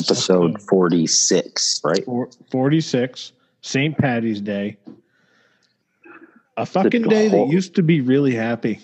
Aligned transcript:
episode 0.00 0.60
46, 0.62 1.80
right? 1.84 2.04
46, 2.50 3.32
St. 3.62 3.96
Patty's 3.96 4.40
Day. 4.40 4.76
A 6.56 6.66
fucking 6.66 7.02
day 7.02 7.28
that 7.28 7.48
used 7.48 7.74
to 7.76 7.82
be 7.82 8.00
really 8.00 8.34
happy. 8.34 8.80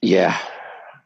Yeah. 0.00 0.38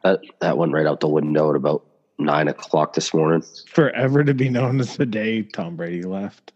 That 0.03 0.21
that 0.39 0.57
went 0.57 0.73
right 0.73 0.85
out 0.85 0.99
the 0.99 1.07
window 1.07 1.49
at 1.49 1.55
about 1.55 1.83
nine 2.19 2.47
o'clock 2.47 2.93
this 2.93 3.13
morning. 3.13 3.43
Forever 3.67 4.23
to 4.23 4.33
be 4.33 4.49
known 4.49 4.79
as 4.79 4.97
the 4.97 5.05
day 5.05 5.43
Tom 5.43 5.75
Brady 5.75 6.03
left. 6.03 6.51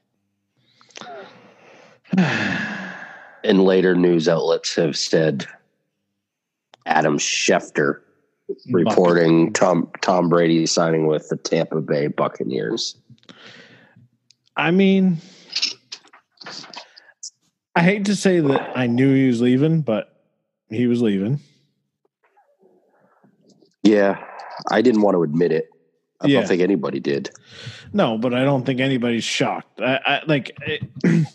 And 3.43 3.63
later 3.63 3.95
news 3.95 4.27
outlets 4.27 4.75
have 4.75 4.97
said 4.97 5.45
Adam 6.85 7.17
Schefter 7.17 8.01
reporting 8.71 9.53
Tom 9.53 9.89
Tom 10.01 10.29
Brady 10.29 10.65
signing 10.65 11.07
with 11.07 11.29
the 11.29 11.37
Tampa 11.37 11.81
Bay 11.81 12.07
Buccaneers. 12.07 12.95
I 14.55 14.71
mean, 14.71 15.17
I 17.75 17.81
hate 17.83 18.05
to 18.05 18.15
say 18.15 18.39
that 18.39 18.71
I 18.77 18.87
knew 18.87 19.13
he 19.13 19.27
was 19.27 19.41
leaving, 19.41 19.81
but 19.81 20.13
he 20.69 20.87
was 20.87 21.01
leaving. 21.01 21.39
Yeah, 23.83 24.17
I 24.71 24.81
didn't 24.81 25.01
want 25.01 25.15
to 25.15 25.23
admit 25.23 25.51
it. 25.51 25.69
I 26.19 26.27
Yeah. 26.27 26.39
don't 26.39 26.47
think 26.47 26.61
anybody 26.61 26.99
did. 26.99 27.29
No, 27.93 28.17
but 28.17 28.33
I 28.33 28.43
don't 28.43 28.65
think 28.65 28.79
anybody's 28.79 29.23
shocked. 29.23 29.79
I, 29.79 29.99
I 30.03 30.21
like 30.27 30.57
it, 30.65 30.83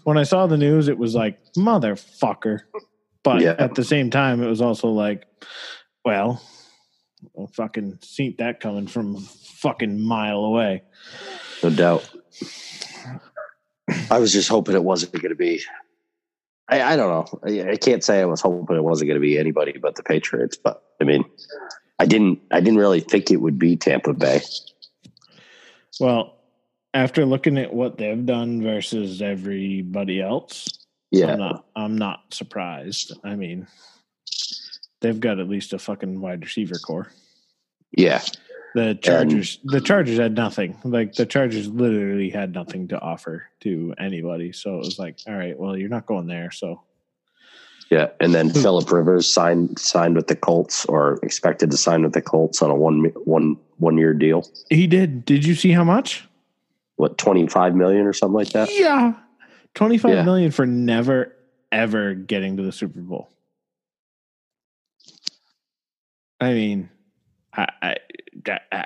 when 0.04 0.18
I 0.18 0.24
saw 0.24 0.46
the 0.46 0.56
news, 0.58 0.88
it 0.88 0.98
was 0.98 1.14
like 1.14 1.38
motherfucker. 1.56 2.60
But 3.22 3.40
Yeah. 3.42 3.54
at 3.58 3.76
the 3.76 3.84
same 3.84 4.10
time, 4.10 4.42
it 4.42 4.48
was 4.48 4.60
also 4.60 4.88
like, 4.88 5.24
well, 6.04 6.42
I 7.40 7.46
fucking 7.46 7.98
seen 8.02 8.34
that 8.38 8.60
coming 8.60 8.86
from 8.86 9.16
a 9.16 9.20
fucking 9.20 10.00
mile 10.00 10.44
away. 10.44 10.82
No 11.62 11.70
doubt. 11.70 12.08
I 14.10 14.18
was 14.18 14.32
just 14.32 14.48
hoping 14.48 14.74
it 14.74 14.84
wasn't 14.84 15.12
going 15.12 15.28
to 15.30 15.34
be. 15.34 15.60
I, 16.68 16.82
I 16.82 16.96
don't 16.96 17.08
know. 17.08 17.40
I, 17.44 17.72
I 17.72 17.76
can't 17.76 18.02
say 18.02 18.20
I 18.20 18.24
was 18.24 18.40
hoping 18.40 18.76
it 18.76 18.84
wasn't 18.84 19.08
going 19.08 19.20
to 19.20 19.24
be 19.24 19.38
anybody 19.38 19.72
but 19.80 19.96
the 19.96 20.02
Patriots. 20.02 20.56
But 20.56 20.82
I 21.00 21.04
mean, 21.04 21.24
I 21.98 22.06
didn't. 22.06 22.40
I 22.50 22.60
didn't 22.60 22.78
really 22.78 23.00
think 23.00 23.30
it 23.30 23.40
would 23.40 23.58
be 23.58 23.76
Tampa 23.76 24.12
Bay. 24.14 24.40
Well, 26.00 26.38
after 26.94 27.26
looking 27.26 27.58
at 27.58 27.72
what 27.72 27.98
they've 27.98 28.24
done 28.24 28.62
versus 28.62 29.22
everybody 29.22 30.20
else, 30.20 30.68
Yeah, 31.10 31.32
I'm 31.32 31.38
not. 31.38 31.66
I'm 31.76 31.96
not 31.96 32.34
surprised. 32.34 33.12
I 33.24 33.34
mean, 33.36 33.66
they've 35.02 35.20
got 35.20 35.38
at 35.38 35.48
least 35.48 35.72
a 35.74 35.78
fucking 35.78 36.20
wide 36.20 36.40
receiver 36.42 36.76
core. 36.76 37.12
yeah, 37.92 38.22
The 38.74 38.94
Chargers, 39.02 39.58
the 39.64 39.80
Chargers 39.82 40.18
had 40.18 40.34
nothing. 40.34 40.78
Like 40.84 41.12
the 41.14 41.26
Chargers 41.26 41.68
literally 41.68 42.30
had 42.30 42.54
nothing 42.54 42.88
to 42.88 42.98
offer 42.98 43.44
to 43.60 43.94
anybody. 43.98 44.52
So 44.52 44.76
it 44.76 44.78
was 44.78 44.98
like, 44.98 45.18
all 45.26 45.34
right, 45.34 45.58
well, 45.58 45.76
you're 45.76 45.90
not 45.90 46.06
going 46.06 46.26
there. 46.26 46.50
So 46.50 46.80
yeah. 47.90 48.08
And 48.20 48.34
then 48.34 48.48
hmm. 48.48 48.62
Philip 48.62 48.90
Rivers 48.90 49.30
signed 49.30 49.78
signed 49.78 50.16
with 50.16 50.28
the 50.28 50.36
Colts, 50.36 50.86
or 50.86 51.18
expected 51.22 51.70
to 51.72 51.76
sign 51.76 52.02
with 52.02 52.14
the 52.14 52.22
Colts 52.22 52.62
on 52.62 52.70
a 52.70 52.74
one 52.74 53.04
one 53.24 53.58
one 53.76 53.98
year 53.98 54.14
deal. 54.14 54.48
he 54.70 54.86
did. 54.86 55.26
Did 55.26 55.44
you 55.44 55.54
see 55.54 55.72
how 55.72 55.84
much? 55.84 56.26
What 56.96 57.18
twenty 57.18 57.46
five 57.48 57.74
million 57.74 58.06
or 58.06 58.14
something 58.14 58.34
like 58.36 58.50
that? 58.50 58.70
Yeah, 58.72 59.12
twenty-five 59.74 60.24
million 60.24 60.50
Yeah. 60.50 60.56
for 60.56 60.64
never 60.64 61.36
ever 61.70 62.14
getting 62.14 62.56
to 62.56 62.62
the 62.62 62.72
Super 62.72 63.00
Bowl. 63.00 63.28
I 66.42 66.52
mean, 66.54 66.90
I, 67.54 67.68
I, 67.82 67.96
I 68.72 68.84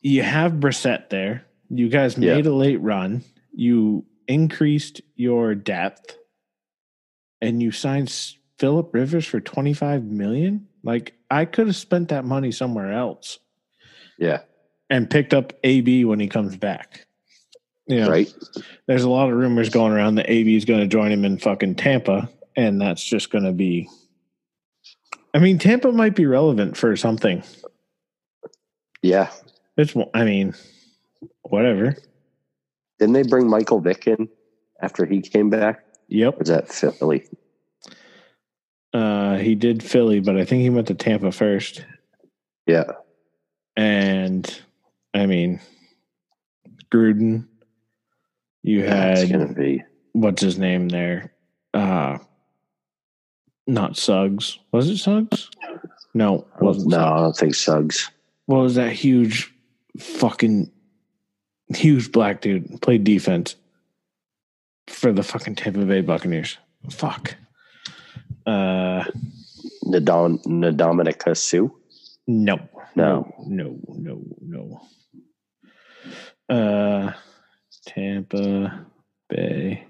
you 0.00 0.22
have 0.22 0.52
Brissett 0.52 1.10
there. 1.10 1.44
You 1.68 1.88
guys 1.88 2.16
Yeah. 2.16 2.34
made 2.36 2.46
a 2.46 2.54
late 2.54 2.80
run. 2.80 3.22
You 3.52 4.06
increased 4.26 5.00
your 5.16 5.54
depth, 5.54 6.16
and 7.40 7.62
you 7.62 7.70
signed 7.72 8.10
Philip 8.58 8.94
Rivers 8.94 9.26
for 9.26 9.40
twenty-five 9.40 10.04
million. 10.04 10.68
Like 10.82 11.14
I 11.30 11.44
could 11.44 11.66
have 11.66 11.76
spent 11.76 12.08
that 12.08 12.24
money 12.24 12.50
somewhere 12.52 12.92
else 12.92 13.38
Yeah, 14.18 14.40
and 14.88 15.10
picked 15.10 15.34
up 15.34 15.52
AB 15.64 16.04
when 16.06 16.20
he 16.20 16.28
comes 16.28 16.56
back. 16.56 17.06
You 17.86 18.00
know, 18.00 18.10
right. 18.10 18.32
there's 18.86 19.02
a 19.04 19.10
lot 19.10 19.28
of 19.30 19.36
rumors 19.36 19.68
going 19.70 19.92
around 19.92 20.14
that 20.16 20.30
AB 20.30 20.54
is 20.56 20.64
going 20.64 20.80
to 20.80 20.86
join 20.86 21.10
him 21.10 21.24
in 21.24 21.38
fucking 21.38 21.74
Tampa, 21.74 22.30
and 22.56 22.80
that's 22.80 23.02
just 23.04 23.30
going 23.30 23.44
to 23.44 23.52
be. 23.52 23.88
I 25.38 25.40
mean, 25.40 25.58
Tampa 25.58 25.92
might 25.92 26.16
be 26.16 26.26
relevant 26.26 26.76
for 26.76 26.96
something. 26.96 27.44
Yeah. 29.02 29.30
It's, 29.76 29.94
I 30.12 30.24
mean, 30.24 30.52
whatever. 31.42 31.96
Didn't 32.98 33.12
they 33.12 33.22
bring 33.22 33.48
Michael 33.48 33.78
Vick 33.78 34.08
in 34.08 34.28
after 34.82 35.06
he 35.06 35.20
came 35.20 35.48
back? 35.48 35.84
Yep. 36.08 36.34
Or 36.34 36.38
was 36.38 36.48
that 36.48 36.68
Philly? 36.68 37.28
Uh, 38.92 39.36
he 39.36 39.54
did 39.54 39.80
Philly, 39.80 40.18
but 40.18 40.36
I 40.36 40.44
think 40.44 40.62
he 40.62 40.70
went 40.70 40.88
to 40.88 40.94
Tampa 40.94 41.30
first. 41.30 41.84
Yeah, 42.66 42.90
And 43.76 44.60
I 45.14 45.26
mean, 45.26 45.60
Gruden. 46.92 47.46
You 48.64 48.80
yeah 48.80 49.16
had 49.16 49.84
what's 50.14 50.42
his 50.42 50.58
name 50.58 50.88
there? 50.88 51.32
Uh, 51.72 52.18
not 53.68 53.96
Suggs. 53.96 54.58
Was 54.72 54.88
it 54.88 54.96
Suggs? 54.98 55.50
No, 56.14 56.46
it 56.56 56.62
wasn't. 56.62 56.88
No, 56.88 56.96
Suggs. 56.96 57.12
I 57.12 57.16
don't 57.20 57.36
think 57.36 57.54
Suggs. 57.54 58.10
what 58.46 58.62
was 58.62 58.74
that 58.74 58.92
huge 58.92 59.52
fucking 59.98 60.70
huge 61.74 62.10
black 62.12 62.40
dude 62.40 62.80
played 62.80 63.04
defense 63.04 63.56
for 64.88 65.12
the 65.12 65.22
fucking 65.22 65.54
Tampa 65.54 65.84
Bay 65.84 66.00
Buccaneers. 66.00 66.56
Fuck. 66.90 67.36
Uh 68.46 69.04
Nadon 69.84 70.42
Nadominica 70.46 71.36
Sue. 71.36 71.72
no. 72.26 72.58
No. 72.96 73.32
No, 73.46 73.78
no, 73.88 74.22
no. 74.40 74.80
Uh 76.48 77.12
Tampa 77.86 78.86
Bay 79.28 79.86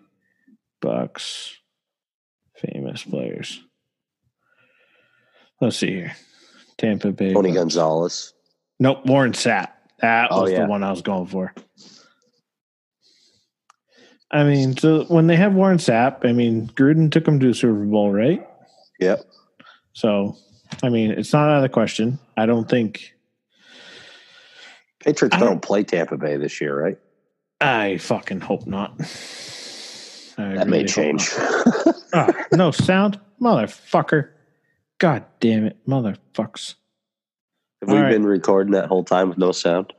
Bucks 0.80 1.54
famous 2.56 3.04
players. 3.04 3.62
Let's 5.60 5.76
see 5.76 5.90
here. 5.92 6.16
Tampa 6.76 7.10
Bay 7.12 7.32
Tony. 7.32 7.52
Gonzalez. 7.52 8.32
Nope, 8.78 9.04
Warren 9.06 9.32
Sapp. 9.32 9.68
That 10.00 10.28
Oh, 10.30 10.42
was 10.42 10.52
yeah. 10.52 10.62
the 10.62 10.66
one 10.68 10.84
I 10.84 10.90
was 10.90 11.02
going 11.02 11.26
for. 11.26 11.52
I 14.30 14.44
mean, 14.44 14.76
so 14.76 15.04
when 15.04 15.26
they 15.26 15.36
have 15.36 15.54
Warren 15.54 15.78
Sapp, 15.78 16.24
I 16.28 16.32
mean, 16.32 16.68
Gruden 16.68 17.10
took 17.10 17.26
him 17.26 17.40
to 17.40 17.46
the 17.48 17.54
Super 17.54 17.84
Bowl, 17.84 18.12
right? 18.12 18.46
Yep. 19.00 19.20
So, 19.94 20.36
I 20.82 20.90
mean, 20.90 21.12
it's 21.12 21.32
not 21.32 21.48
out 21.48 21.56
of 21.56 21.62
the 21.62 21.68
question. 21.70 22.18
I 22.36 22.46
don't 22.46 22.68
think 22.68 23.14
Patriots 25.00 25.34
I 25.34 25.40
don't, 25.40 25.48
don't- 25.48 25.62
play 25.62 25.82
Tampa 25.82 26.16
Bay 26.18 26.36
this 26.36 26.60
year, 26.60 26.78
right? 26.80 26.98
I 27.60 27.96
fucking 27.98 28.40
hope 28.40 28.66
not. 28.68 28.92
I 29.00 30.54
That 30.54 30.68
may 30.68 30.82
really 30.82 30.82
hope 30.82 30.94
change. 30.94 31.30
Ah, 32.14 32.32
no 32.52 32.70
sound, 32.70 33.18
motherfucker. 33.40 34.30
God 34.98 35.24
damn 35.40 35.64
it, 35.64 35.76
motherfucks. 35.86 36.74
Have 37.80 37.90
we 37.90 37.96
All 37.96 38.02
right. 38.02 38.10
been 38.10 38.26
recording 38.26 38.72
that 38.72 38.86
whole 38.86 39.04
time 39.04 39.28
with 39.28 39.38
no 39.38 39.52
sound? 39.52 39.92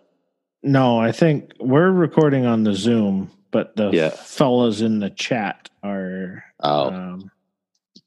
No, 0.61 0.99
I 0.99 1.13
think 1.13 1.53
we're 1.59 1.91
recording 1.91 2.45
on 2.45 2.63
the 2.63 2.73
Zoom, 2.73 3.31
but 3.51 3.75
the 3.77 3.91
Yeah. 3.91 4.09
fellas 4.09 4.81
in 4.81 4.99
the 4.99 5.09
chat 5.09 5.69
are 5.83 6.43
Oh, 6.61 6.89
um, 6.91 7.31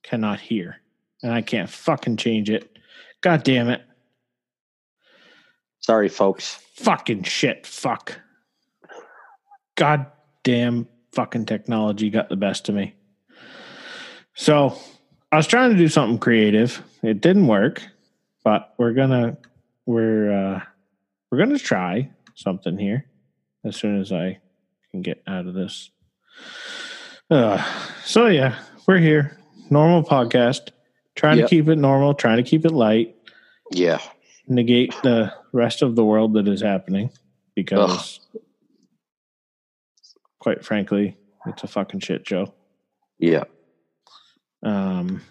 cannot 0.03 0.39
hear, 0.41 0.77
and 1.23 1.33
I 1.33 1.41
can't 1.41 1.71
fucking 1.71 2.19
change 2.19 2.50
it. 2.50 2.79
God 3.23 3.43
damn 3.44 3.69
it! 3.71 3.83
sorry, 5.81 6.09
folks. 6.11 6.56
Fucking 6.77 7.23
shit! 7.23 7.67
Fuck! 7.67 8.21
God 9.77 10.06
damn! 10.44 10.87
Fucking 11.12 11.47
technology 11.47 12.11
got 12.11 12.29
the 12.29 12.37
best 12.37 12.69
of 12.69 12.75
me. 12.75 12.94
So 14.35 14.77
I 15.32 15.37
was 15.37 15.46
trying 15.46 15.70
to 15.70 15.76
do 15.76 15.88
something 15.88 16.19
creative. 16.19 16.82
It 17.02 17.20
didn't 17.23 17.46
work, 17.46 17.82
but 18.44 18.75
we're 18.79 18.93
gonna 18.93 19.38
we're 19.87 20.31
uh, 20.31 20.61
we're 21.31 21.38
gonna 21.38 21.58
try 21.58 22.11
something 22.34 22.76
here 22.79 23.06
as 23.64 23.76
soon 23.76 24.00
as 24.00 24.12
I 24.12 24.38
can 24.90 25.00
get 25.02 25.23
out 25.26 25.46
of 25.46 25.55
this. 25.55 25.90
Uh, 27.31 27.62
so 28.05 28.26
yeah, 28.26 28.58
we're 28.87 28.99
here. 28.99 29.38
Normal 29.70 30.02
podcast. 30.02 30.69
Trying 31.14 31.38
Yep. 31.38 31.49
to 31.49 31.56
keep 31.56 31.69
it 31.69 31.76
normal. 31.76 32.14
Trying 32.14 32.37
to 32.38 32.43
keep 32.43 32.64
it 32.67 32.73
light. 32.73 33.17
Yeah, 33.70 34.00
Negate 34.49 34.94
the 35.02 35.32
rest 35.52 35.81
of 35.82 35.96
the 35.96 36.05
world 36.05 36.34
that 36.34 36.46
is 36.46 36.61
happening 36.61 37.11
because, 37.55 38.20
quite 40.40 40.62
frankly, 40.62 41.17
it's 41.46 41.62
a 41.62 41.67
fucking 41.67 42.00
shit 42.00 42.26
show. 42.29 42.52
yeah. 43.19 43.44
Um, 44.62 45.23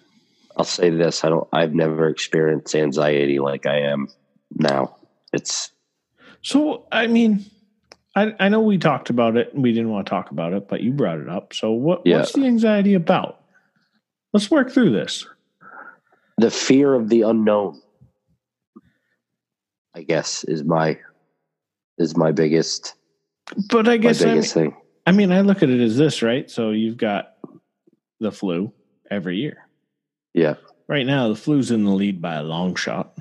I'll 0.58 0.66
say 0.66 0.90
this: 0.90 1.24
I 1.24 1.30
don't. 1.30 1.48
I've 1.54 1.74
never 1.74 2.08
experienced 2.10 2.76
anxiety 2.76 3.40
like 3.40 3.66
I 3.66 3.80
am 3.82 4.08
now. 4.54 4.96
It's 5.34 5.72
so. 6.42 6.86
I 6.92 7.08
mean, 7.08 7.46
I 8.16 8.36
I 8.40 8.50
know 8.50 8.60
we 8.62 8.78
talked 8.78 9.10
about 9.10 9.38
it 9.38 9.54
and 9.54 9.64
we 9.64 9.72
didn't 9.72 9.90
want 9.90 10.06
to 10.06 10.10
talk 10.10 10.32
about 10.32 10.54
it, 10.54 10.68
but 10.68 10.82
you 10.82 10.92
brought 10.92 11.20
it 11.20 11.30
up. 11.30 11.54
So 11.54 11.72
what 11.72 12.02
Yeah. 12.06 12.18
what's 12.18 12.34
the 12.34 12.46
anxiety 12.46 12.94
about? 12.94 13.40
Let's 14.34 14.52
work 14.52 14.72
through 14.72 14.92
this. 14.92 15.26
the 16.38 16.50
fear 16.52 16.94
of 16.96 17.08
the 17.10 17.22
unknown. 17.22 17.80
I 19.94 20.02
guess 20.04 20.44
is 20.46 20.64
my 20.64 20.98
is 21.98 22.16
my 22.18 22.32
biggest 22.32 22.96
But 23.70 23.88
I 23.88 23.98
guess 23.98 24.22
I 24.24 24.34
mean, 24.34 24.44
thing. 24.44 24.76
I 25.06 25.12
mean, 25.12 25.32
I 25.32 25.42
look 25.42 25.62
at 25.64 25.70
it 25.70 25.82
as 25.82 25.98
this, 25.98 26.22
right? 26.22 26.50
So 26.50 26.72
you've 26.72 26.98
got 26.98 27.34
the 28.20 28.32
flu 28.32 28.72
every 29.12 29.38
year. 29.38 29.68
Yeah, 30.34 30.56
Right 30.92 31.06
now, 31.06 31.30
the 31.30 31.38
flu's 31.38 31.72
in 31.72 31.86
the 31.86 31.92
lead 31.92 32.22
by 32.22 32.36
a 32.36 32.44
long 32.44 32.76
shot. 32.76 33.14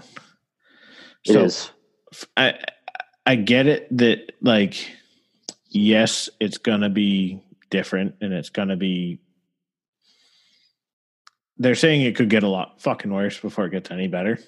it 1.24 1.32
So 1.32 1.44
is. 1.44 1.70
I 2.36 2.58
I 3.24 3.36
get 3.36 3.68
it 3.68 3.86
that 3.96 4.32
like 4.42 4.90
yes, 5.68 6.28
it's 6.40 6.58
gonna 6.58 6.90
be 6.90 7.40
different 7.70 8.16
and 8.20 8.32
it's 8.32 8.50
gonna 8.50 8.76
be 8.76 9.20
they're 11.58 11.76
saying 11.76 12.02
it 12.02 12.16
could 12.16 12.28
get 12.28 12.42
a 12.42 12.48
lot 12.48 12.82
fucking 12.82 13.12
worse 13.12 13.38
before 13.38 13.66
it 13.66 13.70
gets 13.70 13.92
any 13.92 14.08
better. 14.08 14.40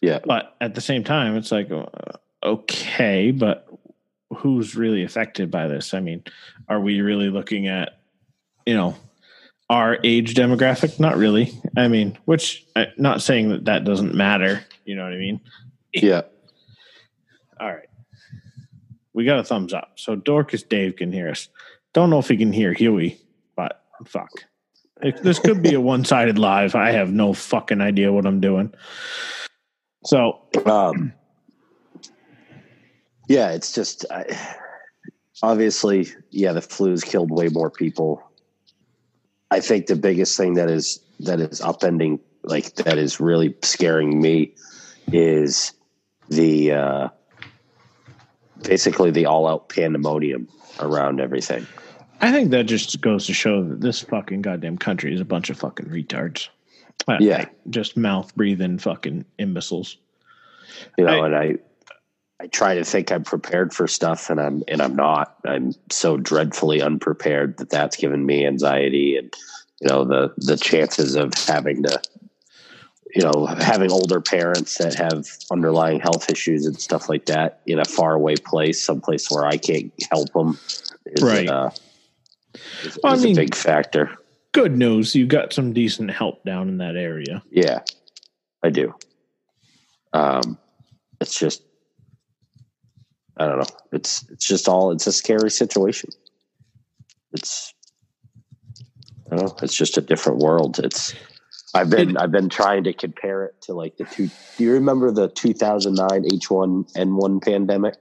Yeah. 0.00 0.20
But 0.24 0.54
at 0.60 0.76
the 0.76 0.80
same 0.80 1.02
time, 1.02 1.36
it's 1.36 1.50
like 1.50 1.68
uh, 1.72 1.86
okay, 2.44 3.32
but 3.32 3.66
who's 4.36 4.76
really 4.76 5.02
affected 5.02 5.50
by 5.50 5.66
this? 5.66 5.94
I 5.94 5.98
mean, 5.98 6.22
are 6.68 6.78
we 6.78 7.00
really 7.00 7.28
looking 7.28 7.66
at 7.66 7.98
you 8.66 8.74
know 8.74 8.94
our 9.72 9.98
age 10.04 10.34
demographic? 10.34 11.00
Not 11.00 11.16
really. 11.16 11.50
I 11.78 11.88
mean, 11.88 12.18
which 12.26 12.66
I, 12.76 12.88
not 12.98 13.22
saying 13.22 13.48
that 13.48 13.64
that 13.64 13.84
doesn't 13.84 14.14
matter. 14.14 14.62
You 14.84 14.94
know 14.94 15.04
what 15.04 15.14
I 15.14 15.16
mean? 15.16 15.40
Yeah. 15.94 16.22
All 17.58 17.72
right. 17.72 17.88
We 19.14 19.24
got 19.24 19.38
a 19.38 19.44
thumbs 19.44 19.72
up. 19.72 19.92
So 19.96 20.14
Dorcas 20.14 20.62
Dave 20.62 20.96
can 20.96 21.10
hear 21.10 21.30
us. 21.30 21.48
Don't 21.94 22.10
know 22.10 22.18
if 22.18 22.28
he 22.28 22.36
can 22.36 22.52
hear 22.52 22.74
Huey, 22.74 23.18
but 23.56 23.82
fuck. 24.06 24.30
It, 25.00 25.22
this 25.22 25.38
could 25.38 25.62
be 25.62 25.72
a 25.72 25.80
one 25.92 26.04
sided 26.04 26.38
live. 26.38 26.74
I 26.74 26.90
have 26.90 27.10
no 27.10 27.32
fucking 27.32 27.80
idea 27.80 28.12
what 28.12 28.26
I'm 28.26 28.40
doing. 28.40 28.74
So, 30.04 30.40
Um, 30.66 31.14
yeah, 33.26 33.52
it's 33.52 33.72
just 33.72 34.04
I, 34.10 34.26
obviously, 35.42 36.08
yeah, 36.30 36.52
the 36.52 36.60
flu's 36.60 37.04
killed 37.04 37.30
way 37.30 37.48
more 37.48 37.70
people. 37.70 38.22
I 39.52 39.60
think 39.60 39.86
the 39.86 39.96
biggest 39.96 40.36
thing 40.36 40.54
that 40.54 40.70
is 40.70 40.98
that 41.20 41.38
is 41.40 41.60
upending, 41.60 42.20
like 42.42 42.74
that 42.76 42.96
is 42.96 43.20
really 43.20 43.54
scaring 43.62 44.20
me, 44.20 44.54
is 45.12 45.72
the 46.30 46.72
uh, 46.72 47.08
basically 48.62 49.10
the 49.10 49.26
all 49.26 49.46
out 49.46 49.68
pandemonium 49.68 50.48
around 50.80 51.20
everything. 51.20 51.66
I 52.22 52.32
think 52.32 52.50
that 52.52 52.64
just 52.64 53.00
goes 53.02 53.26
to 53.26 53.34
show 53.34 53.62
that 53.62 53.80
this 53.82 54.00
fucking 54.00 54.40
goddamn 54.42 54.78
country 54.78 55.12
is 55.14 55.20
a 55.20 55.24
bunch 55.24 55.50
of 55.50 55.58
fucking 55.58 55.86
retards. 55.86 56.48
Uh, 57.06 57.18
Yeah. 57.20 57.46
Just 57.68 57.96
mouth 57.96 58.34
breathing 58.36 58.78
fucking 58.78 59.24
imbeciles. 59.38 59.98
you 60.96 61.04
know 61.04 61.22
I- 61.22 61.26
and 61.26 61.36
i 61.36 61.56
i 62.42 62.46
try 62.48 62.74
to 62.74 62.84
think 62.84 63.10
i'm 63.12 63.22
prepared 63.22 63.72
for 63.72 63.86
stuff 63.86 64.28
and 64.28 64.40
i'm 64.40 64.62
and 64.68 64.82
i'm 64.82 64.96
not 64.96 65.36
i'm 65.46 65.72
so 65.90 66.16
dreadfully 66.16 66.82
unprepared 66.82 67.56
that 67.58 67.70
that's 67.70 67.96
given 67.96 68.26
me 68.26 68.44
anxiety 68.46 69.16
and 69.16 69.32
you 69.80 69.88
know 69.88 70.04
the 70.04 70.32
the 70.38 70.56
chances 70.56 71.14
of 71.14 71.32
having 71.46 71.82
to 71.84 72.00
you 73.14 73.22
know 73.22 73.46
having 73.46 73.90
older 73.92 74.20
parents 74.20 74.78
that 74.78 74.94
have 74.94 75.26
underlying 75.50 76.00
health 76.00 76.28
issues 76.30 76.66
and 76.66 76.78
stuff 76.80 77.08
like 77.08 77.26
that 77.26 77.60
in 77.66 77.78
a 77.78 77.84
faraway 77.84 78.34
place 78.36 78.82
someplace 78.84 79.30
where 79.30 79.46
i 79.46 79.56
can't 79.56 79.92
help 80.10 80.30
them 80.32 80.58
is, 81.06 81.22
Right. 81.22 81.48
uh, 81.48 81.70
is, 82.84 82.98
Well, 83.02 83.14
I 83.14 83.16
mean- 83.22 83.36
a 83.38 83.40
big 83.42 83.54
factor 83.54 84.10
Good 84.54 84.76
news, 84.76 85.14
you 85.14 85.24
got 85.26 85.54
some 85.54 85.72
decent 85.72 86.10
help 86.10 86.44
down 86.44 86.68
in 86.68 86.76
that 86.76 86.94
area. 86.94 87.42
Yeah, 87.50 87.78
I 88.62 88.68
do. 88.68 88.94
Um, 90.12 90.58
it's 91.22 91.38
just, 91.38 91.62
I 93.42 93.46
don't 93.46 93.58
know. 93.58 93.76
It's 93.90 94.24
it's 94.30 94.46
just 94.46 94.68
all. 94.68 94.92
It's 94.92 95.08
a 95.08 95.12
scary 95.12 95.50
situation. 95.50 96.10
It's, 97.32 97.74
I 99.30 99.36
don't 99.36 99.46
know. 99.46 99.56
It's 99.62 99.74
just 99.74 99.98
a 99.98 100.00
different 100.00 100.38
world. 100.38 100.78
It's. 100.78 101.12
I've 101.74 101.90
been 101.90 102.16
I've 102.16 102.30
been 102.30 102.50
trying 102.50 102.84
to 102.84 102.92
compare 102.92 103.46
it 103.46 103.60
to 103.62 103.72
like 103.72 103.96
the 103.96 104.04
two. 104.04 104.30
Do 104.56 104.64
you 104.64 104.74
remember 104.74 105.10
the 105.10 105.28
2009 105.28 106.24
H1N1 106.24 107.42
pandemic? 107.42 107.94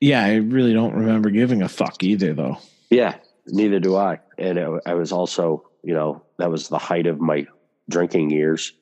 Yeah, 0.00 0.24
I 0.24 0.36
really 0.36 0.72
don't 0.72 0.94
remember 0.94 1.28
giving 1.28 1.60
a 1.60 1.68
fuck 1.68 2.02
either, 2.02 2.32
though. 2.32 2.56
Yeah, 2.88 3.16
neither 3.48 3.80
do 3.80 3.96
I. 3.96 4.20
And 4.38 4.56
it, 4.56 4.82
I 4.86 4.94
was 4.94 5.12
also, 5.12 5.68
you 5.82 5.92
know, 5.92 6.22
that 6.38 6.50
was 6.50 6.68
the 6.68 6.78
height 6.78 7.06
of 7.06 7.20
my 7.20 7.46
drinking 7.90 8.30
years 8.30 8.72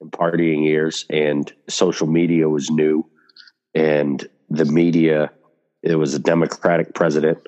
and 0.00 0.10
partying 0.10 0.66
years, 0.66 1.06
and 1.08 1.50
social 1.68 2.08
media 2.08 2.48
was 2.48 2.70
new, 2.70 3.08
and 3.74 4.28
the 4.50 4.64
media, 4.64 5.30
it 5.82 5.96
was 5.96 6.14
a 6.14 6.18
Democratic 6.18 6.94
president, 6.94 7.38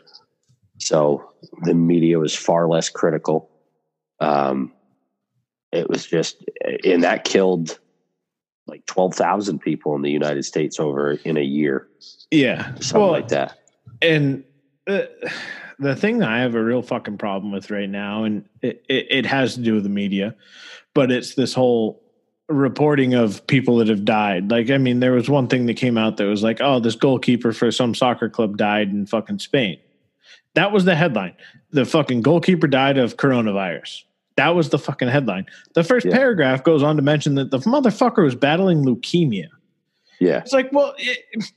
so 0.79 1.31
the 1.63 1.75
media 1.75 2.19
was 2.19 2.35
far 2.35 2.69
less 2.69 2.89
critical. 2.89 3.51
Um, 4.21 4.73
it 5.73 5.89
was 5.89 6.07
just, 6.07 6.45
and 6.85 7.03
that 7.03 7.25
killed 7.25 7.79
like 8.67 8.85
twelve 8.87 9.15
thousand 9.15 9.61
people 9.61 9.95
in 9.95 10.03
the 10.03 10.11
United 10.11 10.45
States 10.45 10.81
over 10.81 11.13
in 11.13 11.37
a 11.37 11.43
year, 11.43 11.89
Yeah. 12.31 12.75
something 12.77 13.01
Well, 13.01 13.11
like 13.11 13.29
that. 13.29 13.59
And 14.03 14.45
uh, 14.87 15.03
the 15.79 15.95
thing 15.97 16.19
that 16.19 16.29
I 16.29 16.41
have 16.41 16.55
a 16.55 16.63
real 16.65 16.83
fucking 16.83 17.19
problem 17.19 17.53
with 17.53 17.71
right 17.71 17.89
now, 17.89 18.25
and 18.25 18.45
it, 18.63 18.85
it, 18.89 19.07
it 19.11 19.27
has 19.27 19.55
to 19.55 19.61
do 19.61 19.75
with 19.75 19.83
the 19.85 19.89
media, 19.89 20.35
but 20.95 21.11
it's 21.13 21.35
this 21.35 21.55
whole 21.55 22.03
reporting 22.49 23.15
of 23.15 23.45
people 23.47 23.77
that 23.79 23.89
have 23.89 24.05
died. 24.05 24.51
Like, 24.51 24.71
I 24.71 24.79
mean, 24.79 25.01
there 25.01 25.13
was 25.13 25.29
one 25.29 25.49
thing 25.49 25.67
that 25.67 25.75
came 25.77 25.99
out 25.99 26.17
that 26.17 26.25
was 26.27 26.43
like, 26.43 26.61
oh, 26.61 26.79
this 26.79 26.95
goalkeeper 26.95 27.53
for 27.53 27.71
some 27.73 27.95
soccer 27.95 28.29
club 28.29 28.57
died 28.57 28.91
in 28.91 29.07
fucking 29.07 29.41
Spain. 29.41 29.79
That 30.55 30.73
was 30.73 30.85
the 30.85 30.95
headline. 30.95 31.35
The 31.73 31.85
fucking 31.85 32.23
goalkeeper 32.23 32.67
died 32.67 32.99
of 32.99 33.17
coronavirus. 33.17 34.03
That 34.37 34.55
was 34.55 34.69
the 34.69 34.79
fucking 34.79 35.09
headline. 35.09 35.47
The 35.75 35.83
first 35.83 36.07
Yeah. 36.07 36.13
paragraph 36.13 36.63
goes 36.63 36.83
on 36.83 36.97
to 36.97 37.03
mention 37.03 37.35
that 37.35 37.51
the 37.51 37.59
motherfucker 37.59 38.23
was 38.23 38.35
battling 38.35 38.85
leukemia. 38.85 39.49
Yeah, 40.21 40.39
It's 40.39 40.53
like, 40.53 40.73
well, 40.73 40.95
it, 40.99 41.53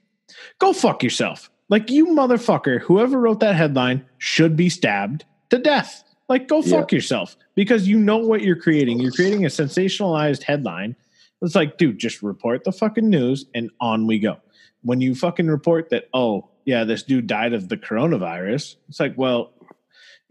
go 0.60 0.74
fuck 0.74 1.02
yourself. 1.04 1.50
Like 1.70 1.90
you 1.90 2.08
motherfucker, 2.08 2.82
whoever 2.82 3.20
wrote 3.20 3.40
that 3.42 3.56
headline 3.56 4.06
should 4.18 4.56
be 4.58 4.70
stabbed 4.70 5.24
to 5.50 5.58
death. 5.60 6.04
Like 6.30 6.48
go 6.48 6.62
fuck 6.62 6.92
yourself 6.92 7.36
because 7.56 7.88
you 7.88 8.00
know 8.00 8.18
what 8.18 8.42
you're 8.42 8.56
creating. 8.56 9.00
You're 9.00 9.12
creating 9.12 9.46
a 9.46 9.50
sensationalized 9.50 10.44
headline. 10.44 10.96
It's 11.42 11.56
like, 11.56 11.78
dude, 11.78 11.98
just 11.98 12.22
report 12.22 12.64
the 12.64 12.72
fucking 12.72 13.10
news 13.10 13.46
and 13.56 13.72
on 13.82 14.06
we 14.06 14.20
go. 14.20 14.38
When 14.84 15.02
you 15.02 15.16
fucking 15.16 15.48
report 15.48 15.90
that, 15.90 16.08
oh, 16.14 16.50
yeah, 16.66 16.84
this 16.84 17.04
dude 17.04 17.28
died 17.28 17.54
of 17.54 17.68
the 17.68 17.78
coronavirus, 17.78 18.76
it's 18.88 19.00
like, 19.00 19.18
well, 19.18 19.54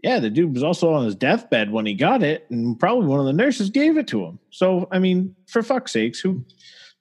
yeah, 0.01 0.19
the 0.19 0.29
dude 0.29 0.53
was 0.53 0.63
also 0.63 0.93
on 0.93 1.03
his 1.03 1.15
deathbed 1.15 1.71
when 1.71 1.85
he 1.85 1.93
got 1.93 2.23
it, 2.23 2.45
and 2.49 2.79
probably 2.79 3.05
one 3.05 3.19
of 3.19 3.25
the 3.25 3.33
nurses 3.33 3.69
gave 3.69 3.97
it 3.97 4.07
to 4.07 4.23
him. 4.23 4.39
So, 4.49 4.87
I 4.91 4.99
mean, 4.99 5.35
for 5.47 5.61
fuck's 5.61 5.91
sakes, 5.91 6.19
who, 6.19 6.45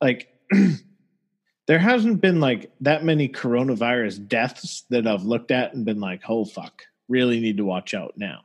like, 0.00 0.34
there 1.68 1.78
hasn't 1.78 2.20
been 2.20 2.40
like 2.40 2.72
that 2.80 3.04
many 3.04 3.28
coronavirus 3.28 4.26
deaths 4.26 4.84
that 4.90 5.06
I've 5.06 5.22
looked 5.22 5.52
at 5.52 5.74
and 5.74 5.84
been 5.84 6.00
like, 6.00 6.22
oh 6.28 6.44
fuck, 6.44 6.82
really 7.08 7.38
need 7.40 7.58
to 7.58 7.64
watch 7.64 7.94
out 7.94 8.14
now. 8.16 8.40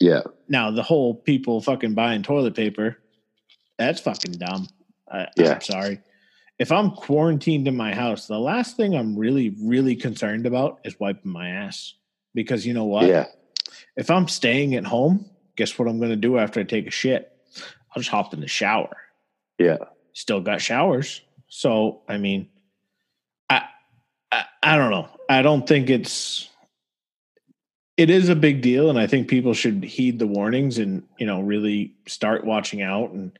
Yeah, 0.00 0.22
Now 0.48 0.70
the 0.70 0.82
whole 0.82 1.14
people 1.14 1.60
fucking 1.60 1.94
buying 1.94 2.22
toilet 2.22 2.54
paper, 2.54 2.98
that's 3.78 4.00
fucking 4.00 4.32
dumb. 4.32 4.68
I, 5.10 5.28
Yeah. 5.36 5.54
I'm 5.54 5.60
sorry. 5.60 6.00
If 6.58 6.72
I'm 6.72 6.90
quarantined 6.90 7.68
in 7.68 7.76
my 7.76 7.94
house, 7.94 8.26
the 8.26 8.38
last 8.38 8.76
thing 8.76 8.94
I'm 8.94 9.16
really, 9.16 9.54
really 9.60 9.94
concerned 9.94 10.46
about 10.46 10.80
is 10.84 10.98
wiping 10.98 11.30
my 11.30 11.48
ass. 11.48 11.94
Because 12.34 12.66
you 12.66 12.74
know 12.74 12.84
what? 12.84 13.06
yeah, 13.06 13.26
If 13.96 14.10
I'm 14.10 14.28
staying 14.28 14.74
at 14.74 14.84
home, 14.84 15.26
guess 15.56 15.78
what 15.78 15.88
I'm 15.88 15.98
going 15.98 16.10
to 16.10 16.16
do 16.16 16.38
after 16.38 16.60
I 16.60 16.64
take 16.64 16.86
a 16.86 16.90
shit? 16.90 17.32
I'll 17.56 18.00
just 18.00 18.10
hop 18.10 18.34
in 18.34 18.40
the 18.40 18.48
shower 18.48 18.96
yeah. 19.58 19.76
still 20.12 20.40
got 20.40 20.60
showers. 20.62 21.20
So 21.48 22.02
I 22.08 22.18
mean, 22.18 22.48
I, 23.50 23.62
I 24.30 24.44
I 24.62 24.76
don't 24.76 24.90
know. 24.90 25.08
I 25.28 25.42
don't 25.42 25.66
think 25.66 25.90
it's 25.90 26.48
it 27.98 28.10
is 28.10 28.28
a 28.28 28.36
big 28.36 28.62
deal, 28.62 28.88
and 28.88 28.98
I 28.98 29.08
think 29.08 29.28
people 29.28 29.52
should 29.52 29.82
heed 29.82 30.20
the 30.20 30.26
warnings 30.26 30.78
and 30.78 31.02
you 31.18 31.26
know 31.26 31.40
really 31.42 31.92
start 32.06 32.46
watching 32.46 32.80
out. 32.80 33.10
And 33.10 33.36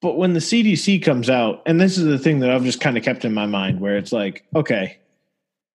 but 0.00 0.16
when 0.16 0.32
the 0.32 0.40
CDC 0.40 1.04
comes 1.04 1.28
out, 1.28 1.62
and 1.66 1.80
this 1.80 1.98
is 1.98 2.04
the 2.04 2.18
thing 2.18 2.38
that 2.40 2.50
I've 2.50 2.64
just 2.64 2.80
kind 2.80 2.96
of 2.96 3.04
kept 3.04 3.24
in 3.24 3.34
my 3.34 3.46
mind, 3.46 3.80
where 3.80 3.96
it's 3.96 4.12
like, 4.12 4.44
okay, 4.54 4.98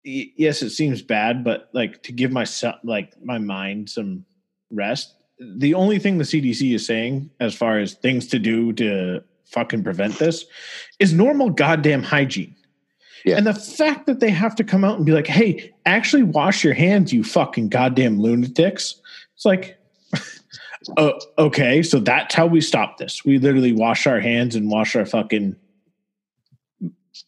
yes, 0.03 0.61
it 0.61 0.69
seems 0.69 1.01
bad, 1.01 1.43
but 1.43 1.69
like 1.73 2.01
to 2.03 2.13
give 2.13 2.31
myself 2.31 2.77
like 2.83 3.13
my 3.21 3.37
mind 3.37 3.89
some 3.89 4.25
rest. 4.71 5.13
The 5.39 5.73
only 5.73 5.99
thing 5.99 6.17
the 6.17 6.23
CDC 6.23 6.73
is 6.73 6.85
saying, 6.85 7.29
as 7.39 7.53
far 7.53 7.77
as 7.77 7.93
things 7.93 8.25
to 8.27 8.39
do 8.39 8.71
to 8.73 9.21
fucking 9.45 9.83
prevent 9.83 10.17
this 10.17 10.45
is 10.99 11.13
normal 11.13 11.49
goddamn 11.49 12.03
hygiene. 12.03 12.55
Yeah. 13.25 13.37
And 13.37 13.45
the 13.47 13.53
fact 13.53 14.05
that 14.05 14.19
they 14.19 14.29
have 14.29 14.55
to 14.55 14.63
come 14.63 14.83
out 14.83 14.97
and 14.97 15.05
be 15.05 15.11
like, 15.11 15.27
hey, 15.27 15.73
actually 15.85 16.23
wash 16.23 16.63
your 16.63 16.73
hands, 16.73 17.11
you 17.11 17.23
fucking 17.23 17.69
goddamn 17.69 18.19
lunatics. 18.19 19.01
It's 19.35 19.45
like, 19.45 19.77
uh, 20.97 21.11
okay, 21.37 21.83
so 21.83 21.99
that's 21.99 22.33
how 22.35 22.47
we 22.47 22.61
stop 22.61 22.97
this. 22.97 23.25
We 23.25 23.37
literally 23.39 23.73
wash 23.73 24.07
our 24.07 24.19
hands 24.19 24.55
and 24.55 24.69
wash 24.69 24.95
our 24.95 25.05
fucking, 25.05 25.55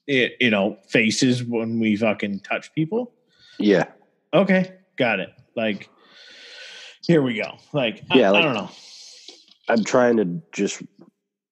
eh, 0.08 0.30
you 0.40 0.50
know, 0.50 0.78
faces 0.88 1.44
when 1.44 1.80
we 1.80 1.96
fucking 1.96 2.42
touch 2.42 2.74
people. 2.74 3.14
Yeah. 3.58 3.86
Okay, 4.34 4.74
got 4.98 5.20
it. 5.20 5.34
Like, 5.56 5.90
here 7.06 7.22
we 7.22 7.36
go. 7.36 7.58
Like, 7.74 8.04
Yeah, 8.14 8.28
I 8.28 8.32
like- 8.32 8.44
don't 8.44 8.54
know. 8.54 8.70
I'm 9.68 9.84
trying 9.84 10.18
to 10.18 10.42
just 10.52 10.82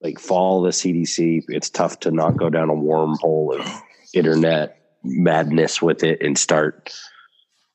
like 0.02 0.20
follow 0.20 0.64
the 0.64 0.72
CDC. 0.72 1.44
It's 1.50 1.70
tough 1.70 2.00
to 2.02 2.12
not 2.12 2.36
go 2.38 2.50
down 2.50 2.70
a 2.70 2.74
wormhole 2.74 3.60
of 3.60 3.66
internet 4.14 4.82
madness 5.04 5.82
with 5.82 6.04
it 6.04 6.22
and 6.22 6.38
start, 6.38 6.94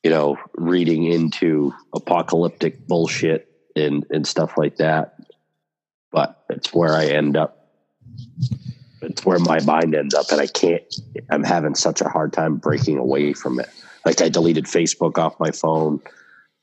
you 0.03 0.11
know, 0.11 0.37
reading 0.55 1.05
into 1.05 1.73
apocalyptic 1.95 2.87
bullshit 2.87 3.49
and 3.77 4.05
and 4.11 4.27
stuff 4.27 4.57
like 4.57 4.77
that. 4.77 5.15
But 6.11 6.45
it's 6.51 6.73
where 6.75 6.95
I 6.95 7.07
end 7.07 7.37
up. 7.37 7.59
It's 9.01 9.25
where 9.25 9.39
my 9.39 9.61
mind 9.63 9.95
ends 9.95 10.15
up, 10.15 10.31
and 10.31 10.41
I 10.41 10.47
can't. 10.47 10.83
I'm 11.31 11.43
having 11.43 11.75
such 11.75 12.01
a 12.01 12.09
hard 12.09 12.33
time 12.33 12.57
breaking 12.57 12.99
away 12.99 13.33
from 13.33 13.59
it. 13.59 13.69
Like 14.05 14.21
I 14.21 14.29
deleted 14.29 14.67
Facebook 14.67 15.19
off 15.19 15.41
my 15.41 15.51
phone. 15.51 16.01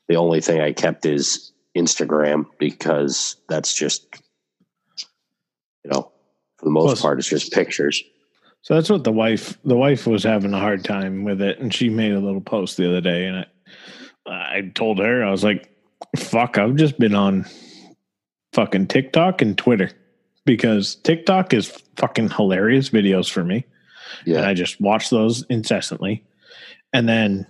The 0.08 0.16
only 0.16 0.40
thing 0.40 0.60
I 0.60 0.72
kept 0.72 1.04
is 1.06 1.52
Instagram 1.76 2.46
because 2.58 3.36
that's 3.48 3.74
just, 3.74 4.06
you 5.84 5.90
know, 5.90 6.10
for 6.56 6.64
the 6.64 6.70
most 6.70 6.86
Plus- 6.86 7.02
part, 7.02 7.18
it's 7.18 7.28
just 7.28 7.52
pictures. 7.52 8.02
So 8.62 8.74
that's 8.74 8.90
what 8.90 9.04
the 9.04 9.12
wife 9.12 9.58
the 9.64 9.76
wife 9.76 10.06
was 10.06 10.22
having 10.22 10.52
a 10.52 10.60
hard 10.60 10.84
time 10.84 11.24
with 11.24 11.40
it, 11.40 11.58
and 11.58 11.72
she 11.72 11.88
made 11.88 12.12
a 12.12 12.20
little 12.20 12.40
post 12.42 12.76
the 12.76 12.88
other 12.88 13.00
day, 13.00 13.26
and 13.26 13.38
I 13.38 13.46
I 14.26 14.70
told 14.74 14.98
her 14.98 15.24
I 15.24 15.30
was 15.30 15.42
like, 15.44 15.70
"Fuck, 16.16 16.58
I've 16.58 16.76
just 16.76 16.98
been 16.98 17.14
on 17.14 17.46
fucking 18.52 18.88
TikTok 18.88 19.42
and 19.42 19.56
Twitter 19.56 19.90
because 20.44 20.96
TikTok 20.96 21.54
is 21.54 21.68
fucking 21.96 22.30
hilarious 22.30 22.90
videos 22.90 23.30
for 23.30 23.44
me, 23.44 23.64
and 24.26 24.34
Yeah. 24.34 24.48
I 24.48 24.54
just 24.54 24.80
watch 24.80 25.10
those 25.10 25.42
incessantly, 25.48 26.22
and 26.92 27.08
then 27.08 27.46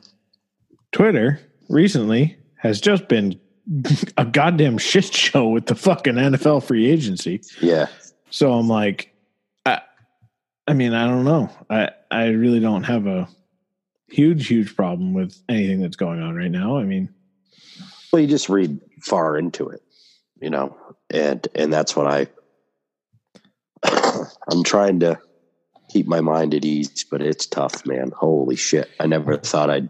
Twitter 0.93 1.41
recently 1.69 2.37
has 2.57 2.81
just 2.81 3.09
been 3.09 3.39
a 4.17 4.25
goddamn 4.25 4.79
shit 4.79 5.13
show 5.15 5.49
with 5.49 5.67
the 5.67 5.75
fucking 5.75 6.15
NFL 6.15 6.63
free 6.65 6.91
agency. 6.91 7.41
Yeah. 7.61 7.87
So 8.31 8.53
I'm 8.53 8.69
like, 8.69 9.10
I 10.67 10.75
mean, 10.75 10.95
I 10.95 11.07
don't 11.07 11.25
know. 11.25 11.51
I, 11.69 11.91
I 12.11 12.29
really 12.29 12.61
don't 12.61 12.85
have 12.85 13.07
a 13.07 13.29
huge, 14.09 14.47
huge 14.47 14.77
problem 14.77 15.15
with 15.15 15.37
anything 15.49 15.81
that's 15.81 15.97
going 15.97 16.21
on 16.21 16.35
right 16.35 16.51
now. 16.51 16.79
I 16.79 16.85
mean, 16.85 17.13
Well, 18.13 18.23
you 18.23 18.29
just 18.29 18.49
read 18.49 18.81
far 19.03 19.37
into 19.39 19.69
it, 19.69 19.83
you 20.41 20.51
know, 20.51 20.77
and 21.11 21.47
and 21.55 21.73
that's 21.73 21.97
what 21.97 22.07
I. 22.07 22.27
I'm 24.51 24.63
trying 24.65 25.01
to 25.01 25.19
keep 25.89 26.07
my 26.07 26.21
mind 26.21 26.55
at 26.55 26.65
ease, 26.65 27.05
but 27.11 27.23
it's 27.23 27.47
tough, 27.47 27.87
man. 27.87 28.13
Holy 28.17 28.57
shit! 28.57 28.91
I 29.01 29.07
never 29.07 29.37
thought 29.39 29.71
I'd 29.71 29.89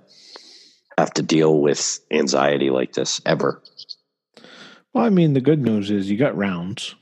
have 0.97 1.13
to 1.15 1.23
deal 1.23 1.61
with 1.61 2.01
anxiety 2.11 2.71
like 2.71 2.93
this 2.93 3.21
ever. 3.27 3.63
well, 4.93 5.05
I 5.05 5.09
mean, 5.11 5.33
the 5.33 5.41
good 5.41 5.61
news 5.63 5.91
is 5.91 6.11
you 6.11 6.17
got 6.19 6.37
rounds. 6.37 6.95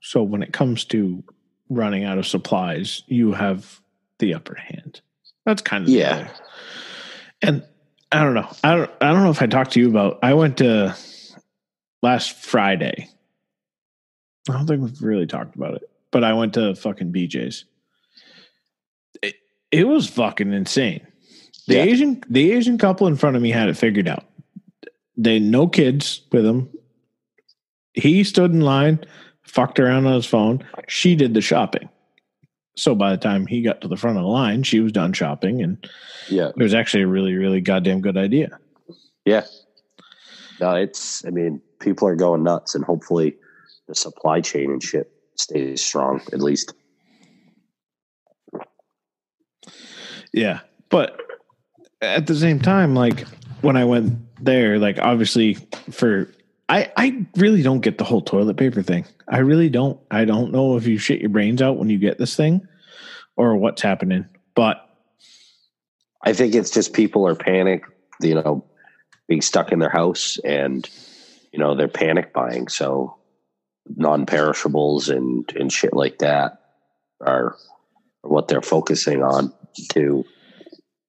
So 0.00 0.22
when 0.22 0.42
it 0.42 0.52
comes 0.52 0.84
to 0.86 1.24
running 1.68 2.04
out 2.04 2.18
of 2.18 2.26
supplies, 2.26 3.02
you 3.06 3.32
have 3.32 3.80
the 4.18 4.34
upper 4.34 4.54
hand. 4.54 5.00
That's 5.46 5.62
kind 5.62 5.84
of 5.84 5.90
Yeah. 5.90 6.28
And 7.42 7.62
I 8.12 8.22
don't 8.22 8.34
know. 8.34 8.48
I 8.62 8.76
don't. 8.76 8.90
I 9.00 9.12
don't 9.12 9.24
know 9.24 9.30
if 9.30 9.42
I 9.42 9.46
talked 9.46 9.72
to 9.72 9.80
you 9.80 9.88
about. 9.88 10.20
I 10.22 10.34
went 10.34 10.58
to 10.58 10.96
last 12.02 12.32
Friday. 12.38 13.08
I 14.48 14.52
don't 14.52 14.66
think 14.66 14.82
we've 14.82 15.02
really 15.02 15.26
talked 15.26 15.56
about 15.56 15.74
it, 15.74 15.82
but 16.10 16.22
I 16.22 16.32
went 16.34 16.54
to 16.54 16.74
fucking 16.74 17.12
BJ's. 17.12 17.64
It, 19.22 19.34
it 19.72 19.88
was 19.88 20.08
fucking 20.08 20.52
insane. 20.52 21.06
The 21.66 21.74
Yeah. 21.76 21.82
Asian 21.82 22.22
the 22.28 22.52
Asian 22.52 22.78
couple 22.78 23.06
in 23.06 23.16
front 23.16 23.36
of 23.36 23.42
me 23.42 23.50
had 23.50 23.68
it 23.68 23.76
figured 23.76 24.06
out. 24.08 24.24
They 25.16 25.38
no 25.38 25.66
kids 25.66 26.22
with 26.30 26.44
them. 26.44 26.68
He 27.94 28.22
stood 28.24 28.52
in 28.52 28.60
line, 28.60 29.00
fucked 29.44 29.78
around 29.80 30.06
on 30.06 30.14
his 30.14 30.26
phone. 30.26 30.64
She 30.88 31.14
did 31.16 31.34
the 31.34 31.40
shopping. 31.40 31.88
So 32.76 32.94
by 32.94 33.12
the 33.12 33.16
time 33.18 33.46
he 33.46 33.62
got 33.62 33.80
to 33.82 33.88
the 33.88 33.96
front 33.96 34.16
of 34.18 34.24
the 34.24 34.28
line, 34.28 34.64
she 34.64 34.80
was 34.80 34.90
done 34.90 35.12
shopping, 35.12 35.62
and 35.62 35.88
Yeah. 36.28 36.48
it 36.48 36.56
was 36.62 36.74
actually 36.74 37.04
a 37.04 37.06
really, 37.06 37.34
really 37.34 37.60
goddamn 37.60 38.00
good 38.00 38.16
idea. 38.16 38.58
Yeah. 39.24 39.44
No, 40.60 40.74
it's, 40.74 41.24
I 41.24 41.30
mean, 41.30 41.60
people 41.80 42.08
are 42.08 42.16
going 42.16 42.42
nuts 42.42 42.74
and 42.74 42.84
hopefully 42.84 43.36
the 43.86 43.94
supply 43.94 44.40
chain 44.40 44.70
and 44.72 44.82
shit 44.82 45.10
stays 45.36 45.82
strong 45.84 46.20
at 46.32 46.40
least. 46.40 46.74
Yeah. 50.32 50.60
But 50.90 51.20
at 52.00 52.26
the 52.26 52.34
same 52.34 52.60
time, 52.60 52.94
like 52.94 53.26
when 53.60 53.76
I 53.76 53.84
went 53.84 54.18
there, 54.44 54.78
like 54.78 54.98
obviously 54.98 55.54
for 55.90 56.28
I 56.68 56.90
I 56.96 57.26
really 57.36 57.62
don't 57.62 57.80
get 57.80 57.98
the 57.98 58.04
whole 58.04 58.22
toilet 58.22 58.56
paper 58.56 58.82
thing. 58.82 59.04
I 59.28 59.38
really 59.38 59.68
don't. 59.68 59.98
I 60.10 60.24
don't 60.24 60.52
know 60.52 60.76
if 60.76 60.86
you 60.86 60.98
shit 60.98 61.20
your 61.20 61.30
brains 61.30 61.60
out 61.60 61.76
when 61.76 61.90
you 61.90 61.98
get 61.98 62.18
this 62.18 62.36
thing 62.36 62.66
or 63.36 63.56
what's 63.56 63.82
happening. 63.82 64.26
But 64.54 64.76
I 66.22 66.32
think 66.32 66.54
it's 66.54 66.70
just 66.70 66.92
people 66.92 67.26
are 67.26 67.34
panic, 67.34 67.84
you 68.20 68.34
know, 68.34 68.64
being 69.28 69.42
stuck 69.42 69.72
in 69.72 69.78
their 69.78 69.90
house 69.90 70.38
and, 70.44 70.88
you 71.52 71.58
know, 71.58 71.74
they're 71.74 71.88
panic 71.88 72.32
buying. 72.32 72.68
So 72.68 73.16
non 73.96 74.24
perishables 74.24 75.08
and, 75.08 75.50
and 75.56 75.70
shit 75.70 75.92
like 75.92 76.18
that 76.18 76.60
are 77.20 77.56
what 78.22 78.48
they're 78.48 78.62
focusing 78.62 79.22
on 79.22 79.52
to, 79.92 80.24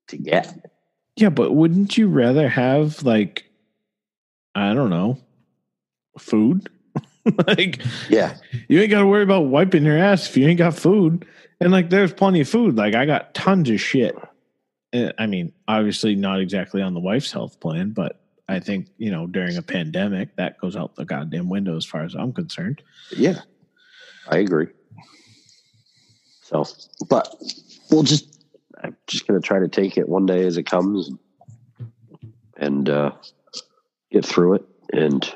to 0.09 0.17
get. 0.17 0.53
yeah, 1.15 1.29
but 1.29 1.53
wouldn't 1.53 1.97
you 1.97 2.07
rather 2.09 2.49
have 2.49 3.03
like 3.03 3.45
I 4.53 4.73
don't 4.73 4.89
know, 4.89 5.17
food? 6.17 6.69
like 7.47 7.81
Yeah. 8.09 8.37
you 8.67 8.79
ain't 8.81 8.91
got 8.91 8.99
to 8.99 9.07
worry 9.07 9.23
about 9.23 9.47
wiping 9.47 9.83
your 9.83 9.97
ass 9.97 10.29
if 10.29 10.37
you 10.37 10.47
ain't 10.47 10.59
got 10.59 10.75
food. 10.75 11.25
And 11.59 11.71
like, 11.71 11.89
there's 11.89 12.13
plenty 12.13 12.41
of 12.41 12.49
food. 12.49 12.75
Like, 12.75 12.95
I 12.95 13.05
got 13.05 13.33
tons 13.33 13.69
of 13.69 13.79
shit. 13.79 14.15
Uh, 14.93 15.11
I 15.17 15.25
mean, 15.25 15.53
obviously 15.67 16.15
not 16.15 16.39
exactly 16.39 16.81
on 16.81 16.93
the 16.93 16.99
wife's 16.99 17.31
health 17.31 17.59
plan, 17.59 17.91
but 17.91 18.21
I 18.47 18.59
think 18.59 18.87
you 18.97 19.09
know 19.09 19.25
during 19.25 19.57
a 19.57 19.61
pandemic 19.63 20.35
that 20.35 20.59
goes 20.59 20.75
out 20.75 20.95
the 20.95 21.05
goddamn 21.05 21.49
window 21.49 21.75
as 21.75 21.85
far 21.85 22.03
as 22.03 22.13
I'm 22.13 22.31
concerned. 22.31 22.81
Yeah. 23.15 23.39
I 24.29 24.37
agree. 24.37 24.67
So, 26.43 26.63
but 27.09 27.33
we'll 27.89 28.03
just, 28.03 28.39
I'm 28.83 28.95
just 29.07 29.25
going 29.27 29.41
to 29.41 29.45
try 29.45 29.59
to 29.59 29.67
take 29.67 29.97
it 29.97 30.07
one 30.07 30.25
day 30.27 30.45
as 30.45 30.57
it 30.57 30.63
comes 30.63 31.09
and, 32.57 32.87
uh, 32.87 33.11
get 34.11 34.25
through 34.25 34.55
it. 34.55 34.65
And, 34.93 35.33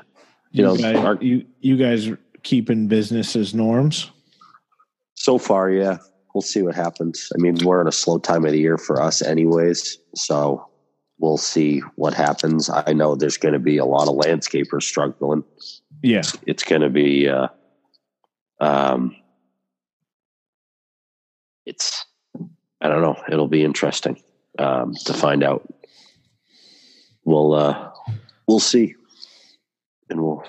You 0.52 0.64
know, 0.64 0.76
guys, 0.76 0.96
our- 0.98 1.18
you 1.22 1.46
you 1.60 1.78
guys 1.78 2.08
are 2.08 2.20
keeping 2.44 2.88
business 2.88 3.36
as 3.36 3.54
norms. 3.54 4.10
So 5.16 5.38
far, 5.38 5.70
yeah. 5.70 5.98
We'll 6.34 6.42
see 6.42 6.62
what 6.62 6.76
happens. 6.76 7.32
I 7.36 7.42
mean, 7.42 7.58
we're 7.64 7.82
in 7.82 7.88
a 7.88 7.92
slow 7.92 8.20
time 8.20 8.46
of 8.46 8.52
the 8.52 8.60
year 8.60 8.78
for 8.78 9.02
us, 9.02 9.22
anyways. 9.22 9.98
So 10.16 10.66
we'll 11.18 11.38
see 11.38 11.80
what 11.96 12.14
happens. 12.14 12.70
I 12.70 12.94
know 12.94 13.16
there's 13.16 13.38
going 13.38 13.54
to 13.54 13.60
be 13.60 13.78
a 13.78 13.86
lot 13.86 14.08
of 14.08 14.16
landscapers 14.16 14.84
struggling. 14.84 15.44
Yeah, 16.02 16.22
It's 16.46 16.64
going 16.64 16.82
to 16.82 16.90
be, 16.90 17.28
uh, 17.28 17.48
um, 18.62 19.16
it's, 21.66 22.06
I 22.80 22.88
don't 22.88 23.02
know. 23.02 23.22
It'll 23.30 23.48
be 23.50 23.64
interesting 23.66 24.22
um, 24.60 24.94
to 25.06 25.14
find 25.14 25.44
out. 25.44 25.68
We'll, 27.26 27.54
uh, 27.54 27.92
we'll 28.48 28.60
see, 28.62 28.96
and 30.10 30.22
we'll, 30.22 30.44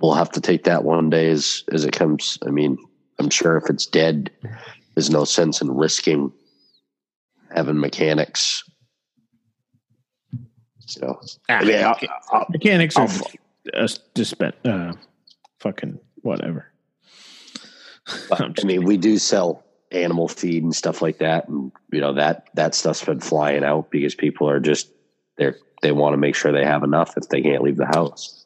we'll 0.00 0.14
have 0.14 0.30
to 0.32 0.40
take 0.40 0.64
that 0.64 0.84
one 0.84 1.10
day 1.10 1.30
as 1.30 1.64
as 1.72 1.84
it 1.84 1.92
comes. 1.92 2.38
I 2.46 2.50
mean, 2.50 2.78
I'm 3.18 3.30
sure 3.30 3.56
if 3.56 3.68
it's 3.68 3.86
dead, 3.86 4.30
there's 4.94 5.10
no 5.10 5.24
sense 5.24 5.60
in 5.60 5.70
risking 5.70 6.32
having 7.54 7.78
mechanics. 7.78 8.64
You 10.32 11.02
know, 11.02 11.20
I 11.48 11.64
mean, 11.64 11.82
I'll, 11.84 11.98
I'll, 12.30 12.46
mechanics 12.50 12.96
are 12.96 13.02
I'll- 13.02 13.30
uh, 13.74 13.86
dispen- 14.14 14.52
uh, 14.64 14.94
fucking 15.60 15.98
whatever. 16.22 16.66
But, 18.28 18.40
I'm 18.40 18.54
I 18.60 18.64
mean, 18.64 18.84
we 18.84 18.96
do 18.96 19.16
sell 19.18 19.64
animal 19.92 20.26
feed 20.26 20.64
and 20.64 20.74
stuff 20.74 21.00
like 21.00 21.18
that, 21.18 21.48
and 21.48 21.70
you 21.92 22.00
know 22.00 22.14
that 22.14 22.48
that 22.54 22.74
stuff's 22.74 23.04
been 23.04 23.20
flying 23.20 23.62
out 23.62 23.90
because 23.90 24.14
people 24.14 24.48
are 24.48 24.58
just 24.58 24.90
they're 25.38 25.56
they 25.82 25.92
want 25.92 26.14
to 26.14 26.16
make 26.16 26.34
sure 26.34 26.50
they 26.50 26.64
have 26.64 26.82
enough 26.82 27.16
if 27.16 27.28
they 27.28 27.42
can't 27.42 27.62
leave 27.62 27.76
the 27.76 27.86
house. 27.86 28.41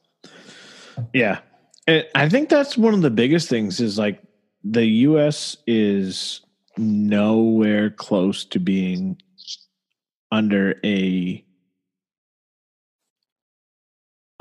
Yeah. 1.12 1.41
I 1.88 2.29
think 2.29 2.49
that's 2.49 2.76
one 2.76 2.95
of 2.95 3.03
the 3.03 3.11
biggest 3.11 3.49
things 3.49 3.81
is 3.81 3.97
like 3.99 4.21
the 4.65 4.85
U.S. 4.85 5.57
is 5.67 6.41
nowhere 6.76 7.91
close 7.91 8.45
to 8.47 8.59
being 8.59 9.21
under 10.33 10.81
a 10.85 11.45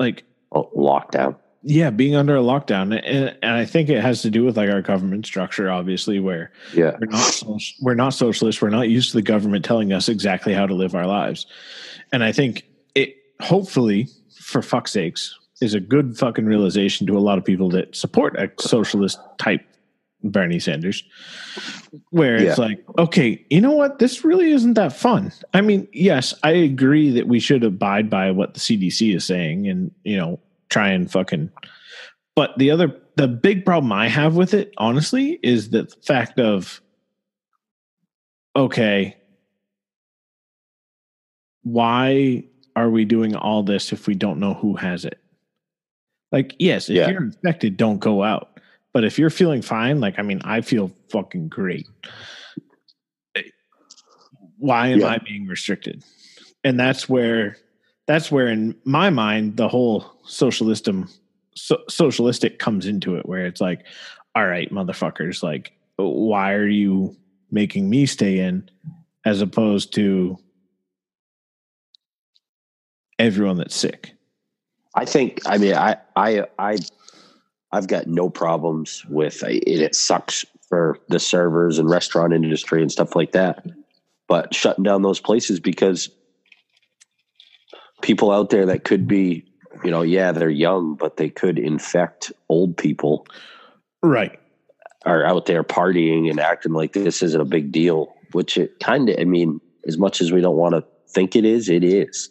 like 0.00 0.24
oh, 0.52 0.70
lockdown. 0.76 1.36
Yeah, 1.62 1.90
being 1.90 2.14
under 2.14 2.36
a 2.36 2.40
lockdown, 2.40 3.00
and, 3.04 3.36
and 3.42 3.52
I 3.52 3.64
think 3.64 3.88
it 3.88 4.00
has 4.00 4.22
to 4.22 4.30
do 4.30 4.44
with 4.44 4.56
like 4.56 4.70
our 4.70 4.82
government 4.82 5.26
structure, 5.26 5.68
obviously, 5.68 6.20
where 6.20 6.52
yeah 6.72 6.96
we're 7.00 7.06
not 7.06 7.42
we're 7.80 7.94
not 7.94 8.10
socialist. 8.10 8.62
We're 8.62 8.70
not 8.70 8.88
used 8.88 9.10
to 9.10 9.16
the 9.16 9.22
government 9.22 9.64
telling 9.64 9.92
us 9.92 10.08
exactly 10.08 10.52
how 10.52 10.66
to 10.66 10.74
live 10.74 10.94
our 10.94 11.06
lives, 11.06 11.46
and 12.12 12.22
I 12.22 12.30
think 12.30 12.64
it 12.94 13.16
hopefully, 13.40 14.08
for 14.40 14.62
fuck's 14.62 14.92
sakes, 14.92 15.36
is 15.60 15.74
a 15.74 15.80
good 15.80 16.16
fucking 16.18 16.46
realization 16.46 17.06
to 17.06 17.16
a 17.16 17.20
lot 17.20 17.38
of 17.38 17.44
people 17.44 17.68
that 17.70 17.96
support 17.96 18.36
a 18.36 18.50
socialist 18.60 19.18
type 19.38 19.62
Bernie 20.22 20.58
Sanders, 20.58 21.04
where 22.10 22.36
it's 22.36 22.58
yeah. 22.58 22.64
like, 22.64 22.84
okay, 22.98 23.44
you 23.50 23.60
know 23.60 23.72
what? 23.72 23.98
This 23.98 24.24
really 24.24 24.50
isn't 24.50 24.74
that 24.74 24.92
fun. 24.92 25.32
I 25.54 25.60
mean, 25.60 25.86
yes, 25.92 26.34
I 26.42 26.50
agree 26.50 27.10
that 27.12 27.28
we 27.28 27.38
should 27.40 27.64
abide 27.64 28.10
by 28.10 28.30
what 28.30 28.54
the 28.54 28.60
CDC 28.60 29.14
is 29.14 29.24
saying 29.24 29.68
and, 29.68 29.92
you 30.04 30.16
know, 30.16 30.40
try 30.68 30.88
and 30.88 31.10
fucking. 31.10 31.50
But 32.34 32.56
the 32.58 32.70
other, 32.70 32.98
the 33.16 33.28
big 33.28 33.64
problem 33.64 33.92
I 33.92 34.08
have 34.08 34.36
with 34.36 34.52
it, 34.52 34.72
honestly, 34.78 35.38
is 35.42 35.70
the 35.70 35.86
fact 36.02 36.40
of, 36.40 36.80
okay, 38.54 39.16
why 41.62 42.44
are 42.74 42.90
we 42.90 43.04
doing 43.04 43.34
all 43.34 43.62
this 43.62 43.92
if 43.92 44.06
we 44.06 44.14
don't 44.14 44.40
know 44.40 44.54
who 44.54 44.76
has 44.76 45.04
it? 45.04 45.18
Like, 46.32 46.54
yes, 46.58 46.88
if 46.88 46.96
yeah. 46.96 47.08
you're 47.08 47.22
infected, 47.22 47.76
don't 47.76 47.98
go 47.98 48.22
out 48.22 48.56
but 48.96 49.04
if 49.04 49.18
you're 49.18 49.28
feeling 49.28 49.60
fine, 49.60 50.00
like 50.00 50.18
I 50.18 50.22
mean, 50.22 50.40
I 50.42 50.62
feel 50.62 50.90
fucking 51.10 51.48
great. 51.48 51.86
Why 54.56 54.86
am 54.86 55.00
yeah. 55.00 55.08
I 55.08 55.18
being 55.18 55.46
restricted? 55.46 56.02
And 56.64 56.80
that's 56.80 57.06
where 57.06 57.58
that's 58.06 58.32
where 58.32 58.48
in 58.48 58.74
my 58.84 59.10
mind 59.10 59.58
the 59.58 59.68
whole 59.68 60.14
socialism 60.24 61.10
so, 61.54 61.76
socialistic 61.90 62.58
comes 62.58 62.86
into 62.86 63.16
it 63.16 63.28
where 63.28 63.44
it's 63.44 63.60
like 63.60 63.84
all 64.34 64.46
right 64.46 64.72
motherfuckers 64.72 65.42
like 65.42 65.72
why 65.96 66.54
are 66.54 66.66
you 66.66 67.14
making 67.50 67.90
me 67.90 68.06
stay 68.06 68.38
in 68.38 68.66
as 69.26 69.42
opposed 69.42 69.92
to 69.96 70.38
everyone 73.18 73.58
that's 73.58 73.76
sick 73.76 74.15
i 74.96 75.04
think 75.04 75.40
i 75.46 75.58
mean 75.58 75.74
i 75.74 75.96
i 76.16 76.44
i 76.58 76.76
I've 77.72 77.88
got 77.88 78.06
no 78.06 78.30
problems 78.30 79.04
with 79.08 79.42
it. 79.42 79.62
It 79.66 79.94
sucks 79.94 80.46
for 80.68 80.98
the 81.08 81.20
servers 81.20 81.78
and 81.78 81.90
restaurant 81.90 82.32
industry 82.32 82.80
and 82.80 82.90
stuff 82.90 83.14
like 83.14 83.32
that. 83.32 83.66
But 84.28 84.54
shutting 84.54 84.84
down 84.84 85.02
those 85.02 85.20
places 85.20 85.60
because 85.60 86.08
people 88.02 88.32
out 88.32 88.50
there 88.50 88.66
that 88.66 88.84
could 88.84 89.06
be, 89.06 89.44
you 89.84 89.90
know, 89.90 90.02
yeah, 90.02 90.32
they're 90.32 90.48
young, 90.48 90.94
but 90.94 91.16
they 91.16 91.28
could 91.28 91.58
infect 91.58 92.32
old 92.48 92.76
people. 92.76 93.26
Right. 94.02 94.38
Are 95.04 95.24
out 95.24 95.46
there 95.46 95.62
partying 95.62 96.30
and 96.30 96.40
acting 96.40 96.72
like 96.72 96.92
this 96.92 97.22
isn't 97.22 97.40
a 97.40 97.44
big 97.44 97.70
deal, 97.70 98.14
which 98.32 98.56
it 98.56 98.80
kind 98.80 99.08
of, 99.08 99.18
I 99.20 99.24
mean, 99.24 99.60
as 99.86 99.98
much 99.98 100.20
as 100.20 100.32
we 100.32 100.40
don't 100.40 100.56
want 100.56 100.74
to 100.74 100.84
think 101.08 101.36
it 101.36 101.44
is, 101.44 101.68
it 101.68 101.84
is. 101.84 102.30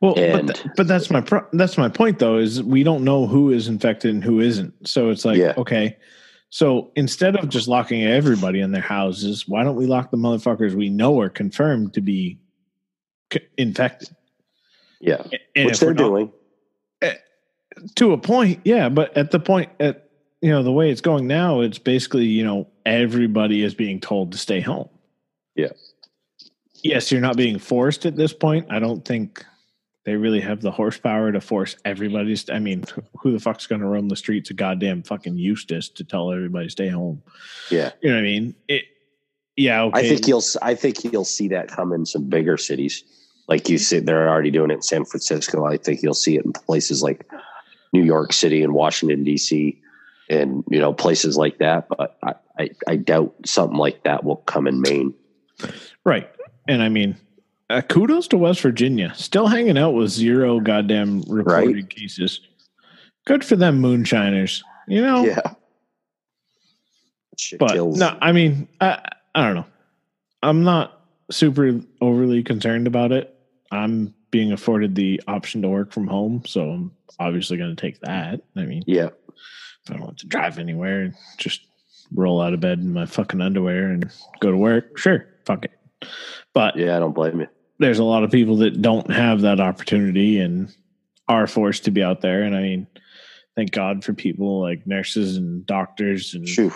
Well, 0.00 0.18
and, 0.18 0.46
but, 0.46 0.56
th- 0.56 0.68
but 0.76 0.88
that's 0.88 1.10
my 1.10 1.20
pro- 1.20 1.46
that's 1.52 1.78
my 1.78 1.88
point 1.88 2.18
though 2.18 2.38
is 2.38 2.62
we 2.62 2.82
don't 2.82 3.04
know 3.04 3.26
who 3.26 3.50
is 3.50 3.68
infected 3.68 4.14
and 4.14 4.24
who 4.24 4.40
isn't. 4.40 4.88
So 4.88 5.10
it's 5.10 5.24
like 5.24 5.38
yeah. 5.38 5.54
okay, 5.56 5.96
so 6.50 6.90
instead 6.96 7.36
of 7.36 7.48
just 7.48 7.68
locking 7.68 8.04
everybody 8.04 8.60
in 8.60 8.72
their 8.72 8.82
houses, 8.82 9.46
why 9.46 9.62
don't 9.62 9.76
we 9.76 9.86
lock 9.86 10.10
the 10.10 10.16
motherfuckers 10.16 10.74
we 10.74 10.88
know 10.88 11.20
are 11.20 11.28
confirmed 11.28 11.94
to 11.94 12.00
be 12.00 12.38
c- 13.32 13.46
infected? 13.56 14.10
Yeah, 15.00 15.22
and 15.54 15.66
which 15.66 15.80
they're 15.80 15.94
doing 15.94 16.32
to 17.96 18.12
a 18.12 18.18
point. 18.18 18.60
Yeah, 18.64 18.88
but 18.88 19.16
at 19.16 19.30
the 19.30 19.40
point 19.40 19.70
at 19.80 20.08
you 20.40 20.50
know 20.50 20.62
the 20.62 20.72
way 20.72 20.90
it's 20.90 21.00
going 21.00 21.26
now, 21.26 21.60
it's 21.60 21.78
basically 21.78 22.26
you 22.26 22.44
know 22.44 22.68
everybody 22.84 23.62
is 23.62 23.74
being 23.74 24.00
told 24.00 24.32
to 24.32 24.38
stay 24.38 24.60
home. 24.60 24.88
Yeah. 25.54 25.68
Yes, 26.82 27.12
you're 27.12 27.20
not 27.20 27.36
being 27.36 27.58
forced 27.58 28.06
at 28.06 28.16
this 28.16 28.32
point. 28.32 28.66
I 28.70 28.78
don't 28.78 29.04
think 29.04 29.44
they 30.04 30.16
really 30.16 30.40
have 30.40 30.60
the 30.60 30.70
horsepower 30.70 31.30
to 31.30 31.40
force 31.40 31.76
everybody's. 31.84 32.50
I 32.50 32.58
mean, 32.58 32.84
who 33.20 33.32
the 33.32 33.38
fuck's 33.38 33.66
going 33.66 33.80
to 33.80 33.86
roam 33.86 34.08
the 34.08 34.16
streets 34.16 34.50
of 34.50 34.56
goddamn 34.56 35.02
fucking 35.02 35.36
Eustis 35.36 35.88
to 35.90 36.04
tell 36.04 36.32
everybody 36.32 36.66
to 36.66 36.70
stay 36.70 36.88
home? 36.88 37.22
Yeah, 37.70 37.92
you 38.00 38.08
know 38.08 38.16
what 38.16 38.20
I 38.20 38.22
mean. 38.22 38.54
It, 38.68 38.84
yeah, 39.56 39.82
okay. 39.84 40.00
I 40.00 40.08
think 40.08 40.26
you'll. 40.26 40.42
I 40.60 40.74
think 40.74 41.04
you'll 41.04 41.24
see 41.24 41.48
that 41.48 41.68
come 41.68 41.92
in 41.92 42.04
some 42.04 42.28
bigger 42.28 42.56
cities, 42.56 43.04
like 43.48 43.68
you 43.68 43.78
said. 43.78 44.06
They're 44.06 44.28
already 44.28 44.50
doing 44.50 44.70
it 44.70 44.74
in 44.74 44.82
San 44.82 45.04
Francisco. 45.04 45.66
I 45.66 45.76
think 45.76 46.02
you'll 46.02 46.14
see 46.14 46.36
it 46.36 46.44
in 46.44 46.52
places 46.52 47.02
like 47.02 47.28
New 47.92 48.02
York 48.02 48.32
City 48.32 48.62
and 48.62 48.72
Washington 48.74 49.22
D.C. 49.22 49.80
and 50.28 50.64
you 50.68 50.80
know 50.80 50.92
places 50.92 51.36
like 51.36 51.58
that. 51.58 51.86
But 51.88 52.18
I, 52.24 52.34
I, 52.58 52.70
I 52.88 52.96
doubt 52.96 53.34
something 53.44 53.78
like 53.78 54.02
that 54.02 54.24
will 54.24 54.36
come 54.36 54.66
in 54.66 54.80
Maine. 54.80 55.14
Right, 56.04 56.28
and 56.68 56.82
I 56.82 56.88
mean 56.88 57.16
uh, 57.72 57.80
kudos 57.80 58.28
to 58.28 58.38
West 58.38 58.60
Virginia, 58.60 59.12
still 59.14 59.46
hanging 59.46 59.78
out 59.78 59.92
with 59.92 60.10
zero 60.10 60.60
goddamn 60.60 61.22
reported 61.22 61.74
right? 61.74 61.90
cases. 61.90 62.40
Good 63.24 63.44
for 63.44 63.56
them, 63.56 63.80
moonshiners. 63.80 64.62
You 64.88 65.00
know, 65.00 65.24
yeah. 65.24 65.40
but 67.58 67.72
kills. 67.72 67.98
no, 67.98 68.18
I 68.20 68.32
mean, 68.32 68.68
I 68.80 69.02
I 69.34 69.42
don't 69.44 69.54
know. 69.54 69.66
I'm 70.42 70.64
not 70.64 71.00
super 71.30 71.80
overly 72.00 72.42
concerned 72.42 72.86
about 72.86 73.12
it. 73.12 73.34
I'm 73.70 74.14
being 74.30 74.52
afforded 74.52 74.94
the 74.94 75.22
option 75.26 75.62
to 75.62 75.68
work 75.68 75.92
from 75.92 76.08
home, 76.08 76.42
so 76.46 76.68
I'm 76.68 76.92
obviously 77.18 77.56
going 77.56 77.74
to 77.74 77.80
take 77.80 78.00
that. 78.00 78.42
I 78.56 78.64
mean, 78.64 78.82
yeah. 78.86 79.10
If 79.84 79.90
I 79.90 79.94
don't 79.94 80.02
want 80.02 80.18
to 80.18 80.26
drive 80.26 80.58
anywhere, 80.58 81.02
and 81.02 81.14
just 81.38 81.62
roll 82.14 82.42
out 82.42 82.52
of 82.52 82.60
bed 82.60 82.80
in 82.80 82.92
my 82.92 83.06
fucking 83.06 83.40
underwear 83.40 83.88
and 83.88 84.10
go 84.40 84.50
to 84.50 84.56
work. 84.56 84.98
Sure, 84.98 85.26
fuck 85.46 85.64
it. 85.64 85.72
But 86.54 86.76
yeah, 86.76 86.96
I 86.96 86.98
don't 86.98 87.14
blame 87.14 87.40
you 87.40 87.48
there's 87.82 87.98
a 87.98 88.04
lot 88.04 88.24
of 88.24 88.30
people 88.30 88.56
that 88.56 88.80
don't 88.80 89.10
have 89.10 89.42
that 89.42 89.60
opportunity 89.60 90.38
and 90.38 90.74
are 91.28 91.46
forced 91.46 91.84
to 91.84 91.90
be 91.90 92.02
out 92.02 92.20
there. 92.20 92.42
And 92.42 92.56
I 92.56 92.62
mean, 92.62 92.86
thank 93.56 93.72
God 93.72 94.04
for 94.04 94.12
people 94.12 94.60
like 94.60 94.86
nurses 94.86 95.36
and 95.36 95.66
doctors 95.66 96.34
and 96.34 96.48
Shoot. 96.48 96.72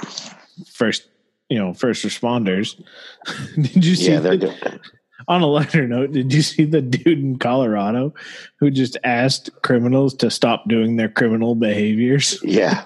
first, 0.72 1.08
you 1.48 1.58
know, 1.58 1.72
first 1.72 2.04
responders. 2.04 2.82
did 3.54 3.84
you 3.84 3.94
see? 3.94 4.12
Yeah, 4.12 4.20
they're 4.20 4.36
the, 4.36 4.46
good. 4.46 4.80
On 5.28 5.42
a 5.42 5.46
lighter 5.46 5.86
note, 5.88 6.12
did 6.12 6.32
you 6.32 6.42
see 6.42 6.64
the 6.64 6.82
dude 6.82 7.18
in 7.18 7.38
Colorado 7.38 8.14
who 8.58 8.70
just 8.70 8.96
asked 9.02 9.50
criminals 9.62 10.14
to 10.16 10.30
stop 10.30 10.68
doing 10.68 10.96
their 10.96 11.08
criminal 11.08 11.54
behaviors? 11.54 12.38
Yeah. 12.44 12.84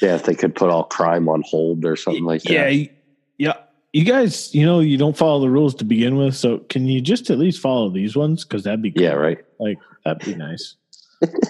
yeah, 0.00 0.14
if 0.14 0.24
they 0.24 0.34
could 0.34 0.54
put 0.54 0.70
all 0.70 0.84
crime 0.84 1.28
on 1.28 1.42
hold 1.44 1.84
or 1.84 1.96
something 1.96 2.24
like 2.24 2.42
that. 2.42 2.52
yeah, 2.52 2.68
that. 2.68 2.90
Yeah 3.38 3.54
you 3.94 4.04
guys, 4.04 4.52
you 4.52 4.66
know, 4.66 4.80
you 4.80 4.98
don't 4.98 5.16
follow 5.16 5.40
the 5.40 5.48
rules 5.48 5.72
to 5.76 5.84
begin 5.84 6.16
with. 6.16 6.34
So 6.34 6.58
can 6.58 6.86
you 6.86 7.00
just 7.00 7.30
at 7.30 7.38
least 7.38 7.60
follow 7.60 7.88
these 7.88 8.16
ones? 8.16 8.44
Because 8.44 8.64
that'd 8.64 8.82
be 8.82 8.90
cool. 8.90 9.04
yeah, 9.04 9.12
right. 9.12 9.38
Like 9.60 9.78
that'd 10.04 10.26
be 10.26 10.34
nice. 10.34 10.74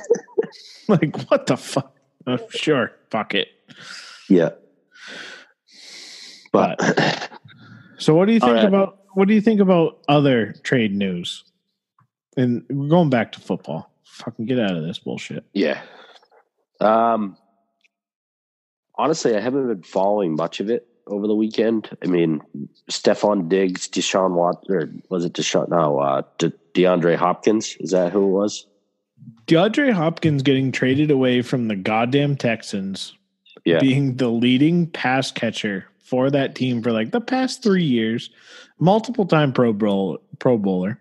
like 0.88 1.16
what 1.30 1.46
the 1.46 1.56
fuck? 1.56 1.96
Oh, 2.26 2.38
sure, 2.50 2.92
fuck 3.10 3.34
it. 3.34 3.48
Yeah. 4.28 4.50
But, 6.52 6.76
but 6.78 7.30
so, 7.96 8.14
what 8.14 8.26
do 8.26 8.34
you 8.34 8.40
think 8.40 8.52
right. 8.52 8.64
about 8.66 8.98
what 9.14 9.26
do 9.26 9.32
you 9.32 9.40
think 9.40 9.60
about 9.60 10.00
other 10.06 10.52
trade 10.64 10.94
news? 10.94 11.44
And 12.36 12.62
we're 12.68 12.88
going 12.88 13.08
back 13.08 13.32
to 13.32 13.40
football. 13.40 13.90
Fucking 14.04 14.44
get 14.44 14.60
out 14.60 14.76
of 14.76 14.84
this 14.84 14.98
bullshit. 14.98 15.44
Yeah. 15.54 15.80
Um. 16.78 17.38
Honestly, 18.96 19.34
I 19.34 19.40
haven't 19.40 19.66
been 19.66 19.82
following 19.82 20.36
much 20.36 20.60
of 20.60 20.68
it 20.68 20.86
over 21.06 21.26
the 21.26 21.34
weekend. 21.34 21.96
I 22.02 22.06
mean, 22.06 22.40
Stefon 22.90 23.48
Diggs, 23.48 23.88
Deshaun 23.88 24.32
Watson, 24.32 24.74
or 24.74 24.90
was 25.10 25.24
it 25.24 25.34
Deshaun? 25.34 25.68
No, 25.68 25.98
uh, 25.98 26.22
De- 26.38 26.52
DeAndre 26.74 27.16
Hopkins. 27.16 27.76
Is 27.80 27.90
that 27.90 28.12
who 28.12 28.24
it 28.24 28.32
was? 28.32 28.66
DeAndre 29.46 29.92
Hopkins 29.92 30.42
getting 30.42 30.72
traded 30.72 31.10
away 31.10 31.42
from 31.42 31.68
the 31.68 31.76
goddamn 31.76 32.36
Texans, 32.36 33.14
yeah. 33.64 33.78
being 33.78 34.16
the 34.16 34.28
leading 34.28 34.86
pass 34.86 35.30
catcher 35.30 35.86
for 35.98 36.30
that 36.30 36.54
team 36.54 36.82
for 36.82 36.92
like 36.92 37.10
the 37.10 37.20
past 37.20 37.62
three 37.62 37.84
years, 37.84 38.30
multiple 38.78 39.26
time 39.26 39.52
Pro 39.52 39.72
Bowl 39.72 40.18
Pro 40.38 40.58
Bowler. 40.58 41.00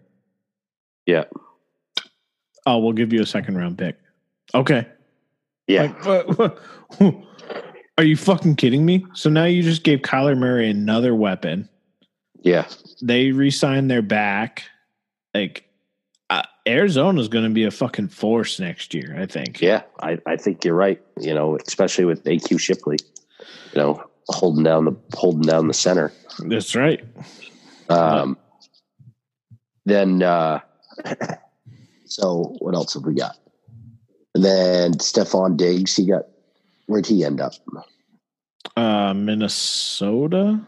Yeah. 1.06 1.26
Oh, 2.66 2.80
we'll 2.80 2.94
give 2.94 3.12
you 3.12 3.22
a 3.22 3.26
second 3.26 3.58
round 3.58 3.78
pick. 3.78 3.98
Okay. 4.56 4.88
Yeah. 5.68 5.94
Like, 6.06 6.58
Are 7.98 8.04
you 8.04 8.18
fucking 8.18 8.56
kidding 8.56 8.86
me? 8.86 9.06
So 9.14 9.30
now 9.30 9.46
you 9.46 9.62
just 9.62 9.84
gave 9.84 10.00
Kyler 10.00 10.38
Murray 10.38 10.70
another 10.70 11.14
weapon. 11.14 11.70
Yeah. 12.42 12.66
They 13.02 13.32
re-signed 13.32 13.90
their 13.90 14.02
back. 14.02 14.64
Like 15.34 15.66
uh, 16.30 16.44
Arizona's 16.66 17.28
going 17.28 17.44
to 17.46 17.52
be 17.52 17.66
a 17.66 17.72
fucking 17.72 18.10
force 18.10 18.60
next 18.60 18.94
year, 18.94 19.16
I 19.18 19.26
think. 19.28 19.62
Yeah, 19.62 19.84
I, 20.02 20.18
I 20.26 20.38
think 20.38 20.66
you're 20.66 20.76
right. 20.76 21.02
You 21.20 21.34
know, 21.36 21.58
especially 21.68 22.06
with 22.06 22.24
AQ 22.24 22.60
Shipley. 22.60 22.98
you 23.74 23.82
know, 23.82 24.04
holding 24.30 24.64
down 24.64 24.86
the 24.86 24.96
holding 25.14 25.44
down 25.44 25.68
the 25.68 25.74
center. 25.74 26.12
That's 26.40 26.76
right. 26.76 27.04
Um, 27.90 28.38
then, 29.86 30.24
uh, 30.24 30.60
so 32.06 32.56
what 32.60 32.74
else 32.74 32.94
have 32.94 33.04
we 33.04 33.14
got? 33.14 33.38
And 34.34 34.44
then 34.44 34.94
Stefon 34.94 35.58
Diggs, 35.58 35.96
he 35.96 36.08
got 36.08 36.24
where'd 36.88 37.06
he 37.06 37.24
end 37.24 37.41
up? 37.41 37.54
Uh, 38.76 39.13
Minnesota. 39.13 40.60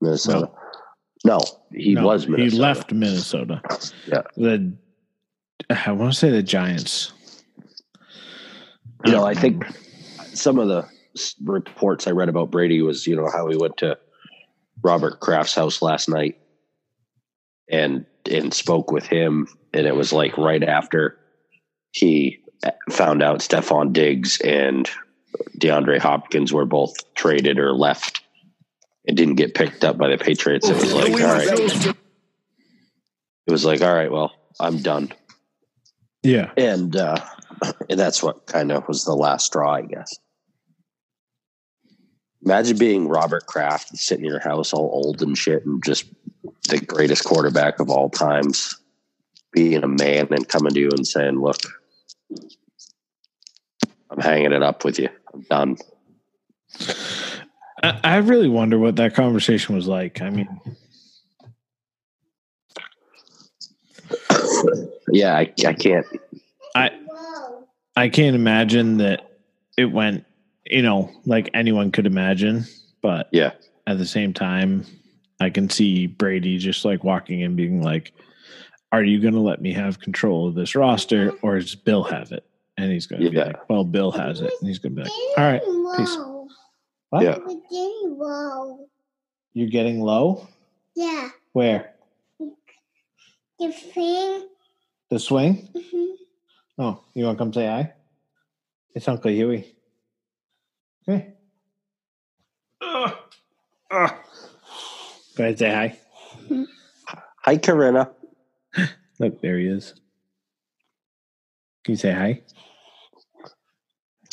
Minnesota. 0.00 0.50
No, 1.24 1.38
he 1.72 1.94
No, 1.94 2.06
was 2.06 2.26
Minnesota. 2.26 2.50
He 2.56 2.60
left 2.60 2.92
Minnesota. 2.92 3.62
Yeah. 4.06 4.22
The 4.36 4.72
I 5.68 5.92
want 5.92 6.12
to 6.12 6.18
say 6.18 6.30
the 6.30 6.42
Giants. 6.42 7.12
You 9.04 9.12
know, 9.12 9.24
I 9.24 9.34
think 9.34 9.64
some 10.34 10.58
of 10.58 10.68
the 10.68 10.86
reports 11.44 12.06
I 12.06 12.10
read 12.10 12.28
about 12.28 12.50
Brady 12.50 12.82
was, 12.82 13.06
you 13.06 13.16
know, 13.16 13.28
how 13.30 13.48
he 13.48 13.56
went 13.56 13.76
to 13.78 13.98
Robert 14.82 15.20
Kraft's 15.20 15.54
house 15.54 15.82
last 15.82 16.08
night 16.08 16.38
and 17.70 18.04
and 18.30 18.52
spoke 18.52 18.90
with 18.90 19.06
him, 19.06 19.46
and 19.72 19.86
it 19.86 19.96
was 19.96 20.12
like 20.12 20.36
right 20.36 20.62
after 20.62 21.18
he 21.92 22.42
found 22.90 23.22
out 23.22 23.40
Stefon 23.40 23.92
Diggs 23.92 24.40
and 24.42 24.88
DeAndre 25.58 25.98
Hopkins 25.98 26.52
were 26.52 26.66
both 26.66 26.92
traded 27.14 27.58
or 27.58 27.72
left 27.72 28.22
and 29.06 29.16
didn't 29.16 29.36
get 29.36 29.54
picked 29.54 29.84
up 29.84 29.98
by 29.98 30.08
the 30.08 30.18
Patriots. 30.18 30.68
It 30.68 30.76
was 30.76 30.92
like, 30.92 31.12
all 31.12 31.18
right. 31.18 31.96
It 33.46 33.50
was 33.50 33.64
like, 33.64 33.82
all 33.82 33.94
right, 33.94 34.10
well, 34.10 34.32
I'm 34.58 34.78
done. 34.78 35.12
Yeah. 36.22 36.50
And 36.56 36.94
uh 36.96 37.16
and 37.88 37.98
that's 37.98 38.22
what 38.22 38.46
kind 38.46 38.72
of 38.72 38.86
was 38.88 39.04
the 39.04 39.14
last 39.14 39.46
straw, 39.46 39.74
I 39.74 39.82
guess. 39.82 40.18
Imagine 42.44 42.78
being 42.78 43.08
Robert 43.08 43.46
Kraft, 43.46 43.96
sitting 43.96 44.24
in 44.24 44.30
your 44.30 44.40
house 44.40 44.72
all 44.72 44.90
old 44.92 45.20
and 45.20 45.36
shit, 45.36 45.64
and 45.66 45.82
just 45.84 46.06
the 46.68 46.80
greatest 46.80 47.24
quarterback 47.24 47.80
of 47.80 47.90
all 47.90 48.08
times, 48.08 48.78
being 49.52 49.82
a 49.82 49.88
man 49.88 50.28
and 50.30 50.48
coming 50.48 50.72
to 50.72 50.80
you 50.80 50.88
and 50.90 51.06
saying, 51.06 51.38
"Look, 51.38 51.58
I'm 54.10 54.20
hanging 54.20 54.52
it 54.52 54.62
up 54.62 54.84
with 54.84 54.98
you. 54.98 55.10
I'm 55.32 55.42
done." 55.42 55.76
I, 57.82 58.00
I 58.04 58.16
really 58.18 58.48
wonder 58.48 58.78
what 58.78 58.96
that 58.96 59.14
conversation 59.14 59.74
was 59.74 59.88
like. 59.88 60.20
I 60.20 60.30
mean, 60.30 60.48
yeah, 65.12 65.36
I, 65.36 65.52
I 65.66 65.72
can't. 65.72 66.06
I 66.74 66.90
I 67.96 68.08
can't 68.08 68.36
imagine 68.36 68.98
that 68.98 69.30
it 69.76 69.86
went, 69.86 70.24
you 70.66 70.82
know, 70.82 71.10
like 71.26 71.50
anyone 71.54 71.90
could 71.90 72.06
imagine, 72.06 72.64
but 73.02 73.28
Yeah, 73.32 73.52
at 73.86 73.98
the 73.98 74.06
same 74.06 74.32
time, 74.32 74.86
I 75.40 75.50
can 75.50 75.68
see 75.70 76.06
Brady 76.06 76.58
just 76.58 76.84
like 76.84 77.02
walking 77.04 77.40
in 77.40 77.56
being 77.56 77.82
like, 77.82 78.12
Are 78.92 79.02
you 79.02 79.20
going 79.20 79.34
to 79.34 79.40
let 79.40 79.60
me 79.60 79.72
have 79.72 80.00
control 80.00 80.48
of 80.48 80.54
this 80.54 80.74
roster 80.74 81.32
or 81.42 81.58
does 81.58 81.74
Bill 81.74 82.04
have 82.04 82.32
it? 82.32 82.44
And 82.80 82.90
he's 82.92 83.06
going 83.06 83.22
to 83.22 83.30
be 83.30 83.36
Yeah. 83.36 83.44
like, 83.44 83.68
Well, 83.68 83.84
Bill 83.84 84.10
has 84.12 84.40
it. 84.40 84.52
And 84.60 84.68
he's 84.68 84.78
going 84.78 84.94
to 84.96 85.02
be 85.02 85.08
like, 85.08 85.12
All 85.38 85.44
right, 85.44 85.62
peace. 85.98 86.16
What? 87.10 87.22
Yeah. 87.22 87.38
Wow. 88.04 88.78
You're 89.52 89.68
getting 89.68 90.00
low? 90.00 90.46
Yeah. 90.94 91.28
Where? 91.52 91.94
The 93.58 93.72
thing. 93.72 94.48
The 95.10 95.18
swing? 95.18 95.68
mhm. 95.74 96.06
Oh, 96.78 97.02
you 97.14 97.24
want 97.26 97.36
to 97.36 97.44
come 97.44 97.52
say 97.52 97.66
hi? 97.66 97.92
It's 98.94 99.06
Uncle 99.08 99.30
Huey. 99.30 99.74
Okay. 101.06 101.34
Ugh. 102.80 103.12
Ugh. 103.90 104.14
Go 105.36 105.44
ahead, 105.44 105.58
say 105.58 105.70
hi. 105.70 105.98
hi, 107.44 107.56
Corinna. 107.58 108.10
Look, 109.18 109.40
there 109.42 109.58
he 109.58 109.66
is. 109.66 109.94
Can 111.84 111.92
you 111.92 111.96
say 111.96 112.12
hi? 112.12 112.42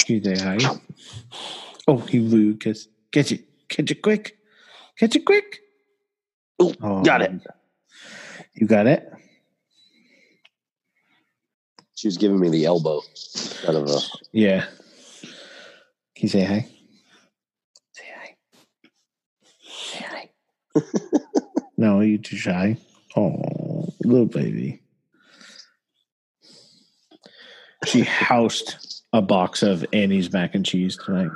You 0.08 0.24
say 0.24 0.38
hi? 0.38 0.58
Oh, 1.88 1.98
he 1.98 2.20
a. 2.20 2.88
Catch 3.12 3.34
it. 3.34 3.42
Catch 3.68 3.92
it 3.92 4.02
quick. 4.02 4.38
Catch 4.98 5.16
it 5.18 5.26
quick. 5.26 5.60
Ooh, 6.62 6.74
Oh, 6.82 7.04
got 7.04 7.22
it. 7.22 7.32
You 8.54 8.68
got 8.68 8.88
it? 8.88 9.12
She 11.96 12.08
was 12.08 12.18
giving 12.18 12.40
me 12.40 12.50
the 12.50 12.66
elbow. 12.66 13.02
Kind 13.64 13.78
of 13.78 13.90
a 13.90 14.00
Yeah. 14.32 14.66
Can 16.16 16.24
you 16.24 16.30
say 16.30 16.44
hi? 16.44 16.68
Say 17.92 18.04
hi. 18.16 18.36
Say 19.62 20.06
hi. 20.10 20.82
no, 21.78 22.00
you 22.00 22.18
too 22.18 22.38
shy. 22.38 22.78
Oh, 23.16 23.94
little 24.04 24.26
baby. 24.26 24.82
She 27.86 28.02
housed 28.02 28.97
a 29.18 29.22
box 29.22 29.64
of 29.64 29.84
Annie's 29.94 30.32
mac 30.32 30.54
and 30.54 30.66
cheese 30.66 30.96
tonight. 30.96 31.32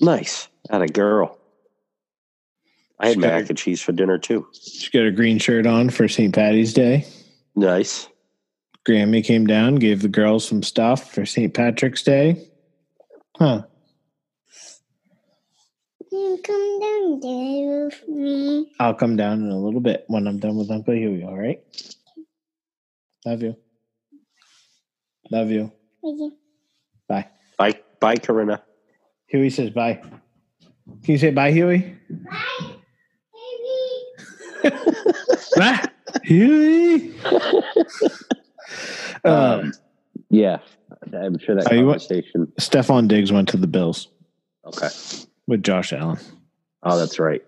nice. 0.00 0.48
Had 0.70 0.82
a 0.82 0.86
girl. 0.86 1.38
I 3.00 3.06
had 3.08 3.14
She's 3.14 3.22
got 3.22 3.32
mac 3.32 3.48
and 3.48 3.58
cheese 3.58 3.80
for 3.80 3.92
dinner 3.92 4.18
too. 4.18 4.46
She 4.52 4.90
got 4.90 5.06
a 5.06 5.10
green 5.10 5.38
shirt 5.38 5.66
on 5.66 5.90
for 5.90 6.06
St. 6.08 6.32
Patty's 6.34 6.72
Day. 6.74 7.06
Nice. 7.56 8.08
Grammy 8.86 9.24
came 9.24 9.46
down, 9.46 9.76
gave 9.76 10.02
the 10.02 10.08
girls 10.08 10.46
some 10.46 10.62
stuff 10.62 11.12
for 11.12 11.24
St. 11.24 11.52
Patrick's 11.54 12.02
Day. 12.02 12.48
Huh. 13.38 13.62
You 16.10 16.38
come 16.44 16.80
down 16.80 17.20
there 17.20 17.84
with 17.86 18.08
me. 18.08 18.70
I'll 18.78 18.94
come 18.94 19.16
down 19.16 19.40
in 19.42 19.48
a 19.48 19.58
little 19.58 19.80
bit 19.80 20.04
when 20.08 20.26
I'm 20.28 20.38
done 20.38 20.56
with 20.58 20.70
Uncle 20.70 20.94
Huey, 20.94 21.24
all 21.24 21.38
right? 21.38 21.60
Love 23.24 23.42
you. 23.42 23.56
Love 25.30 25.50
you. 25.50 25.72
Okay. 26.04 26.36
Bye. 27.08 27.28
Bye, 27.58 27.80
bye, 28.00 28.16
Corinna. 28.16 28.62
Huey 29.26 29.50
says 29.50 29.70
bye. 29.70 30.00
Can 31.04 31.12
you 31.12 31.18
say 31.18 31.30
bye, 31.30 31.52
Huey? 31.52 31.96
Bye, 32.10 32.76
baby. 34.62 34.76
bye, 35.56 35.88
Huey. 36.24 37.14
um, 39.24 39.32
Um, 39.32 39.72
yeah, 40.30 40.58
I'm 41.12 41.38
sure 41.38 41.54
that 41.56 41.70
Are 41.70 41.74
you 41.76 41.86
what- 41.86 41.98
Stefon 41.98 43.08
Diggs 43.08 43.32
went 43.32 43.48
to 43.50 43.56
the 43.56 43.66
Bills 43.66 44.08
Okay. 44.64 44.88
with 45.46 45.62
Josh 45.62 45.92
Allen. 45.92 46.18
Oh, 46.84 46.98
that's 46.98 47.18
right. 47.18 47.42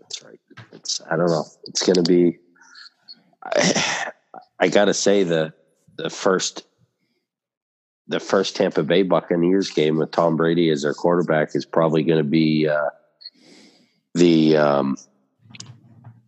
That's 0.00 0.22
right. 0.24 0.38
It's 0.72 1.00
I 1.10 1.16
don't 1.16 1.26
know. 1.26 1.44
It's 1.64 1.84
going 1.84 1.96
to 1.96 2.02
be. 2.02 2.38
I, 3.44 4.12
I 4.60 4.68
got 4.68 4.86
to 4.86 4.94
say 4.94 5.22
the 5.22 5.52
the 5.96 6.10
first 6.10 6.64
the 8.08 8.18
first 8.18 8.56
Tampa 8.56 8.82
Bay 8.82 9.02
Buccaneers 9.02 9.70
game 9.70 9.98
with 9.98 10.10
Tom 10.10 10.36
Brady 10.36 10.70
as 10.70 10.82
their 10.82 10.94
quarterback 10.94 11.54
is 11.54 11.64
probably 11.64 12.02
going 12.02 12.18
to 12.18 12.28
be 12.28 12.66
uh, 12.66 12.88
the 14.14 14.56
um, 14.56 14.96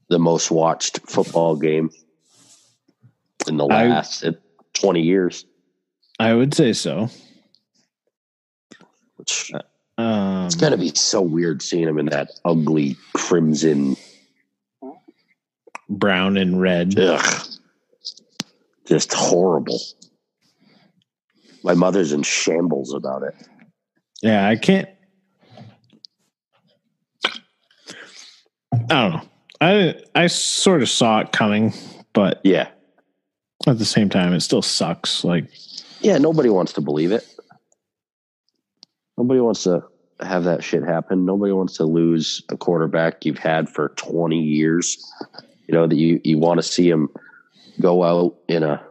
the 0.09 0.19
most 0.19 0.51
watched 0.51 1.01
football 1.09 1.57
game 1.57 1.91
in 3.49 3.57
the 3.57 3.67
last 3.67 4.25
uh, 4.25 4.33
twenty 4.75 5.03
years. 5.03 5.47
I 6.19 6.35
would 6.35 6.55
say 6.55 6.75
so. 6.75 7.09
Which 9.17 9.51
Um, 9.99 10.47
it's 10.47 10.55
going 10.55 10.73
to 10.73 10.79
be 10.79 10.95
so 10.95 11.23
weird 11.23 11.63
seeing 11.63 11.89
him 11.89 11.99
in 11.99 12.07
that 12.07 12.31
ugly 12.45 12.97
crimson 13.15 13.97
brown 15.89 16.37
and 16.37 16.61
red. 16.61 16.99
Ugh. 16.99 17.47
Just 18.87 19.13
horrible. 19.13 19.79
My 21.63 21.75
mother's 21.75 22.13
in 22.13 22.23
shambles 22.23 22.95
about 22.95 23.23
it. 23.23 23.35
Yeah, 24.23 24.49
I 24.49 24.57
can't. 24.57 24.89
I 27.25 27.31
don't 28.89 29.13
know. 29.13 29.21
I 29.61 29.95
I 30.15 30.27
sort 30.27 30.83
of 30.83 30.89
saw 30.89 31.21
it 31.21 31.33
coming, 31.33 31.73
but 32.13 32.41
Yeah. 32.45 32.69
at 33.67 33.79
the 33.79 33.85
same 33.85 34.09
time, 34.09 34.33
it 34.33 34.41
still 34.41 34.63
sucks. 34.63 35.23
Like, 35.25 35.51
Yeah, 36.01 36.17
nobody 36.19 36.49
wants 36.49 36.73
to 36.75 36.81
believe 36.81 37.13
it. 37.13 37.27
Nobody 39.19 39.41
wants 39.41 39.65
to 39.65 39.83
have 40.21 40.45
that 40.45 40.65
shit 40.65 40.83
happen. 40.83 41.27
Nobody 41.27 41.53
wants 41.53 41.77
to 41.77 41.85
lose 41.85 42.43
a 42.49 42.57
quarterback 42.57 43.25
you've 43.27 43.39
had 43.39 43.69
for 43.69 43.91
20 43.97 44.39
years. 44.39 45.05
You 45.67 45.75
know, 45.75 45.87
that 45.87 45.95
you, 45.97 46.21
you 46.25 46.39
want 46.39 46.59
to 46.59 46.63
see 46.63 46.89
him 46.89 47.11
go 47.81 48.03
out 48.03 48.37
in 48.49 48.63
a 48.63 48.83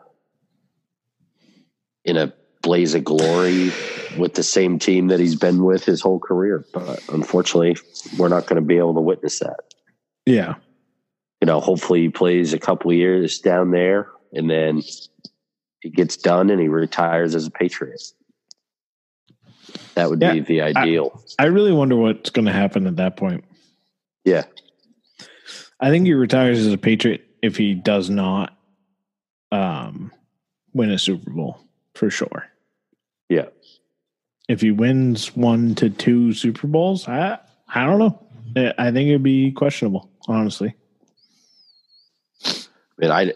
in 2.06 2.16
a 2.16 2.32
blaze 2.62 2.94
of 2.96 3.04
glory 3.04 3.72
with 4.18 4.34
the 4.34 4.44
same 4.44 4.80
team 4.80 5.08
that 5.08 5.20
he's 5.20 5.36
been 5.36 5.64
with 5.64 5.86
his 5.86 6.02
whole 6.02 6.20
career. 6.20 6.66
But 6.74 7.02
unfortunately, 7.10 7.78
we're 8.18 8.28
not 8.30 8.48
going 8.48 8.62
to 8.62 8.66
be 8.68 8.78
able 8.78 8.94
to 8.96 9.02
witness 9.02 9.40
that. 9.40 9.58
yeah, 10.26 10.56
you 11.42 11.46
know, 11.46 11.60
hopefully 11.62 12.02
he 12.02 12.10
plays 12.10 12.54
a 12.54 12.60
couple 12.60 12.92
of 12.92 12.98
years 12.98 13.40
down 13.40 13.72
there 13.72 14.10
and 14.34 14.50
then 14.50 14.82
he 15.80 15.90
gets 15.90 16.18
done 16.18 16.50
and 16.50 16.60
he 16.60 16.68
retires 16.68 17.34
as 17.34 17.48
a 17.48 17.52
Patriot. 17.52 18.02
That 19.96 20.10
would 20.10 20.22
Yeah, 20.22 20.34
be 20.34 20.40
the 20.42 20.62
ideal. 20.62 21.24
I 21.40 21.46
really 21.46 21.72
wonder 21.72 21.96
what's 21.96 22.30
going 22.30 22.46
to 22.46 22.52
happen 22.52 22.88
at 22.88 22.98
that 22.98 23.16
point. 23.16 23.46
yeah. 24.26 24.44
I 25.80 25.90
think 25.92 26.06
he 26.06 26.14
retires 26.14 26.60
as 26.60 26.74
a 26.74 26.78
Patriot 26.78 27.26
if 27.42 27.56
he 27.56 27.74
does 27.74 28.10
not 28.10 28.58
um, 29.54 30.12
win 30.74 30.92
a 30.92 31.00
Super 31.00 31.32
Bowl 31.32 31.58
for 31.96 32.10
sure. 32.10 32.48
Yeah. 33.30 33.48
If 34.48 34.62
he 34.62 34.72
wins 34.72 35.36
one 35.36 35.76
to 35.76 35.90
two 35.90 36.34
Super 36.34 36.68
Bowls, 36.68 37.08
I 37.08 37.40
I 37.68 37.86
don't 37.86 38.00
know. 38.00 38.26
I- 38.56 38.74
I 38.88 38.92
think 38.92 39.10
it'd 39.10 39.22
be 39.24 39.52
questionable, 39.52 40.10
honestly. 40.28 40.76
I 42.46 42.52
mean, 42.98 43.12
I, 43.12 43.34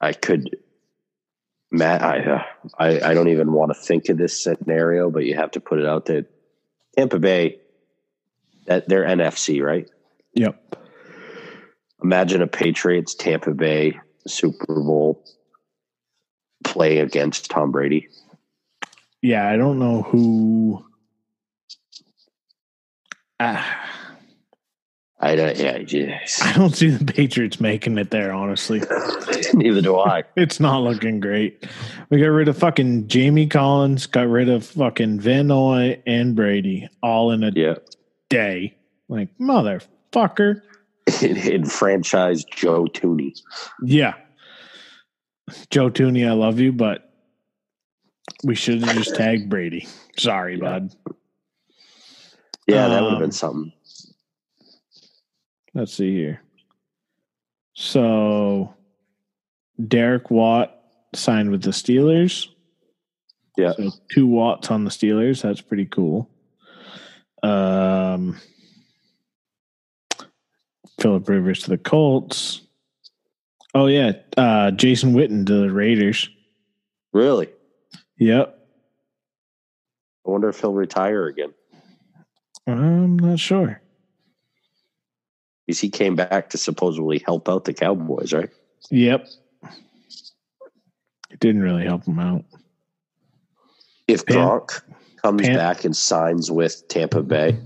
I 0.00 0.12
could, 0.12 0.56
Matt. 1.72 2.02
I, 2.02 2.18
uh, 2.20 2.42
I, 2.78 3.10
I 3.10 3.14
don't 3.14 3.28
even 3.28 3.52
want 3.52 3.72
to 3.74 3.80
think 3.80 4.08
of 4.08 4.16
this 4.18 4.40
scenario, 4.42 5.10
but 5.10 5.24
you 5.24 5.34
have 5.34 5.50
to 5.52 5.60
put 5.60 5.80
it 5.80 5.86
out 5.86 6.06
there. 6.06 6.26
Tampa 6.96 7.18
Bay, 7.18 7.58
that 8.66 8.88
they're 8.88 9.04
NFC, 9.04 9.60
right? 9.60 9.90
Yep. 10.34 10.76
Imagine 12.02 12.42
a 12.42 12.46
Patriots 12.46 13.14
Tampa 13.14 13.50
Bay 13.52 13.98
Super 14.28 14.74
Bowl 14.80 15.24
play 16.64 16.98
against 16.98 17.50
Tom 17.50 17.70
Brady. 17.70 18.08
Yeah, 19.22 19.48
I 19.48 19.56
don't 19.56 19.78
know 19.78 20.02
who. 20.02 20.84
Ah, 23.40 23.84
I 25.20 25.36
don't, 25.36 25.56
yeah, 25.56 25.78
yes. 25.78 26.42
I 26.42 26.52
don't 26.52 26.74
see 26.76 26.90
the 26.90 27.10
Patriots 27.10 27.58
making 27.58 27.96
it 27.96 28.10
there. 28.10 28.32
Honestly, 28.32 28.82
neither 29.54 29.80
do 29.80 29.98
I. 29.98 30.24
it's 30.36 30.60
not 30.60 30.82
looking 30.82 31.20
great. 31.20 31.66
We 32.10 32.20
got 32.20 32.26
rid 32.26 32.48
of 32.48 32.58
fucking 32.58 33.08
Jamie 33.08 33.46
Collins, 33.46 34.06
got 34.06 34.28
rid 34.28 34.50
of 34.50 34.66
fucking 34.66 35.20
Van 35.20 35.46
Noy 35.46 36.02
and 36.06 36.36
Brady, 36.36 36.88
all 37.02 37.30
in 37.30 37.42
a 37.42 37.50
Yeah, 37.54 37.76
day. 38.28 38.76
Like 39.08 39.30
motherfucker. 39.38 40.60
in 41.22 41.64
franchise 41.64 42.44
Joe 42.44 42.84
Thuney. 42.86 43.38
Yeah. 43.82 44.14
Joe 45.70 45.90
Thuney, 45.90 46.26
I 46.28 46.32
love 46.32 46.58
you, 46.58 46.72
but 46.72 47.10
we 48.44 48.54
should 48.54 48.82
have 48.82 48.96
just 48.96 49.14
tagged 49.14 49.48
Brady. 49.50 49.86
Sorry, 50.18 50.54
Yeah. 50.54 50.60
bud. 50.78 50.94
Yeah, 52.66 52.88
that 52.88 53.02
would 53.02 53.10
have 53.10 53.16
Um, 53.16 53.22
been 53.22 53.32
something. 53.32 53.72
Let's 55.74 55.92
see 55.92 56.12
here. 56.14 56.40
So 57.74 58.74
Derek 59.88 60.30
Watt 60.30 60.80
signed 61.14 61.50
with 61.50 61.62
the 61.62 61.72
Steelers. 61.72 62.48
Yeah. 63.58 63.72
So 63.72 63.90
two 64.10 64.26
Watts 64.26 64.70
on 64.70 64.84
the 64.84 64.90
Steelers. 64.90 65.42
That's 65.42 65.60
pretty 65.60 65.86
cool. 65.86 66.30
Um 67.42 68.38
Philip 71.00 71.28
Rivers 71.28 71.62
to 71.64 71.70
the 71.70 71.78
Colts. 71.78 72.62
Oh 73.74 73.86
yeah. 73.86 74.12
Uh 74.36 74.70
Jason 74.70 75.14
Witten 75.14 75.46
to 75.46 75.54
the 75.62 75.72
Raiders. 75.72 76.28
Really, 77.12 77.48
Yep. 78.18 78.58
I 80.26 80.30
wonder 80.30 80.48
if 80.48 80.60
he'll 80.60 80.72
retire 80.72 81.26
again. 81.26 81.52
I'm 82.66 83.18
not 83.18 83.38
sure. 83.38 83.80
Because 85.66 85.80
he 85.80 85.90
came 85.90 86.16
back 86.16 86.50
to 86.50 86.58
supposedly 86.58 87.18
help 87.24 87.48
out 87.48 87.64
the 87.66 87.74
Cowboys, 87.74 88.32
right? 88.32 88.48
Yep. 88.90 89.28
It 91.30 91.40
didn't 91.40 91.62
really 91.62 91.84
help 91.84 92.04
him 92.04 92.18
out. 92.18 92.44
If 94.08 94.24
Pan- 94.26 94.36
Gronk 94.38 94.82
comes 95.22 95.42
Pan- 95.42 95.56
back 95.56 95.84
and 95.84 95.94
signs 95.96 96.50
with 96.50 96.86
Tampa 96.88 97.22
Bay, 97.22 97.58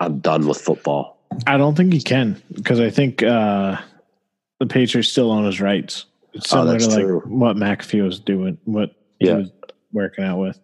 I'm 0.00 0.18
done 0.20 0.46
with 0.46 0.60
football. 0.60 1.15
I 1.46 1.56
don't 1.56 1.74
think 1.76 1.92
he 1.92 2.00
can 2.00 2.40
because 2.52 2.80
I 2.80 2.90
think 2.90 3.22
uh, 3.22 3.76
the 4.60 4.66
Patriots 4.66 5.08
still 5.08 5.30
own 5.32 5.44
his 5.44 5.60
rights. 5.60 6.06
It's 6.32 6.52
Oh, 6.52 6.58
similar 6.58 6.72
that's 6.72 6.86
to 6.86 6.90
like 6.94 7.04
true. 7.04 7.20
what 7.26 7.56
McAfee 7.56 8.04
was 8.04 8.20
doing, 8.20 8.58
what 8.64 8.90
he 9.18 9.26
Yeah. 9.26 9.36
was 9.38 9.50
working 9.92 10.24
out 10.24 10.38
with. 10.38 10.58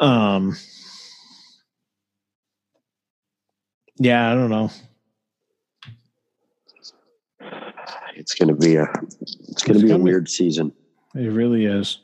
Um, 0.00 0.56
yeah, 3.96 4.30
I 4.30 4.34
don't 4.34 4.50
know. 4.50 4.70
It's 8.14 8.34
going 8.34 8.48
to 8.48 8.54
be 8.54 8.76
a 8.76 8.82
it's 9.48 9.62
going 9.62 9.76
It's 9.76 9.82
be 9.82 9.86
a 9.86 9.88
gonna 9.88 9.98
be- 9.98 10.02
weird 10.04 10.28
season. 10.28 10.72
It 11.14 11.28
really 11.32 11.64
is. 11.66 12.00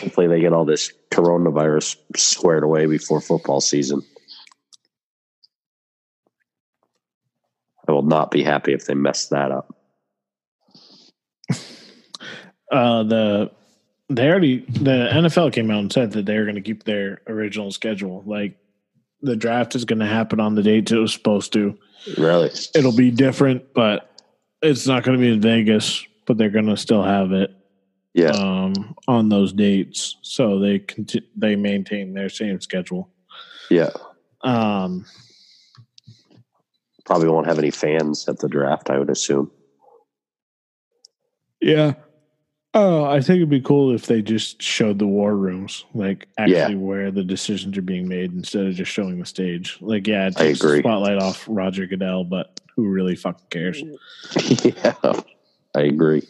Hopefully, 0.00 0.26
they 0.26 0.40
get 0.40 0.52
all 0.52 0.64
this 0.64 0.92
coronavirus 1.10 1.96
squared 2.16 2.62
away 2.64 2.86
before 2.86 3.20
football 3.20 3.60
season. 3.60 4.02
I 7.88 7.92
will 7.92 7.95
not 8.06 8.30
be 8.30 8.42
happy 8.42 8.72
if 8.72 8.86
they 8.86 8.94
mess 8.94 9.28
that 9.28 9.50
up. 9.52 9.74
Uh, 12.70 13.02
the 13.04 13.50
they 14.08 14.28
already 14.28 14.60
the 14.68 15.08
NFL 15.12 15.52
came 15.52 15.70
out 15.70 15.80
and 15.80 15.92
said 15.92 16.12
that 16.12 16.26
they're 16.26 16.44
going 16.44 16.56
to 16.56 16.60
keep 16.60 16.84
their 16.84 17.20
original 17.28 17.70
schedule. 17.70 18.22
Like 18.26 18.56
the 19.22 19.36
draft 19.36 19.74
is 19.74 19.84
going 19.84 19.98
to 20.00 20.06
happen 20.06 20.40
on 20.40 20.54
the 20.54 20.62
dates 20.62 20.92
it 20.92 20.96
was 20.96 21.12
supposed 21.12 21.52
to. 21.54 21.78
Really? 22.18 22.50
it'll 22.74 22.94
be 22.96 23.10
different, 23.10 23.72
but 23.74 24.10
it's 24.62 24.86
not 24.86 25.02
going 25.02 25.18
to 25.18 25.20
be 25.22 25.32
in 25.32 25.40
Vegas. 25.40 26.04
But 26.26 26.38
they're 26.38 26.50
going 26.50 26.66
to 26.66 26.76
still 26.76 27.04
have 27.04 27.30
it 27.30 27.52
Yeah. 28.12 28.30
um, 28.30 28.96
on 29.06 29.28
those 29.28 29.52
dates, 29.52 30.16
so 30.22 30.58
they 30.58 30.80
conti- 30.80 31.28
they 31.36 31.54
maintain 31.54 32.14
their 32.14 32.28
same 32.28 32.60
schedule. 32.60 33.08
Yeah. 33.70 33.90
Um, 34.42 35.06
Probably 37.06 37.28
won't 37.28 37.46
have 37.46 37.58
any 37.58 37.70
fans 37.70 38.28
at 38.28 38.40
the 38.40 38.48
draft, 38.48 38.90
I 38.90 38.98
would 38.98 39.10
assume. 39.10 39.50
yeah. 41.60 41.94
Oh, 42.74 43.04
I 43.04 43.20
think 43.22 43.36
it'd 43.38 43.48
be 43.48 43.62
cool 43.62 43.94
if 43.94 44.04
they 44.04 44.20
just 44.20 44.60
showed 44.60 44.98
the 44.98 45.06
war 45.06 45.34
rooms, 45.34 45.86
like 45.94 46.28
actually 46.36 46.74
where 46.74 47.10
the 47.10 47.24
decisions 47.24 47.78
are 47.78 47.82
being 47.82 48.06
made, 48.06 48.32
instead 48.34 48.66
of 48.66 48.74
just 48.74 48.92
showing 48.92 49.18
the 49.18 49.24
stage. 49.24 49.78
Like, 49.80 50.06
yeah, 50.06 50.26
it 50.26 50.34
I 50.36 50.42
takes 50.48 50.58
the 50.60 50.66
agree. 50.66 50.80
spotlight 50.80 51.16
off 51.16 51.42
Roger 51.48 51.86
Goodell, 51.86 52.24
but 52.24 52.60
who 52.74 52.86
really 52.88 53.16
fucking 53.16 53.46
cares? 53.48 53.82
yeah. 54.62 54.94
I 55.74 55.80
agree. 55.82 56.22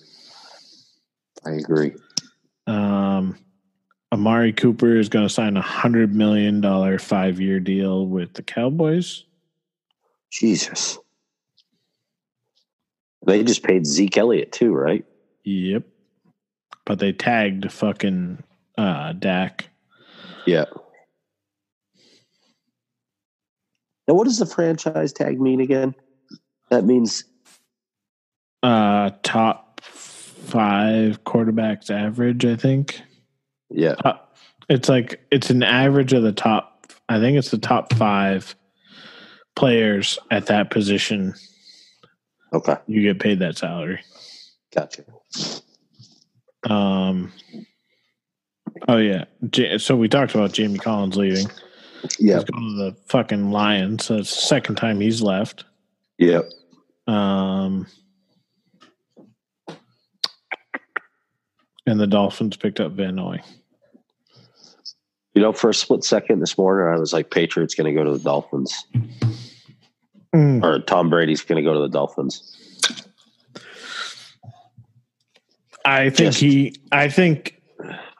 I 1.44 1.50
agree. 1.52 1.94
Um, 2.68 3.36
Amari 4.12 4.52
Cooper 4.52 4.94
is 4.96 5.08
going 5.08 5.26
to 5.26 5.32
sign 5.32 5.56
a 5.56 5.62
hundred 5.62 6.14
million 6.14 6.60
dollar 6.60 7.00
five 7.00 7.40
year 7.40 7.58
deal 7.58 8.06
with 8.06 8.34
the 8.34 8.42
Cowboys. 8.44 9.24
Jesus. 10.30 10.98
They 13.26 13.42
just 13.42 13.62
paid 13.64 13.86
Zeke 13.86 14.18
Elliott 14.18 14.52
too, 14.52 14.72
right? 14.72 15.04
Yep, 15.44 15.82
but 16.84 16.98
they 16.98 17.12
tagged 17.12 17.70
fucking 17.72 18.42
uh, 18.78 19.12
Dak. 19.14 19.68
Yeah. 20.46 20.66
Now, 24.06 24.14
what 24.14 24.24
does 24.24 24.38
the 24.38 24.46
franchise 24.46 25.12
tag 25.12 25.40
mean 25.40 25.60
again? 25.60 25.94
That 26.70 26.84
means 26.84 27.24
Uh, 28.62 29.10
top 29.22 29.80
five 29.82 31.24
quarterbacks 31.24 31.90
average, 31.90 32.44
I 32.44 32.54
think. 32.56 33.00
yeah, 33.70 33.94
Uh, 34.04 34.14
it's 34.68 34.88
like 34.88 35.20
it's 35.32 35.50
an 35.50 35.62
average 35.64 36.12
of 36.12 36.22
the 36.22 36.32
top. 36.32 36.86
I 37.08 37.18
think 37.18 37.36
it's 37.38 37.50
the 37.50 37.58
top 37.58 37.92
five 37.94 38.54
players 39.56 40.18
at 40.30 40.46
that 40.46 40.70
position. 40.70 41.34
okay, 42.52 42.76
You 42.86 43.02
get 43.02 43.18
paid 43.20 43.40
that 43.40 43.58
salary. 43.58 44.00
gotcha. 44.74 45.02
Um. 46.68 47.32
Oh 48.88 48.98
yeah. 48.98 49.24
So 49.78 49.96
we 49.96 50.08
talked 50.08 50.34
about 50.34 50.52
Jamie 50.52 50.78
Collins 50.78 51.16
leaving. 51.16 51.46
Yeah, 52.18 52.34
He's 52.36 52.44
going 52.44 52.76
to 52.78 52.84
the 52.90 52.96
fucking 53.06 53.50
Lions. 53.50 54.04
So 54.04 54.16
it's 54.16 54.34
the 54.34 54.40
second 54.42 54.76
time 54.76 55.00
he's 55.00 55.22
left. 55.22 55.64
yeah. 56.18 56.40
Um. 57.06 57.86
And 61.86 62.00
the 62.00 62.06
Dolphins 62.06 62.56
picked 62.56 62.80
up 62.80 62.92
Van 62.92 63.14
Noy. 63.14 63.40
You 65.34 65.42
know, 65.42 65.52
for 65.52 65.70
a 65.70 65.74
split 65.74 66.02
second 66.02 66.40
this 66.40 66.58
morning, 66.58 66.92
I 66.92 66.98
was 66.98 67.12
like, 67.12 67.30
Patriots 67.30 67.74
going 67.76 67.84
to 67.86 67.92
go 67.92 68.02
to 68.04 68.16
the 68.18 68.24
Dolphins, 68.24 68.74
Mm. 70.36 70.62
or 70.62 70.80
Tom 70.80 71.08
Brady's 71.08 71.42
going 71.42 71.56
to 71.56 71.62
go 71.68 71.72
to 71.74 71.80
the 71.80 71.88
Dolphins. 71.88 72.52
I 75.84 76.10
think 76.10 76.16
Just- 76.32 76.40
he. 76.40 76.76
I 76.92 77.08
think. 77.08 77.54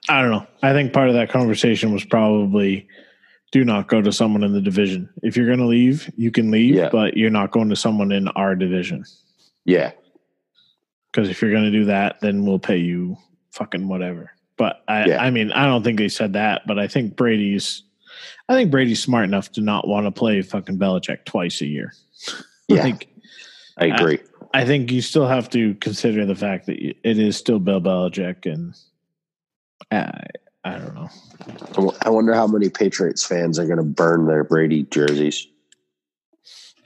I 0.09 0.23
don't 0.23 0.31
know. 0.31 0.47
I 0.63 0.73
think 0.73 0.93
part 0.93 1.09
of 1.09 1.15
that 1.17 1.31
conversation 1.31 1.93
was 1.93 2.05
probably 2.05 2.87
do 3.51 3.65
not 3.65 3.89
go 3.89 4.01
to 4.01 4.13
someone 4.13 4.45
in 4.45 4.53
the 4.53 4.61
division. 4.61 5.09
If 5.23 5.37
you're 5.37 5.47
going 5.47 5.59
to 5.59 5.67
leave, 5.67 6.13
you 6.17 6.31
can 6.31 6.51
leave, 6.53 6.75
Yeah. 6.77 6.91
but 6.93 7.17
you're 7.17 7.31
not 7.31 7.51
going 7.51 7.69
to 7.71 7.77
someone 7.77 8.13
in 8.13 8.29
our 8.29 8.55
division 8.55 9.05
Yeah, 9.65 9.93
Because 11.11 11.29
if 11.29 11.41
you're 11.43 11.51
going 11.51 11.65
to 11.65 11.71
do 11.73 11.87
that, 11.87 12.21
then 12.21 12.45
we'll 12.45 12.59
pay 12.61 12.77
you 12.77 13.17
fucking 13.53 13.89
whatever. 13.89 14.31
But 14.57 14.83
I, 14.87 15.07
Yeah. 15.07 15.23
I 15.25 15.31
mean, 15.31 15.51
I 15.53 15.67
don't 15.67 15.83
think 15.83 15.99
they 15.99 16.09
said 16.09 16.35
that, 16.35 16.63
but 16.67 16.79
I 16.79 16.87
think 16.87 17.17
Brady's, 17.17 17.83
I 18.49 18.55
think 18.55 18.71
Brady's 18.71 19.03
smart 19.03 19.25
enough 19.25 19.51
to 19.53 19.61
not 19.61 19.89
want 19.89 20.07
to 20.07 20.13
play 20.13 20.41
fucking 20.43 20.79
Belichick 20.79 21.25
twice 21.25 21.61
a 21.63 21.67
year. 21.67 21.95
Yeah. 22.69 22.83
like, 22.83 23.07
I 23.79 23.87
agree. 23.87 24.19
I 24.53 24.65
think 24.65 24.91
you 24.91 25.01
still 25.01 25.29
have 25.29 25.49
to 25.51 25.75
consider 25.75 26.27
the 26.27 26.35
fact 26.35 26.67
that 26.67 26.81
it 26.81 27.17
is 27.17 27.37
still 27.37 27.61
Bill 27.61 27.81
Belichick, 27.81 28.45
and 28.45 28.75
I, 29.93 30.27
I 30.65 30.79
don't 30.79 30.95
know. 30.97 31.95
I 32.03 32.11
wonder 32.11 32.35
how 32.35 32.49
many 32.49 32.69
Patriots 32.69 33.25
fans 33.25 33.61
are 33.61 33.67
going 33.67 33.77
to 33.77 33.85
burn 33.85 34.27
their 34.27 34.43
Brady 34.43 34.83
jerseys. 34.83 35.47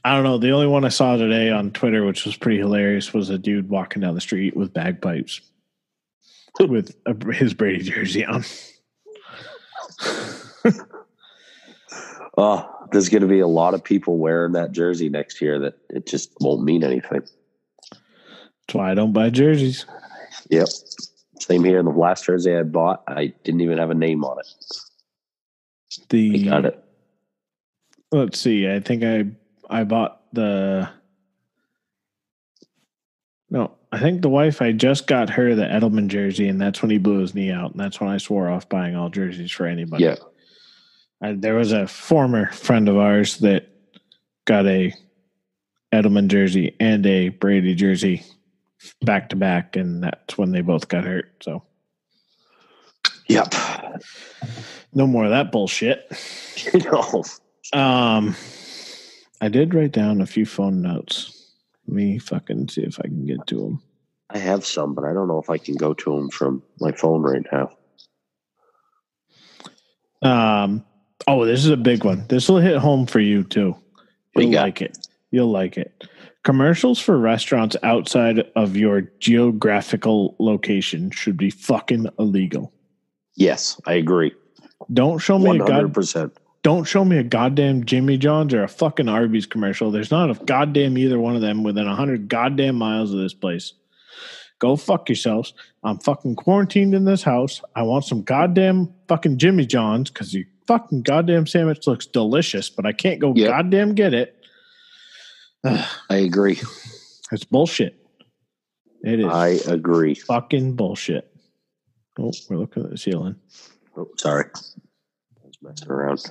I 0.05 0.15
don't 0.15 0.25
know. 0.25 0.39
The 0.39 0.51
only 0.51 0.67
one 0.67 0.85
I 0.85 0.89
saw 0.89 1.17
today 1.17 1.51
on 1.51 1.71
Twitter, 1.71 2.05
which 2.05 2.25
was 2.25 2.37
pretty 2.37 2.59
hilarious, 2.59 3.13
was 3.13 3.31
a 3.31 3.39
dude 3.39 3.69
walking 3.69 4.03
down 4.03 4.15
the 4.15 4.21
street 4.21 4.57
with 4.57 4.73
bagpipes 4.73 5.41
with 6.61 6.95
a, 7.07 7.33
his 7.33 7.55
Brady 7.55 7.85
jersey 7.85 8.25
on. 8.25 8.45
Oh, 12.37 12.75
there's 12.93 13.09
going 13.09 13.23
to 13.23 13.29
be 13.29 13.41
a 13.41 13.47
lot 13.47 13.75
of 13.75 13.83
people 13.83 14.19
wearing 14.19 14.53
that 14.53 14.73
jersey 14.73 15.09
next 15.09 15.41
year 15.41 15.59
that 15.61 15.75
it 15.89 16.07
just 16.07 16.33
won't 16.41 16.63
mean 16.63 16.85
anything. 16.85 17.23
That's 17.91 18.75
why 18.75 18.91
I 18.91 18.95
don't 18.95 19.13
buy 19.13 19.31
jerseys. 19.31 19.87
Yep. 20.51 20.69
Same 21.41 21.65
here. 21.65 21.83
The 21.83 21.91
last 21.91 22.25
jersey 22.25 22.55
I 22.57 22.63
bought, 22.63 23.03
I 23.09 23.33
didn't 23.45 23.63
even 23.63 23.79
have 23.79 23.91
a 23.91 23.95
name 23.95 24.25
on 24.25 24.39
it. 24.39 24.47
The 26.09 26.47
I 26.47 26.51
got 26.51 26.65
it. 26.67 26.85
let's 28.13 28.39
see. 28.39 28.71
I 28.71 28.81
think 28.81 29.03
I 29.03 29.27
I 29.69 29.85
bought 29.85 30.23
the 30.33 30.89
no. 33.49 33.73
I 33.93 33.99
think 33.99 34.23
the 34.23 34.29
wife 34.29 34.63
I 34.63 34.71
just 34.71 35.09
got 35.09 35.31
her 35.31 35.57
the 35.57 35.65
Edelman 35.65 36.07
jersey, 36.07 36.47
and 36.47 36.61
that's 36.61 36.81
when 36.81 36.93
he 36.93 36.99
blew 36.99 37.19
his 37.19 37.35
knee 37.35 37.51
out, 37.51 37.73
and 37.73 37.81
that's 37.81 38.01
when 38.01 38.09
I 38.09 38.19
swore 38.19 38.49
off 38.49 38.69
buying 38.69 38.95
all 38.95 39.09
jerseys 39.09 39.51
for 39.51 39.67
anybody. 39.67 40.05
Yeah. 40.05 40.15
I, 41.23 41.33
there 41.33 41.55
was 41.55 41.73
a 41.73 41.87
former 41.87 42.51
friend 42.51 42.89
of 42.89 42.97
ours 42.97 43.39
that 43.39 43.69
got 44.47 44.67
a 44.67 44.95
Edelman 45.93 46.29
jersey 46.29 46.77
and 46.81 47.05
a 47.07 47.29
Brady 47.31 47.75
jersey 47.75 48.25
back 49.03 49.29
to 49.31 49.37
back, 49.37 49.77
and 49.77 50.05
that's 50.05 50.39
when 50.39 50.53
they 50.53 50.61
both 50.61 50.89
got 50.89 51.05
hurt. 51.05 51.31
So 51.43 51.63
Yep. 53.27 53.55
no 54.95 55.07
more 55.07 55.25
of 55.25 55.31
that 55.31 55.53
bullshit. 55.53 56.11
no. 56.85 57.23
Um, 57.73 58.35
I 59.41 59.49
did 59.49 59.75
write 59.75 59.93
down 59.93 60.21
a 60.21 60.27
few 60.27 60.45
phone 60.45 60.83
notes. 60.83 61.55
Let 61.87 61.95
me 61.95 62.19
fucking 62.19 62.69
see 62.69 62.83
if 62.83 62.99
I 62.99 63.05
can 63.05 63.27
get 63.27 63.47
to 63.49 63.61
them. 63.61 63.83
I 64.31 64.39
have 64.39 64.65
some, 64.65 64.95
but 64.95 65.05
I 65.05 65.13
don't 65.13 65.29
know 65.29 65.39
if 65.39 65.51
I 65.51 65.59
can 65.59 65.77
go 65.77 65.93
to 65.95 66.17
them 66.17 66.31
from 66.31 66.63
my 66.81 66.93
phone 66.93 67.23
right 67.23 67.45
now. 67.53 67.71
Um, 70.23 70.85
oh, 71.27 71.45
this 71.45 71.65
is 71.65 71.71
a 71.71 71.77
big 71.77 72.05
one. 72.05 72.25
This 72.29 72.49
will 72.49 72.59
hit 72.59 72.79
home 72.79 73.07
for 73.07 73.21
you 73.21 73.45
too. 73.45 73.77
You 74.37 74.43
You'll 74.43 74.53
got? 74.53 74.63
like 74.63 74.83
it. 74.83 74.99
You'll 75.31 75.51
like 75.51 75.77
it. 75.77 76.05
Commercials 76.43 76.99
for 76.99 77.19
restaurants 77.19 77.77
outside 77.83 78.41
of 78.57 78.77
your 78.77 79.03
geographical 79.19 80.37
location 80.39 81.11
should 81.11 81.37
be 81.37 81.51
fucking 81.51 82.07
illegal. 82.19 82.73
Yes, 83.37 83.81
I 83.87 83.95
agree. 83.95 84.33
Don't 84.93 85.19
show 85.19 85.39
me 85.39 85.47
One 85.47 85.61
a 85.61 85.73
hundred 85.73 85.95
god. 85.95 86.31
Don't 86.63 86.85
show 86.85 87.05
me 87.05 87.17
a 87.19 87.23
goddamn 87.23 87.85
Jimmy 87.85 88.19
John's 88.19 88.53
or 88.53 88.63
a 88.63 88.69
fucking 88.69 89.09
Arby's 89.09 89.47
commercial. 89.47 89.91
There's 89.91 90.11
not 90.11 90.31
a 90.31 90.45
goddamn 90.45 90.99
either 90.99 91.19
one 91.19 91.35
of 91.35 91.41
them 91.43 91.63
within 91.63 91.87
a 91.87 91.95
hundred 91.95 92.29
goddamn 92.29 92.77
miles 92.77 93.13
of 93.13 93.19
this 93.19 93.35
place. 93.35 93.73
Go 94.61 94.77
fuck 94.77 95.09
yourselves. 95.09 95.55
I'm 95.83 95.99
fucking 95.99 96.37
quarantined 96.37 96.95
in 96.95 97.05
this 97.05 97.23
house. 97.23 97.61
I 97.75 97.83
want 97.83 98.05
some 98.05 98.23
goddamn 98.23 98.93
fucking 99.09 99.39
Jimmy 99.39 99.67
John's 99.67 100.11
because 100.11 100.33
your 100.35 100.45
fucking 100.69 101.03
goddamn 101.03 101.47
sandwich 101.49 101.87
looks 101.87 102.07
delicious, 102.07 102.71
but 102.71 102.87
I 102.87 102.93
can't 102.93 103.19
go 103.21 103.33
Yep. 103.35 103.49
goddamn 103.51 103.95
get 103.95 104.15
it. 104.15 104.37
Ugh, 105.65 105.87
I 106.11 106.17
agree. 106.17 106.61
it's 107.33 107.45
bullshit. 107.45 107.97
It 109.03 109.21
is 109.21 109.27
I 109.27 109.49
agree. 109.73 110.15
fucking 110.15 110.77
bullshit. 110.77 111.27
Oh, 112.19 112.31
we're 112.51 112.59
looking 112.59 112.85
at 112.85 112.91
the 112.91 112.99
ceiling. 112.99 113.37
Oh, 113.97 114.09
sorry. 114.19 114.45
I 114.55 115.47
was 115.47 115.57
messing 115.63 115.91
around. 115.91 116.23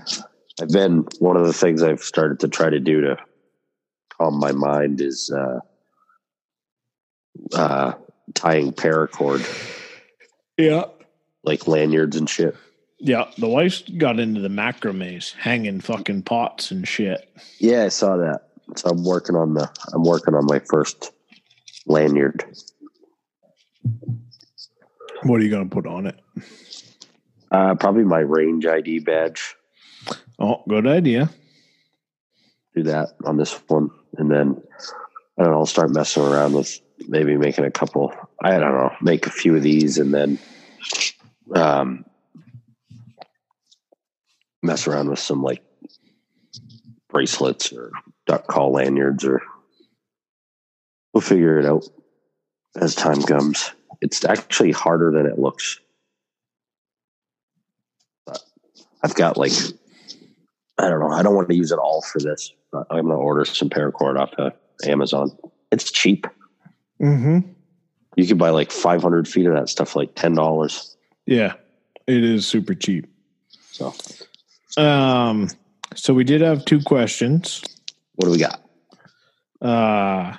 I've 0.61 0.69
been 0.69 1.05
one 1.17 1.35
of 1.35 1.47
the 1.47 1.53
things 1.53 1.81
I've 1.81 2.03
started 2.03 2.39
to 2.41 2.47
try 2.47 2.69
to 2.69 2.79
do 2.79 3.01
to 3.01 3.17
calm 4.19 4.39
my 4.39 4.51
mind 4.51 5.01
is 5.01 5.31
uh, 5.31 5.59
uh, 7.55 7.93
tying 8.33 8.71
paracord, 8.73 9.43
Yeah. 10.57 10.85
like 11.43 11.67
lanyards 11.67 12.15
and 12.17 12.29
shit. 12.29 12.55
Yeah, 12.99 13.29
the 13.37 13.47
wife's 13.47 13.81
got 13.97 14.19
into 14.19 14.41
the 14.41 14.49
macrames, 14.49 15.33
hanging 15.33 15.79
fucking 15.79 16.23
pots 16.23 16.71
and 16.71 16.85
shit. 16.87 17.29
Yeah, 17.59 17.85
I 17.85 17.87
saw 17.87 18.17
that. 18.17 18.41
So 18.75 18.89
I'm 18.89 19.03
working 19.03 19.35
on 19.35 19.53
the. 19.53 19.69
I'm 19.93 20.03
working 20.03 20.35
on 20.35 20.45
my 20.45 20.59
first 20.59 21.11
lanyard. 21.87 22.43
What 25.23 25.39
are 25.39 25.43
you 25.43 25.49
going 25.49 25.69
to 25.69 25.73
put 25.73 25.87
on 25.87 26.07
it? 26.07 26.19
Uh, 27.51 27.75
probably 27.75 28.03
my 28.03 28.19
range 28.19 28.65
ID 28.65 28.99
badge. 28.99 29.55
Oh, 30.37 30.63
good 30.67 30.85
idea. 30.87 31.29
Do 32.75 32.83
that 32.83 33.09
on 33.25 33.37
this 33.37 33.53
one, 33.67 33.89
and 34.17 34.29
then 34.29 34.61
I 35.37 35.43
don't 35.43 35.51
know. 35.51 35.59
I'll 35.59 35.65
start 35.65 35.93
messing 35.93 36.23
around 36.23 36.53
with 36.53 36.79
maybe 37.07 37.37
making 37.37 37.65
a 37.65 37.71
couple. 37.71 38.13
I 38.43 38.51
don't 38.51 38.73
know. 38.73 38.91
Make 39.01 39.27
a 39.27 39.31
few 39.31 39.55
of 39.55 39.63
these, 39.63 39.97
and 39.97 40.13
then 40.13 40.39
um, 41.55 42.05
mess 44.61 44.87
around 44.87 45.09
with 45.09 45.19
some 45.19 45.41
like 45.41 45.63
bracelets 47.09 47.71
or 47.73 47.91
duck 48.25 48.47
call 48.47 48.71
lanyards, 48.73 49.25
or 49.25 49.41
we'll 51.13 51.21
figure 51.21 51.59
it 51.59 51.65
out 51.65 51.87
as 52.75 52.95
time 52.95 53.21
comes. 53.21 53.71
It's 54.01 54.23
actually 54.23 54.71
harder 54.71 55.11
than 55.11 55.25
it 55.25 55.39
looks. 55.39 55.79
But 58.25 58.41
I've 59.03 59.15
got 59.15 59.37
like 59.37 59.53
I 60.79 60.89
don't 60.89 60.99
know. 60.99 61.11
I 61.11 61.23
don't 61.23 61.35
want 61.35 61.49
to 61.49 61.55
use 61.55 61.71
it 61.71 61.79
all 61.79 62.01
for 62.01 62.19
this. 62.19 62.53
I'm 62.73 62.85
going 62.89 63.07
to 63.07 63.15
order 63.15 63.43
some 63.43 63.69
paracord 63.69 64.17
off 64.19 64.31
of 64.37 64.53
Amazon. 64.85 65.35
It's 65.71 65.91
cheap. 65.91 66.25
Mm-hmm. 67.01 67.39
You 68.15 68.27
could 68.27 68.37
buy 68.37 68.49
like 68.49 68.71
500 68.71 69.27
feet 69.27 69.45
of 69.45 69.53
that 69.53 69.69
stuff 69.69 69.89
for 69.89 69.99
like 69.99 70.15
ten 70.15 70.33
dollars. 70.33 70.95
Yeah, 71.25 71.53
it 72.07 72.23
is 72.23 72.45
super 72.47 72.73
cheap. 72.73 73.07
So 73.71 73.93
Um, 74.77 75.49
so 75.95 76.13
we 76.13 76.23
did 76.23 76.41
have 76.41 76.65
two 76.65 76.81
questions. 76.81 77.63
what 78.15 78.25
do 78.25 78.31
we 78.31 78.37
got? 78.39 78.61
Uh, 79.61 80.35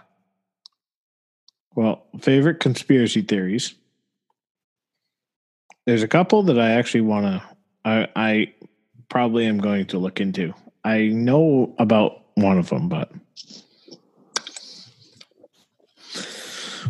well, 1.75 2.07
favorite 2.21 2.61
conspiracy 2.61 3.23
theories. 3.23 3.75
There's 5.87 6.03
a 6.03 6.09
couple 6.09 6.43
that 6.45 6.59
I 6.59 6.73
actually 6.73 7.03
want 7.03 7.27
to. 7.27 7.43
I 7.85 8.09
I 8.17 8.55
probably 9.09 9.47
am 9.47 9.59
going 9.59 9.87
to 9.87 9.99
look 9.99 10.21
into. 10.21 10.53
I 10.85 11.09
know 11.09 11.75
about 11.79 12.25
one 12.35 12.59
of 12.59 12.69
them, 12.69 12.89
but 12.89 13.11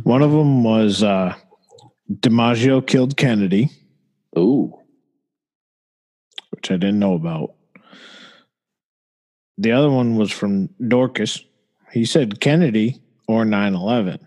one 0.04 0.22
of 0.22 0.30
them 0.30 0.64
was 0.64 1.02
uh, 1.02 1.34
DiMaggio 2.10 2.86
killed 2.86 3.16
Kennedy, 3.16 3.70
Ooh, 4.38 4.78
which 6.50 6.70
I 6.70 6.74
didn't 6.74 6.98
know 6.98 7.14
about. 7.14 7.54
The 9.58 9.72
other 9.72 9.90
one 9.90 10.16
was 10.16 10.30
from 10.32 10.68
Dorcas. 10.86 11.44
He 11.92 12.04
said 12.04 12.40
Kennedy 12.40 13.00
or 13.28 13.44
9 13.44 13.74
11. 13.74 14.26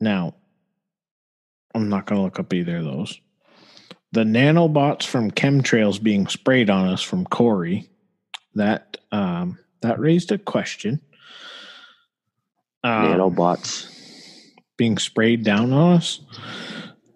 Now, 0.00 0.34
I'm 1.74 1.88
not 1.88 2.06
going 2.06 2.18
to 2.18 2.22
look 2.22 2.38
up 2.38 2.54
either 2.54 2.78
of 2.78 2.84
those. 2.84 3.20
The 4.12 4.22
nanobots 4.22 5.04
from 5.04 5.32
chemtrails 5.32 6.00
being 6.00 6.28
sprayed 6.28 6.70
on 6.70 6.86
us 6.86 7.02
from 7.02 7.24
Corey, 7.24 7.90
that 8.54 8.96
um, 9.10 9.58
that 9.80 9.98
raised 9.98 10.30
a 10.30 10.38
question. 10.38 11.00
Um, 12.84 13.06
nanobots. 13.06 13.93
Being 14.76 14.98
sprayed 14.98 15.44
down 15.44 15.72
on 15.72 15.94
us. 15.96 16.20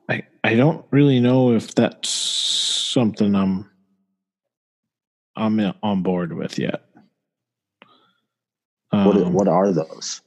I 0.09 0.23
I 0.45 0.55
don't 0.55 0.85
really 0.91 1.21
know 1.21 1.53
if 1.53 1.75
that's 1.75 2.09
something 2.09 3.35
I'm 3.35 3.71
I'm 5.37 5.61
on 5.83 6.03
board 6.03 6.33
with 6.33 6.59
yet. 6.59 6.85
What 8.91 9.17
Um, 9.17 9.33
what 9.33 9.49
are 9.49 9.73
those? 9.73 10.21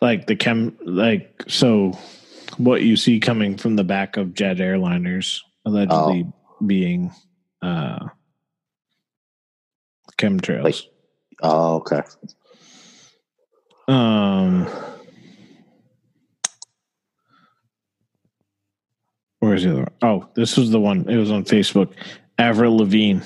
like 0.00 0.26
the 0.26 0.36
chem 0.36 0.76
like 0.84 1.44
so 1.48 1.92
what 2.58 2.82
you 2.82 2.94
see 2.96 3.18
coming 3.20 3.56
from 3.56 3.74
the 3.76 3.84
back 3.84 4.16
of 4.18 4.34
jet 4.34 4.58
airliners 4.58 5.40
allegedly 5.64 6.30
being 6.66 7.10
uh 7.62 8.08
chemtrails. 10.18 10.64
Like- 10.64 10.90
Oh, 11.42 11.76
okay. 11.76 12.00
Um, 13.88 14.68
Where's 19.54 19.62
the 19.62 19.70
other 19.70 19.82
one? 19.82 19.92
Oh, 20.02 20.28
this 20.34 20.56
was 20.56 20.72
the 20.72 20.80
one. 20.80 21.08
It 21.08 21.16
was 21.16 21.30
on 21.30 21.44
Facebook. 21.44 21.92
Avril 22.38 22.76
Lavigne. 22.76 23.20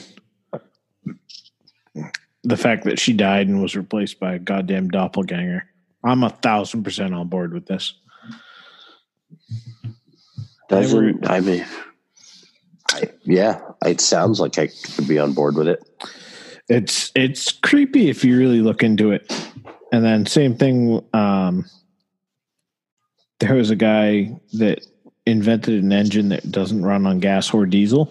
The 2.44 2.56
fact 2.56 2.84
that 2.84 2.98
she 2.98 3.14
died 3.14 3.48
and 3.48 3.62
was 3.62 3.74
replaced 3.74 4.20
by 4.20 4.34
a 4.34 4.38
goddamn 4.38 4.90
doppelganger. 4.90 5.64
I'm 6.04 6.22
a 6.24 6.28
thousand 6.28 6.82
percent 6.82 7.14
on 7.14 7.28
board 7.28 7.54
with 7.54 7.64
this. 7.64 7.94
Doesn't 10.68 11.26
I 11.30 11.40
mean? 11.40 11.64
I, 12.90 13.08
yeah, 13.24 13.60
it 13.86 14.02
sounds 14.02 14.38
like 14.38 14.58
I 14.58 14.66
could 14.66 15.08
be 15.08 15.18
on 15.18 15.32
board 15.32 15.54
with 15.56 15.68
it. 15.68 15.82
It's 16.68 17.10
it's 17.14 17.52
creepy 17.52 18.10
if 18.10 18.22
you 18.22 18.36
really 18.36 18.60
look 18.60 18.82
into 18.82 19.12
it. 19.12 19.32
And 19.92 20.04
then 20.04 20.26
same 20.26 20.58
thing. 20.58 21.02
Um, 21.14 21.64
there 23.40 23.54
was 23.54 23.70
a 23.70 23.76
guy 23.76 24.38
that 24.52 24.86
invented 25.30 25.82
an 25.82 25.92
engine 25.92 26.28
that 26.30 26.50
doesn't 26.50 26.82
run 26.84 27.06
on 27.06 27.20
gas 27.20 27.52
or 27.52 27.66
diesel, 27.66 28.10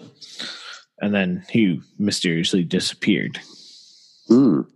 and 1.00 1.14
then 1.14 1.44
he 1.50 1.80
mysteriously 1.98 2.64
disappeared. 2.64 3.38
Mm. 4.30 4.66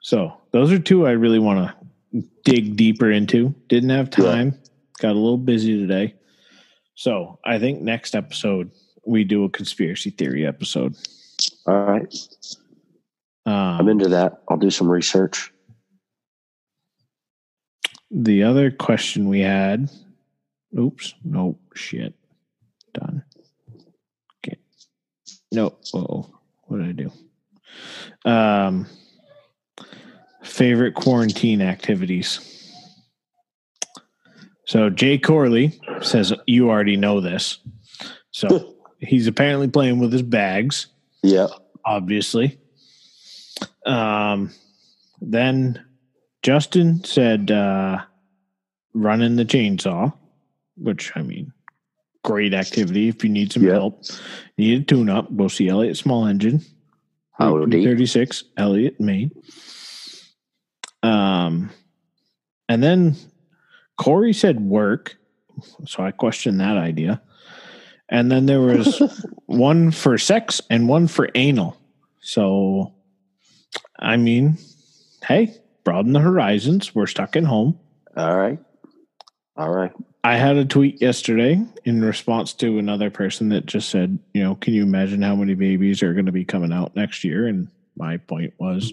So 0.00 0.36
those 0.50 0.72
are 0.72 0.78
two 0.78 1.06
I 1.06 1.12
really 1.12 1.38
want 1.38 1.74
to 2.12 2.22
dig 2.44 2.76
deeper 2.76 3.10
into. 3.10 3.54
Didn't 3.68 3.90
have 3.90 4.10
time. 4.10 4.58
Got 4.98 5.12
a 5.12 5.18
little 5.18 5.38
busy 5.38 5.78
today. 5.78 6.14
So 6.94 7.38
I 7.44 7.58
think 7.58 7.80
next 7.80 8.14
episode 8.14 8.70
we 9.06 9.24
do 9.24 9.44
a 9.44 9.48
conspiracy 9.50 10.10
theory 10.10 10.46
episode. 10.46 10.94
All 11.66 11.74
right, 11.74 12.14
Um, 13.46 13.52
I'm 13.52 13.88
into 13.88 14.08
that. 14.10 14.42
I'll 14.48 14.56
do 14.58 14.70
some 14.70 14.88
research. 14.88 15.52
the 18.14 18.42
other 18.42 18.70
question 18.70 19.28
we 19.28 19.40
had. 19.40 19.88
Oops. 20.78 21.14
Nope. 21.24 21.60
Shit. 21.74 22.14
Done. 22.94 23.24
Okay. 24.38 24.58
Nope. 25.50 25.80
Oh, 25.94 26.28
what 26.64 26.78
did 26.78 26.88
I 26.88 26.92
do? 26.92 28.30
Um, 28.30 28.86
favorite 30.42 30.94
quarantine 30.94 31.60
activities. 31.62 32.48
So 34.66 34.88
Jay 34.90 35.18
Corley 35.18 35.78
says 36.00 36.32
you 36.46 36.70
already 36.70 36.96
know 36.96 37.20
this. 37.20 37.58
So 38.30 38.74
he's 38.98 39.26
apparently 39.26 39.68
playing 39.68 39.98
with 39.98 40.12
his 40.12 40.22
bags 40.22 40.86
Yeah, 41.22 41.48
obviously. 41.84 42.58
Um, 43.84 44.50
then 45.20 45.84
Justin 46.42 47.04
said 47.04 47.50
uh, 47.50 47.98
running 48.94 49.36
the 49.36 49.44
chainsaw, 49.44 50.12
which 50.82 51.12
I 51.16 51.22
mean, 51.22 51.52
great 52.24 52.54
activity 52.54 53.08
if 53.08 53.22
you 53.24 53.30
need 53.30 53.52
some 53.52 53.64
Yeah. 53.64 53.72
help. 53.72 54.04
Need 54.58 54.80
a 54.82 54.84
tune 54.84 55.08
up, 55.08 55.34
go 55.36 55.48
see 55.48 55.68
Elliott 55.68 55.96
Small 55.96 56.26
Engine. 56.26 56.60
Howdy. 57.32 57.84
36, 57.84 58.44
Eliot, 58.56 59.00
Maine. 59.00 59.30
Um, 61.02 61.70
and 62.68 62.82
then 62.82 63.16
Corey 63.96 64.32
said 64.32 64.60
work. 64.60 65.16
So 65.86 66.02
I 66.02 66.10
questioned 66.12 66.60
that 66.60 66.76
idea. 66.76 67.20
And 68.08 68.30
then 68.30 68.46
there 68.46 68.60
was 68.60 69.00
one 69.46 69.90
for 69.90 70.18
sex 70.18 70.60
and 70.70 70.88
one 70.88 71.08
for 71.08 71.28
anal. 71.34 71.76
So, 72.20 72.92
I 73.98 74.16
mean, 74.16 74.58
hey, 75.24 75.54
broaden 75.84 76.12
the 76.12 76.20
horizons. 76.20 76.94
We're 76.94 77.06
stuck 77.06 77.36
at 77.36 77.44
home. 77.44 77.78
All 78.16 78.36
right, 78.36 78.58
all 79.56 79.70
right. 79.70 79.92
I 80.24 80.36
had 80.36 80.56
a 80.56 80.64
tweet 80.64 81.00
yesterday 81.00 81.60
in 81.84 82.04
response 82.04 82.52
to 82.54 82.78
another 82.78 83.10
person 83.10 83.48
that 83.48 83.66
just 83.66 83.90
said, 83.90 84.18
you 84.34 84.42
know, 84.42 84.54
can 84.54 84.72
you 84.72 84.82
imagine 84.84 85.22
how 85.22 85.34
many 85.34 85.54
babies 85.54 86.02
are 86.02 86.12
going 86.12 86.26
to 86.26 86.32
be 86.32 86.44
coming 86.44 86.72
out 86.72 86.94
next 86.94 87.24
year? 87.24 87.48
And 87.48 87.68
my 87.96 88.18
point 88.18 88.54
was, 88.58 88.92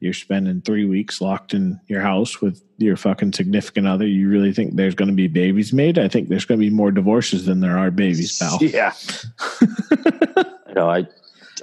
you're 0.00 0.12
spending 0.12 0.60
three 0.60 0.84
weeks 0.84 1.20
locked 1.20 1.54
in 1.54 1.80
your 1.86 2.02
house 2.02 2.42
with 2.42 2.62
your 2.76 2.96
fucking 2.96 3.32
significant 3.32 3.86
other. 3.86 4.06
You 4.06 4.28
really 4.28 4.52
think 4.52 4.76
there's 4.76 4.94
going 4.94 5.08
to 5.10 5.14
be 5.14 5.28
babies 5.28 5.72
made? 5.72 5.98
I 5.98 6.08
think 6.08 6.28
there's 6.28 6.44
going 6.44 6.60
to 6.60 6.66
be 6.66 6.74
more 6.74 6.90
divorces 6.90 7.46
than 7.46 7.60
there 7.60 7.78
are 7.78 7.90
babies, 7.90 8.38
pal. 8.38 8.58
Yeah, 8.62 8.92
I 9.60 10.72
know. 10.74 10.90
I 10.90 11.06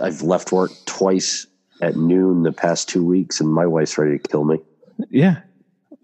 I've 0.01 0.21
left 0.21 0.51
work 0.51 0.71
twice 0.85 1.47
at 1.81 1.95
noon 1.95 2.43
the 2.43 2.51
past 2.51 2.89
two 2.89 3.03
weeks, 3.03 3.41
and 3.41 3.51
my 3.51 3.65
wife's 3.65 3.97
ready 3.97 4.19
to 4.19 4.27
kill 4.27 4.43
me. 4.43 4.59
yeah. 5.09 5.41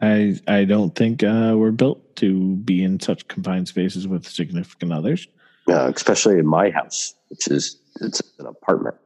I 0.03 0.35
I 0.47 0.65
don't 0.65 0.93
think 0.95 1.23
uh, 1.23 1.53
we're 1.55 1.71
built 1.71 2.15
to 2.17 2.57
be 2.57 2.83
in 2.83 2.99
such 2.99 3.27
confined 3.29 3.69
spaces 3.69 4.07
with 4.07 4.27
significant 4.27 4.91
others. 4.91 5.27
Uh, 5.69 5.91
especially 5.95 6.37
in 6.39 6.45
my 6.45 6.69
house, 6.69 7.13
which 7.29 7.47
is 7.47 7.79
it's 8.01 8.21
an 8.37 8.45
apartment. 8.45 8.97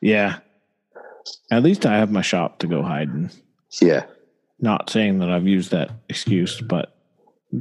Yeah. 0.00 0.38
At 1.52 1.62
least 1.62 1.86
I 1.86 1.96
have 1.98 2.10
my 2.10 2.22
shop 2.22 2.58
to 2.60 2.66
go 2.66 2.82
hide 2.82 3.08
in. 3.08 3.30
Yeah, 3.80 4.06
Not 4.60 4.90
saying 4.90 5.18
that 5.18 5.30
I've 5.30 5.46
used 5.46 5.70
that 5.70 5.90
excuse, 6.08 6.60
but 6.60 6.96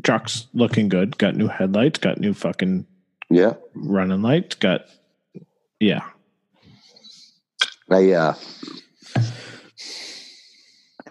truck's 0.03 0.47
looking 0.53 0.89
good. 0.89 1.17
Got 1.17 1.35
new 1.35 1.47
headlights, 1.47 1.99
got 1.99 2.17
new 2.19 2.33
fucking 2.33 2.87
yeah. 3.29 3.53
running 3.75 4.21
lights, 4.21 4.55
got 4.55 4.85
yeah. 5.79 6.01
I 7.91 8.11
uh, 8.11 8.35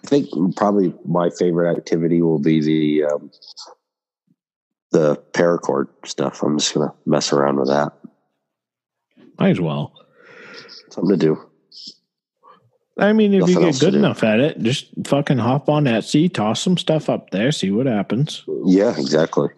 I 0.06 0.08
think 0.08 0.56
probably 0.56 0.94
my 1.04 1.30
favorite 1.30 1.76
activity 1.76 2.22
will 2.22 2.38
be 2.38 2.60
the 2.60 3.04
um, 3.12 3.30
the 4.92 5.16
paracord 5.32 5.88
stuff. 6.04 6.44
I'm 6.44 6.58
just 6.58 6.74
gonna 6.74 6.94
mess 7.06 7.32
around 7.32 7.58
with 7.58 7.68
that. 7.68 7.92
Might 9.36 9.50
as 9.50 9.60
well. 9.60 9.92
Something 10.90 11.18
to 11.18 11.26
do. 11.26 11.50
I 12.98 13.12
mean, 13.12 13.34
if 13.34 13.40
Nothing 13.40 13.54
you 13.56 13.72
get 13.72 13.80
good 13.80 13.94
enough 13.96 14.22
at 14.22 14.38
it, 14.38 14.60
just 14.60 14.86
fucking 15.04 15.38
hop 15.38 15.68
on 15.68 15.84
Etsy, 15.84 16.32
toss 16.32 16.60
some 16.60 16.78
stuff 16.78 17.10
up 17.10 17.30
there, 17.30 17.50
see 17.50 17.72
what 17.72 17.86
happens. 17.86 18.44
Yeah, 18.64 18.96
exactly. 18.96 19.48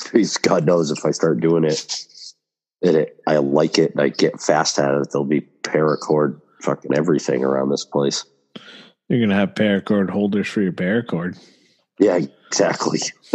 Please, 0.00 0.36
God 0.36 0.66
knows 0.66 0.90
if 0.90 1.06
I 1.06 1.12
start 1.12 1.40
doing 1.40 1.62
it, 1.62 2.04
and 2.82 2.96
it 2.96 3.22
I 3.28 3.36
like 3.36 3.78
it 3.78 3.92
and 3.92 4.00
I 4.00 4.08
get 4.08 4.40
fast 4.40 4.80
at 4.80 4.92
it, 4.94 5.12
there'll 5.12 5.24
be 5.24 5.42
paracord 5.62 6.40
fucking 6.60 6.92
everything 6.92 7.44
around 7.44 7.70
this 7.70 7.84
place. 7.84 8.24
You're 9.08 9.20
gonna 9.20 9.34
have 9.34 9.54
paracord 9.54 10.10
holders 10.10 10.48
for 10.48 10.60
your 10.62 10.72
paracord. 10.72 11.38
Yeah, 11.98 12.18
exactly. 12.46 13.00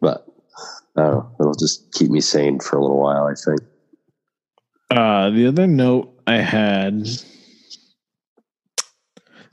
but 0.00 0.26
I. 0.96 1.22
It'll 1.40 1.54
just 1.54 1.92
keep 1.92 2.10
me 2.10 2.20
sane 2.20 2.60
for 2.60 2.76
a 2.76 2.82
little 2.82 3.00
while, 3.00 3.26
I 3.26 3.34
think. 3.34 3.60
Uh, 4.90 5.30
the 5.30 5.46
other 5.46 5.66
note 5.66 6.12
I 6.26 6.36
had 6.36 7.06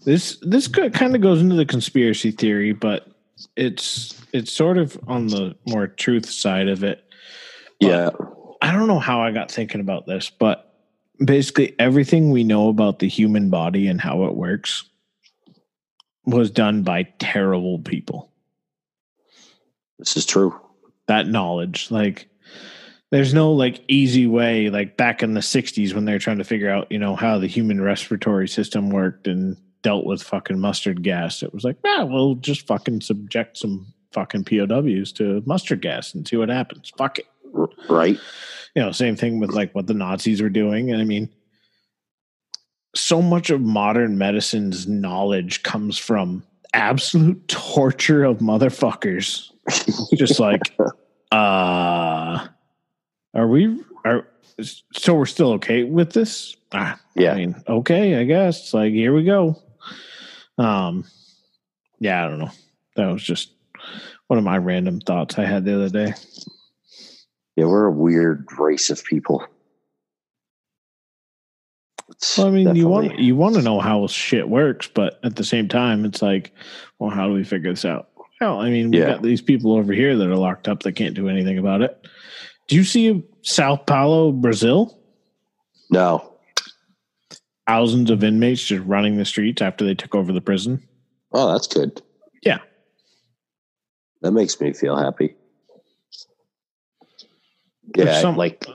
this 0.03 0.37
this 0.41 0.67
kind 0.67 1.15
of 1.15 1.21
goes 1.21 1.41
into 1.41 1.55
the 1.55 1.65
conspiracy 1.65 2.31
theory, 2.31 2.73
but 2.73 3.07
it's 3.55 4.19
it's 4.33 4.51
sort 4.51 4.77
of 4.77 4.99
on 5.07 5.27
the 5.27 5.55
more 5.67 5.87
truth 5.87 6.29
side 6.29 6.67
of 6.67 6.83
it. 6.83 7.03
Yeah. 7.79 8.09
I 8.61 8.71
don't 8.71 8.87
know 8.87 8.99
how 8.99 9.21
I 9.21 9.31
got 9.31 9.51
thinking 9.51 9.81
about 9.81 10.05
this, 10.05 10.29
but 10.29 10.70
basically 11.23 11.75
everything 11.79 12.31
we 12.31 12.43
know 12.43 12.69
about 12.69 12.99
the 12.99 13.07
human 13.07 13.49
body 13.49 13.87
and 13.87 14.01
how 14.01 14.25
it 14.25 14.35
works 14.35 14.83
was 16.25 16.51
done 16.51 16.83
by 16.83 17.03
terrible 17.19 17.79
people. 17.79 18.31
This 19.99 20.17
is 20.17 20.25
true. 20.25 20.59
That 21.07 21.27
knowledge, 21.27 21.91
like 21.91 22.27
there's 23.11 23.33
no 23.33 23.51
like 23.51 23.83
easy 23.87 24.25
way 24.25 24.69
like 24.69 24.97
back 24.97 25.21
in 25.21 25.33
the 25.33 25.41
60s 25.41 25.93
when 25.93 26.05
they're 26.05 26.19
trying 26.19 26.37
to 26.37 26.43
figure 26.43 26.69
out, 26.69 26.91
you 26.91 26.99
know, 26.99 27.15
how 27.15 27.37
the 27.37 27.47
human 27.47 27.81
respiratory 27.81 28.47
system 28.47 28.89
worked 28.89 29.27
and 29.27 29.57
dealt 29.81 30.05
with 30.05 30.23
fucking 30.23 30.59
mustard 30.59 31.03
gas. 31.03 31.43
It 31.43 31.53
was 31.53 31.63
like, 31.63 31.77
ah, 31.85 32.05
we'll 32.05 32.35
just 32.35 32.67
fucking 32.67 33.01
subject 33.01 33.57
some 33.57 33.93
fucking 34.11 34.45
POWs 34.45 35.11
to 35.13 35.43
mustard 35.45 35.81
gas 35.81 36.13
and 36.13 36.27
see 36.27 36.37
what 36.37 36.49
happens. 36.49 36.91
Fuck 36.97 37.19
it. 37.19 37.27
Right? 37.89 38.17
You 38.75 38.81
know, 38.81 38.91
same 38.91 39.15
thing 39.15 39.39
with 39.39 39.51
like 39.51 39.73
what 39.73 39.87
the 39.87 39.93
Nazis 39.93 40.41
were 40.41 40.49
doing. 40.49 40.91
And 40.91 41.01
I 41.01 41.05
mean, 41.05 41.29
so 42.95 43.21
much 43.21 43.49
of 43.49 43.61
modern 43.61 44.17
medicine's 44.17 44.87
knowledge 44.87 45.63
comes 45.63 45.97
from 45.97 46.43
absolute 46.73 47.47
torture 47.47 48.23
of 48.23 48.39
motherfuckers. 48.39 49.49
Just 50.15 50.39
like, 50.39 50.61
uh, 51.31 52.47
are 53.33 53.47
we, 53.47 53.81
are, 54.05 54.27
so 54.93 55.15
we're 55.15 55.25
still 55.25 55.53
okay 55.53 55.83
with 55.83 56.13
this? 56.13 56.55
Ah, 56.73 56.99
Yeah. 57.15 57.33
I 57.33 57.35
mean, 57.35 57.55
okay, 57.67 58.15
I 58.15 58.23
guess. 58.23 58.61
It's 58.61 58.73
like, 58.73 58.93
here 58.93 59.13
we 59.13 59.23
go. 59.23 59.61
Um, 60.57 61.05
yeah, 61.99 62.25
I 62.25 62.29
don't 62.29 62.39
know. 62.39 62.51
That 62.95 63.11
was 63.11 63.23
just 63.23 63.51
one 64.27 64.37
of 64.37 64.43
my 64.43 64.57
random 64.57 64.99
thoughts 64.99 65.37
I 65.37 65.45
had 65.45 65.65
the 65.65 65.75
other 65.75 65.89
day. 65.89 66.13
Yeah, 67.61 67.67
we're 67.67 67.85
a 67.85 67.91
weird 67.91 68.47
race 68.57 68.89
of 68.89 69.03
people. 69.05 69.45
Well, 72.35 72.47
I 72.47 72.49
mean, 72.49 72.75
you 72.75 72.87
want 72.87 73.19
you 73.19 73.35
want 73.35 73.53
to 73.53 73.61
know 73.61 73.79
how 73.79 74.07
shit 74.07 74.49
works, 74.49 74.87
but 74.87 75.19
at 75.23 75.35
the 75.35 75.43
same 75.43 75.67
time, 75.67 76.03
it's 76.03 76.23
like, 76.23 76.53
well, 76.97 77.11
how 77.11 77.27
do 77.27 77.33
we 77.33 77.43
figure 77.43 77.71
this 77.71 77.85
out? 77.85 78.09
Well, 78.39 78.59
I 78.59 78.71
mean, 78.71 78.89
we 78.89 78.97
Yeah. 78.97 79.11
got 79.11 79.21
these 79.21 79.43
people 79.43 79.73
over 79.73 79.93
here 79.93 80.17
that 80.17 80.27
are 80.27 80.35
locked 80.35 80.67
up 80.67 80.81
that 80.81 80.93
can't 80.93 81.13
do 81.13 81.29
anything 81.29 81.59
about 81.59 81.83
it. 81.83 82.03
Do 82.67 82.75
you 82.75 82.83
see 82.83 83.23
Sao 83.43 83.75
Paulo, 83.75 84.31
Brazil? 84.31 84.99
No. 85.91 86.33
Thousands 87.67 88.09
of 88.09 88.23
inmates 88.23 88.63
just 88.63 88.83
running 88.87 89.17
the 89.17 89.25
streets 89.25 89.61
after 89.61 89.85
they 89.85 89.93
took 89.93 90.15
over 90.15 90.33
the 90.33 90.41
prison. 90.41 90.81
Oh, 91.31 91.51
that's 91.51 91.67
good. 91.67 92.01
Yeah. 92.41 92.57
That 94.23 94.31
makes 94.31 94.59
me 94.59 94.73
feel 94.73 94.97
happy. 94.97 95.35
Yeah, 97.95 98.21
some- 98.21 98.37
like 98.37 98.65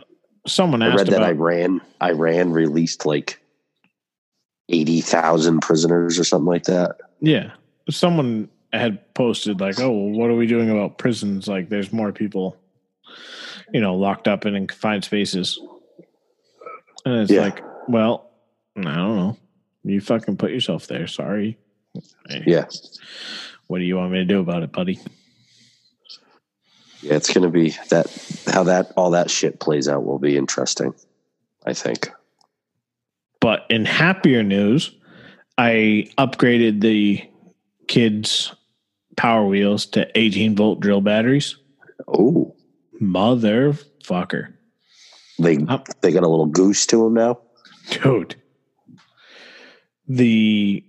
Someone 0.46 0.80
I 0.80 0.86
asked 0.88 0.98
read 0.98 1.06
that 1.08 1.16
about 1.16 1.30
Iran 1.30 1.80
Iran 2.00 2.52
released 2.52 3.04
like 3.04 3.40
eighty 4.68 5.00
thousand 5.00 5.60
prisoners 5.60 6.18
or 6.20 6.24
something 6.24 6.46
like 6.46 6.64
that. 6.64 6.98
Yeah. 7.20 7.52
Someone 7.90 8.48
had 8.72 9.12
posted 9.14 9.60
like, 9.60 9.80
"Oh, 9.80 9.90
well, 9.90 10.10
what 10.18 10.30
are 10.30 10.34
we 10.36 10.46
doing 10.46 10.70
about 10.70 10.98
prisons? 10.98 11.48
Like, 11.48 11.68
there's 11.68 11.92
more 11.92 12.12
people, 12.12 12.56
you 13.72 13.80
know, 13.80 13.94
locked 13.96 14.28
up 14.28 14.44
and 14.44 14.56
in 14.56 14.66
confined 14.68 15.04
spaces." 15.04 15.58
And 17.04 17.20
it's 17.22 17.30
Yeah. 17.32 17.40
like, 17.42 17.62
well, 17.88 18.30
I 18.76 18.82
don't 18.82 19.16
know. 19.16 19.36
You 19.84 20.00
fucking 20.00 20.36
put 20.36 20.50
yourself 20.50 20.86
there. 20.88 21.06
Sorry. 21.06 21.56
Yeah, 22.46 22.66
What 23.68 23.78
do 23.78 23.84
you 23.84 23.96
want 23.96 24.12
me 24.12 24.18
to 24.18 24.24
do 24.24 24.40
about 24.40 24.62
it, 24.62 24.70
buddy? 24.72 24.98
Yeah, 27.06 27.14
it's 27.14 27.32
gonna 27.32 27.50
be 27.50 27.70
that 27.90 28.06
how 28.46 28.64
that 28.64 28.92
all 28.96 29.10
that 29.10 29.30
shit 29.30 29.60
plays 29.60 29.88
out 29.88 30.04
will 30.04 30.18
be 30.18 30.36
interesting. 30.36 30.94
I 31.64 31.72
think. 31.72 32.10
But 33.40 33.64
in 33.70 33.84
happier 33.84 34.42
news, 34.42 34.90
I 35.58 36.08
upgraded 36.18 36.80
the 36.80 37.22
kids' 37.86 38.54
power 39.16 39.46
wheels 39.46 39.86
to 39.86 40.06
18 40.18 40.56
volt 40.56 40.80
drill 40.80 41.00
batteries. 41.00 41.56
Oh, 42.08 42.54
Motherfucker. 43.00 44.52
they 45.38 45.58
Up. 45.68 45.86
they 46.00 46.12
got 46.12 46.22
a 46.24 46.28
little 46.28 46.46
goose 46.46 46.86
to 46.86 47.04
them 47.04 47.14
now. 47.14 47.38
Dude. 47.90 48.36
The 50.08 50.84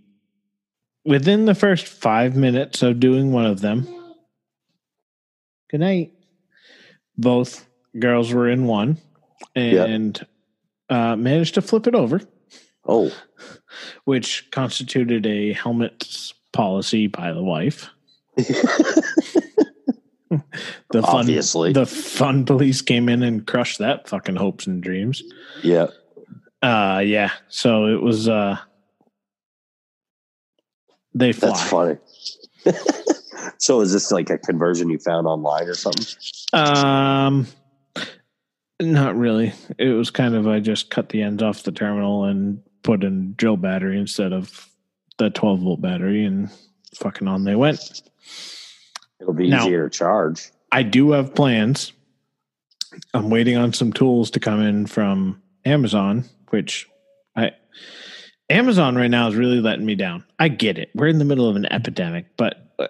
within 1.06 1.46
the 1.46 1.56
first 1.56 1.88
five 1.88 2.36
minutes 2.36 2.82
of 2.82 3.00
doing 3.00 3.32
one 3.32 3.46
of 3.46 3.62
them. 3.62 3.88
Good 5.70 5.80
night. 5.82 6.14
Both 7.18 7.66
girls 8.00 8.32
were 8.34 8.48
in 8.50 8.66
one 8.68 8.98
and 9.56 10.26
uh, 10.90 11.16
managed 11.16 11.56
to 11.56 11.62
flip 11.62 11.88
it 11.88 11.96
over, 11.96 12.22
Oh, 12.86 13.12
which 14.06 14.50
constituted 14.52 15.26
a 15.26 15.54
helmet 15.54 16.32
policy 16.54 17.08
by 17.08 17.34
the 17.34 17.44
wife. 17.44 17.90
The 20.92 21.02
fun, 21.02 21.16
Obviously. 21.22 21.72
the 21.72 21.86
fun 21.86 22.46
police 22.46 22.82
came 22.82 23.08
in 23.08 23.24
and 23.24 23.48
crushed 23.48 23.80
that 23.80 24.10
fucking 24.10 24.36
hopes 24.36 24.68
and 24.68 24.84
dreams. 24.84 25.24
yeah. 25.64 25.88
Uh 26.62 27.02
yeah. 27.06 27.32
So 27.48 27.86
it 27.86 28.02
was 28.02 28.28
uh 28.28 28.58
they 31.14 31.32
fly. 31.32 31.50
That's 31.50 31.70
funny. 31.70 31.98
so 33.58 33.82
is 33.82 33.94
this 33.94 34.12
like 34.12 34.30
a 34.30 34.38
conversion 34.38 34.90
you 34.90 35.00
found 35.00 35.28
online 35.28 35.68
or 35.68 35.74
something? 35.74 36.06
Um 36.54 37.48
not 38.80 39.16
really. 39.18 39.54
It 39.80 39.90
was 39.90 40.12
kind 40.12 40.36
of 40.36 40.48
I 40.48 40.60
just 40.60 40.90
cut 40.90 41.10
the 41.10 41.22
ends 41.24 41.42
off 41.42 41.64
the 41.64 41.72
terminal 41.72 42.26
and 42.26 42.62
put 42.84 43.04
in 43.04 43.34
drill 43.36 43.58
battery 43.58 44.00
instead 44.00 44.34
of 44.34 44.70
the 45.18 45.30
12 45.32 45.62
volt 45.62 45.82
battery 45.82 46.24
and 46.26 46.50
fucking 46.96 47.28
on 47.28 47.44
they 47.44 47.56
went. 47.56 48.02
It'll 49.20 49.34
be 49.34 49.50
Now- 49.50 49.64
easier 49.66 49.90
to 49.90 49.98
charge. 49.98 50.52
I 50.72 50.84
do 50.84 51.12
have 51.12 51.34
plans. 51.34 51.92
I'm 53.14 53.30
waiting 53.30 53.58
on 53.58 53.74
some 53.74 53.94
tools 53.94 54.32
to 54.32 54.40
come 54.40 54.62
in 54.62 54.86
from 54.86 55.42
Amazon, 55.66 56.26
which 56.50 56.88
Amazon 58.50 58.96
right 58.96 59.10
now 59.12 59.28
is 59.28 59.36
really 59.36 59.60
letting 59.60 59.86
me 59.86 59.96
down. 59.96 60.24
I 60.40 60.48
get 60.48 60.78
it. 60.78 60.90
We're 60.96 61.08
in 61.08 61.20
the 61.20 61.26
middle 61.26 61.50
of 61.50 61.56
an 61.56 61.66
epidemic, 61.72 62.26
but 62.38 62.72
uh, 62.80 62.88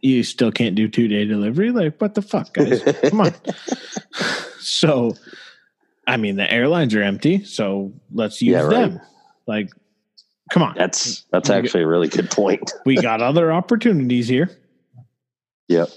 you 0.00 0.22
still 0.24 0.50
can't 0.50 0.74
do 0.74 0.88
two 0.88 1.06
day 1.08 1.24
delivery. 1.24 1.70
Like, 1.70 2.00
what 2.00 2.14
the 2.14 2.22
fuck, 2.22 2.52
guys? 2.54 2.82
Come 3.08 3.20
on. 3.20 3.34
So, 4.60 5.14
I 6.06 6.16
mean, 6.16 6.36
the 6.36 6.50
airlines 6.50 6.94
are 6.94 7.02
empty, 7.02 7.44
so 7.44 7.92
let's 8.12 8.42
use 8.42 8.52
Yeah, 8.54 8.62
right. 8.62 8.90
them. 8.90 9.00
Like, 9.46 9.70
come 10.50 10.62
on. 10.62 10.74
That's 10.76 11.22
that's 11.30 11.48
actually 11.50 11.84
a 11.84 11.86
really 11.86 12.08
good 12.08 12.30
point. 12.30 12.72
we 12.86 12.96
got 12.96 13.22
other 13.22 13.52
opportunities 13.52 14.26
here. 14.28 14.50
Yep. 15.68 15.90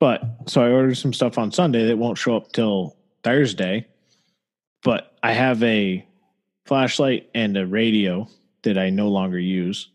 But 0.00 0.22
so 0.46 0.62
I 0.62 0.70
ordered 0.70 0.96
some 0.96 1.12
stuff 1.12 1.38
on 1.38 1.52
Sunday 1.52 1.86
that 1.86 1.96
won't 1.98 2.18
show 2.18 2.36
up 2.36 2.52
till 2.52 2.96
Thursday. 3.22 3.86
But 4.82 5.16
I 5.22 5.32
have 5.32 5.62
a 5.62 6.06
flashlight 6.66 7.28
and 7.34 7.56
a 7.56 7.66
radio 7.66 8.28
that 8.62 8.76
I 8.76 8.90
no 8.90 9.08
longer 9.08 9.38
use 9.38 9.88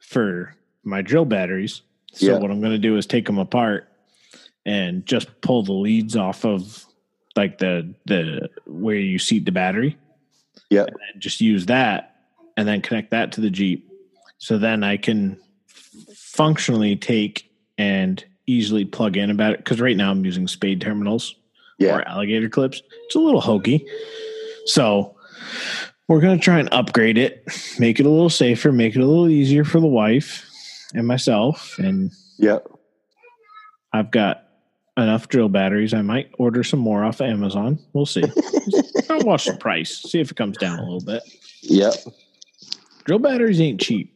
for 0.00 0.54
my 0.84 1.02
drill 1.02 1.24
batteries. 1.24 1.82
So 2.12 2.26
Yeah. 2.26 2.38
what 2.38 2.50
I'm 2.50 2.60
going 2.60 2.72
to 2.72 2.78
do 2.78 2.96
is 2.96 3.06
take 3.06 3.26
them 3.26 3.38
apart 3.38 3.88
and 4.66 5.04
just 5.06 5.40
pull 5.40 5.62
the 5.62 5.72
leads 5.72 6.16
off 6.16 6.44
of 6.44 6.84
like 7.36 7.58
the 7.58 7.94
the 8.06 8.48
where 8.66 8.96
you 8.96 9.18
seat 9.18 9.44
the 9.44 9.52
battery 9.52 9.96
Yeah. 10.68 10.86
and 11.12 11.20
just 11.22 11.40
use 11.40 11.66
that 11.66 12.16
and 12.56 12.66
then 12.66 12.80
connect 12.80 13.10
that 13.10 13.32
to 13.32 13.40
the 13.40 13.50
Jeep. 13.50 13.88
So 14.38 14.58
then 14.58 14.82
I 14.84 14.96
can 14.96 15.38
functionally 16.14 16.96
take 16.96 17.50
and 17.78 18.22
easily 18.46 18.84
plug 18.84 19.16
in 19.16 19.30
about 19.30 19.52
it. 19.52 19.58
Because 19.58 19.80
right 19.80 19.96
now 19.96 20.10
I'm 20.10 20.24
using 20.24 20.48
spade 20.48 20.80
terminals 20.80 21.34
Yeah. 21.78 21.96
or 21.96 22.08
alligator 22.08 22.48
clips. 22.48 22.82
It's 23.06 23.14
a 23.14 23.20
little 23.20 23.40
hokey. 23.40 23.86
So 24.66 25.16
we're 26.08 26.20
going 26.20 26.38
to 26.38 26.44
try 26.44 26.58
and 26.58 26.68
upgrade 26.72 27.18
it, 27.18 27.44
make 27.78 28.00
it 28.00 28.06
a 28.06 28.08
little 28.08 28.30
safer, 28.30 28.72
make 28.72 28.96
it 28.96 29.00
a 29.00 29.06
little 29.06 29.28
easier 29.28 29.64
for 29.64 29.80
the 29.80 29.86
wife 29.86 30.48
and 30.94 31.06
myself. 31.06 31.78
And 31.78 32.12
yeah, 32.38 32.58
I've 33.92 34.10
got 34.10 34.44
enough 34.96 35.28
drill 35.28 35.48
batteries. 35.48 35.94
I 35.94 36.02
might 36.02 36.30
order 36.38 36.62
some 36.62 36.80
more 36.80 37.04
off 37.04 37.20
of 37.20 37.26
Amazon. 37.28 37.78
We'll 37.92 38.06
see. 38.06 38.24
I'll 39.10 39.20
watch 39.20 39.46
the 39.46 39.56
price, 39.56 40.02
see 40.02 40.20
if 40.20 40.30
it 40.30 40.36
comes 40.36 40.56
down 40.58 40.78
a 40.78 40.82
little 40.82 41.00
bit. 41.00 41.22
Yep. 41.62 41.94
Drill 43.04 43.18
batteries 43.18 43.60
ain't 43.60 43.80
cheap. 43.80 44.14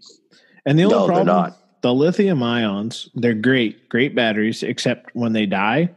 And 0.67 0.79
the 0.79 0.85
only 0.85 0.97
No, 0.97 1.07
problem, 1.07 1.55
the 1.83 1.93
lithium 1.95 2.43
ions, 2.43 3.11
they're 3.15 3.35
great, 3.35 3.89
great 3.89 4.15
batteries, 4.15 4.63
except 4.63 5.15
when 5.15 5.33
they 5.33 5.47
die, 5.47 5.91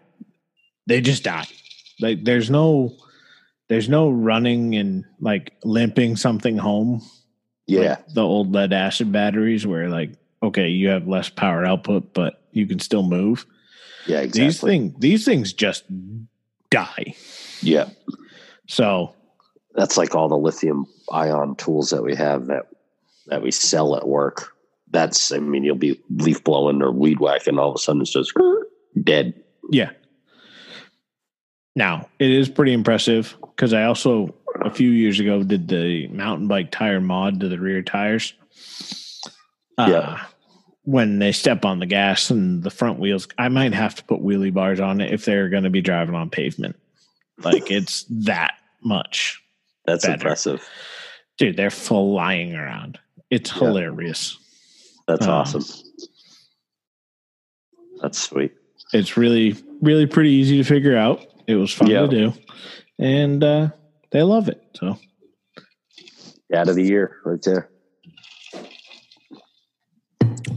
they 0.87 1.01
just 1.01 1.23
die. 1.23 1.47
Like 1.99 2.23
there's 2.23 2.49
no 2.49 2.93
there's 3.67 3.89
no 3.89 4.09
running 4.09 4.75
and 4.75 5.05
like 5.19 5.53
limping 5.63 6.15
something 6.15 6.57
home. 6.57 7.01
Yeah. 7.65 7.89
like 7.89 8.07
the 8.13 8.21
old 8.23 8.53
lead 8.53 8.71
acid 8.71 9.11
batteries 9.11 9.67
where 9.67 9.89
like, 9.89 10.11
okay, 10.41 10.69
you 10.69 10.87
have 10.89 11.07
less 11.07 11.29
power 11.29 11.65
output, 11.65 12.13
but 12.13 12.41
you 12.51 12.65
can 12.65 12.79
still 12.79 13.03
move. 13.03 13.45
Yeah. 14.05 14.21
exactly. 14.21 14.45
These 14.45 14.61
things 14.61 14.93
these 14.99 15.25
things 15.25 15.53
just 15.53 15.83
die. 16.69 17.15
Yeah. 17.61 17.89
So 18.67 19.13
That's 19.75 19.97
like 19.97 20.15
all 20.15 20.29
the 20.29 20.37
lithium 20.37 20.85
ion 21.11 21.55
tools 21.55 21.89
that 21.89 22.03
we 22.03 22.15
have 22.15 22.47
that 22.47 22.67
that 23.27 23.41
we 23.41 23.51
sell 23.51 23.95
at 23.95 24.07
work. 24.07 24.53
That's 24.91 25.31
I 25.33 25.39
mean, 25.39 25.65
you'll 25.65 25.75
be 25.75 26.01
leaf 26.09 26.43
blowing 26.43 26.81
or 26.81 26.91
weed 26.91 27.19
whacking, 27.19 27.59
all 27.59 27.69
of 27.69 27.75
a 27.75 27.79
sudden 27.79 28.01
it's 28.01 28.11
just 28.11 28.31
dead. 29.03 29.33
Yeah. 29.69 29.91
Now, 31.77 32.09
it 32.17 32.31
is 32.31 32.49
pretty 32.49 32.73
impressive 32.73 33.35
because 33.41 33.71
I 33.71 33.83
also, 33.83 34.33
a 34.61 34.71
few 34.71 34.89
years 34.89 35.19
ago, 35.19 35.43
did 35.43 35.67
the 35.67 36.07
mountain 36.07 36.47
bike 36.47 36.71
tire 36.71 36.99
mod 36.99 37.39
to 37.41 37.47
the 37.49 37.59
rear 37.59 37.83
tires. 37.83 38.33
Uh, 39.77 39.85
Yeah. 39.87 40.23
When 40.85 41.19
they 41.19 41.33
step 41.33 41.65
on 41.65 41.77
the 41.79 41.85
gas 41.85 42.31
and 42.31 42.63
the 42.63 42.71
front 42.71 42.97
wheels, 42.97 43.27
I 43.37 43.49
might 43.49 43.73
have 43.73 43.93
to 43.95 44.03
put 44.05 44.23
wheelie 44.23 44.51
bars 44.53 44.79
on 44.79 45.01
it 45.01 45.13
if 45.13 45.23
they're 45.23 45.49
going 45.49 45.65
to 45.65 45.69
be 45.69 45.81
driving 45.81 46.15
on 46.15 46.31
pavement. 46.31 46.77
Like 47.43 47.69
it's 47.69 48.05
that 48.25 48.55
much. 48.81 49.39
That's 49.85 50.03
Better. 50.05 50.13
impressive. 50.15 50.67
Dude, 51.37 51.57
they're 51.57 51.69
flying 51.69 52.55
around. 52.55 52.97
It's 53.29 53.51
Yeah. 53.51 53.59
hilarious. 53.67 54.35
That's 55.07 55.27
Um, 55.27 55.33
awesome. 55.33 55.63
That's 58.01 58.17
sweet. 58.17 58.53
It's 58.93 59.15
really, 59.15 59.55
really 59.81 60.07
pretty 60.07 60.31
easy 60.31 60.57
to 60.57 60.63
figure 60.63 60.97
out. 60.97 61.23
It 61.47 61.55
was 61.55 61.73
fun 61.73 61.89
Yeah. 61.89 62.01
to 62.01 62.07
do. 62.07 62.33
And 62.99 63.43
uh, 63.43 63.69
they 64.11 64.21
love 64.23 64.49
it. 64.49 64.61
So. 64.75 64.99
Dad 66.51 66.67
of 66.69 66.75
the 66.75 66.83
year 66.83 67.17
right 67.25 67.41
there. 67.41 67.69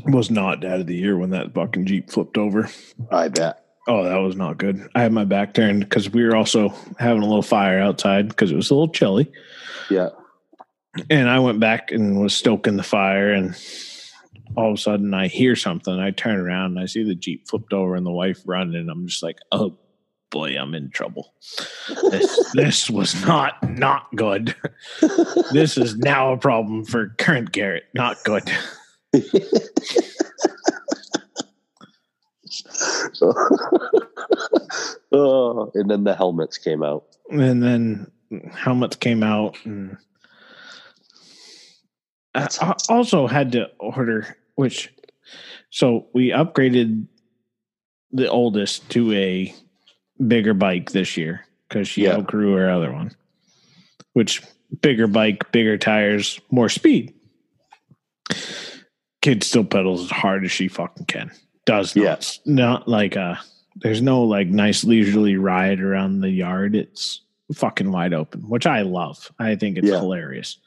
was 0.07 0.31
not 0.31 0.61
dad 0.61 0.81
of 0.81 0.87
the 0.87 0.97
year 0.97 1.17
when 1.17 1.31
that 1.31 1.55
fucking 1.55 1.87
Jeep 1.87 2.11
flipped 2.11 2.37
over. 2.37 2.69
I 3.11 3.29
bet. 3.29 3.65
Oh, 3.87 4.05
that 4.05 4.17
was 4.17 4.37
not 4.37 4.59
good. 4.59 4.89
I 4.95 5.03
had 5.03 5.13
my 5.13 5.25
back 5.25 5.55
turned 5.55 5.81
because 5.81 6.11
we 6.11 6.25
were 6.25 6.37
also 6.37 6.71
having 6.99 7.23
a 7.23 7.27
little 7.27 7.43
fire 7.43 7.79
outside 7.81 8.29
because 8.29 8.51
it 8.53 8.57
was 8.57 8.71
a 8.71 8.75
little 8.75 8.93
chilly. 8.93 9.31
Yeah. 9.89 10.11
And 11.09 11.29
I 11.29 11.39
went 11.39 11.61
back 11.61 11.93
and 11.93 12.21
was 12.21 12.35
stoking 12.35 12.77
the 12.77 12.83
fire 12.83 13.33
and 13.33 13.55
all 14.57 14.69
of 14.71 14.75
a 14.75 14.81
sudden 14.81 15.15
I 15.15 15.29
hear 15.29 15.55
something. 15.55 15.95
I 15.99 16.11
turn 16.11 16.39
around 16.41 16.73
and 16.73 16.81
I 16.81 16.87
see 16.87 17.05
the 17.05 17.15
Jeep 17.15 17.49
flipped 17.49 17.73
over 17.73 17.95
and 17.95 18.05
the 18.07 18.11
wife 18.11 18.41
running. 18.45 18.75
And 18.77 18.91
I'm 18.91 19.07
just 19.07 19.23
like, 19.23 19.39
oh 19.53 19.77
boy, 20.31 20.57
I'm 20.57 20.75
in 20.75 20.91
trouble. 20.91 21.35
This, 22.11 22.53
this 22.55 22.91
was 22.91 23.25
not 23.27 23.69
not 23.69 24.07
good. 24.17 24.55
this 25.53 25.77
is 25.77 25.97
now 25.97 26.33
a 26.33 26.37
problem 26.37 26.85
for 26.85 27.15
current 27.19 27.53
Garrett. 27.53 27.85
Not 27.95 28.23
good. 28.25 28.43
oh, 35.13 35.71
and 35.75 35.91
then 35.91 36.05
the 36.05 36.15
helmets 36.17 36.59
came 36.59 36.83
out. 36.83 37.05
And 37.31 37.63
then 37.63 38.11
helmets 38.53 38.97
came 38.97 39.23
out 39.23 39.57
and 39.65 39.97
I 42.35 42.49
I 42.61 42.75
also 42.89 43.27
had 43.27 43.53
to 43.53 43.71
order 43.79 44.37
which 44.55 44.93
so 45.71 46.07
we 46.15 46.31
upgraded 46.31 47.07
the 48.13 48.29
oldest 48.29 48.89
to 48.91 49.13
a 49.13 49.55
bigger 50.27 50.55
bike 50.55 50.91
this 50.93 51.17
year 51.17 51.45
because 51.69 51.89
she 51.89 52.05
Yeah. 52.05 52.17
outgrew 52.17 52.55
her 52.55 52.71
other 52.71 52.93
one. 52.93 53.13
Which 54.13 54.43
bigger 54.83 55.07
bike, 55.07 55.51
bigger 55.53 55.79
tires, 55.79 56.41
more 56.51 56.69
speed. 56.69 57.15
Kid 59.23 59.43
still 59.43 59.65
pedals 59.65 60.05
as 60.05 60.11
hard 60.11 60.45
as 60.45 60.53
she 60.53 60.69
fucking 60.69 61.07
can. 61.07 61.31
Does 61.67 61.95
not, 61.95 62.03
Yes. 62.03 62.41
not 62.47 62.89
like 62.89 63.17
uh 63.17 63.37
there's 63.77 64.03
no 64.03 64.25
like 64.25 64.49
nice 64.49 64.83
leisurely 64.85 65.37
ride 65.37 65.81
around 65.81 66.21
the 66.21 66.31
yard. 66.31 66.75
It's 66.75 67.21
fucking 67.55 67.91
wide 67.93 68.13
open, 68.15 68.49
which 68.49 68.67
I 68.67 68.83
love. 68.83 69.31
I 69.39 69.55
think 69.57 69.79
it's 69.79 69.89
Yeah. 69.89 69.99
hilarious. 70.01 70.59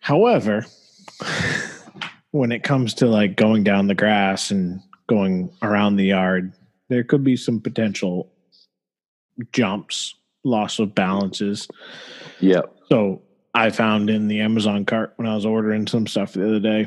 However, 0.00 0.66
when 2.30 2.52
it 2.52 2.62
comes 2.62 2.94
to 2.94 3.06
like 3.06 3.36
going 3.36 3.64
down 3.64 3.86
the 3.86 3.94
grass 3.94 4.50
and 4.50 4.80
going 5.08 5.50
around 5.62 5.96
the 5.96 6.04
yard, 6.06 6.52
there 6.88 7.04
could 7.04 7.24
be 7.24 7.36
some 7.36 7.60
potential 7.60 8.32
jumps, 9.52 10.14
loss 10.44 10.78
of 10.78 10.94
balances. 10.94 11.68
Yeah. 12.40 12.62
So 12.88 13.22
I 13.54 13.70
found 13.70 14.10
in 14.10 14.28
the 14.28 14.40
Amazon 14.40 14.84
cart 14.84 15.14
when 15.16 15.26
I 15.26 15.34
was 15.34 15.46
ordering 15.46 15.86
some 15.86 16.06
stuff 16.06 16.32
the 16.32 16.46
other 16.46 16.60
day, 16.60 16.86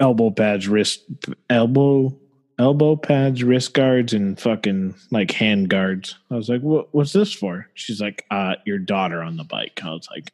elbow 0.00 0.30
pads, 0.30 0.68
wrist, 0.68 1.04
elbow, 1.48 2.18
elbow 2.58 2.96
pads, 2.96 3.42
wrist 3.42 3.74
guards, 3.74 4.12
and 4.12 4.38
fucking 4.38 4.94
like 5.10 5.30
hand 5.30 5.70
guards. 5.70 6.16
I 6.30 6.36
was 6.36 6.48
like, 6.48 6.60
"What? 6.60 6.94
What's 6.94 7.12
this 7.12 7.32
for?" 7.32 7.68
She's 7.74 8.00
like, 8.00 8.24
"Uh, 8.30 8.56
your 8.64 8.78
daughter 8.78 9.22
on 9.22 9.36
the 9.36 9.44
bike." 9.44 9.80
I 9.82 9.90
was 9.90 10.08
like, 10.10 10.32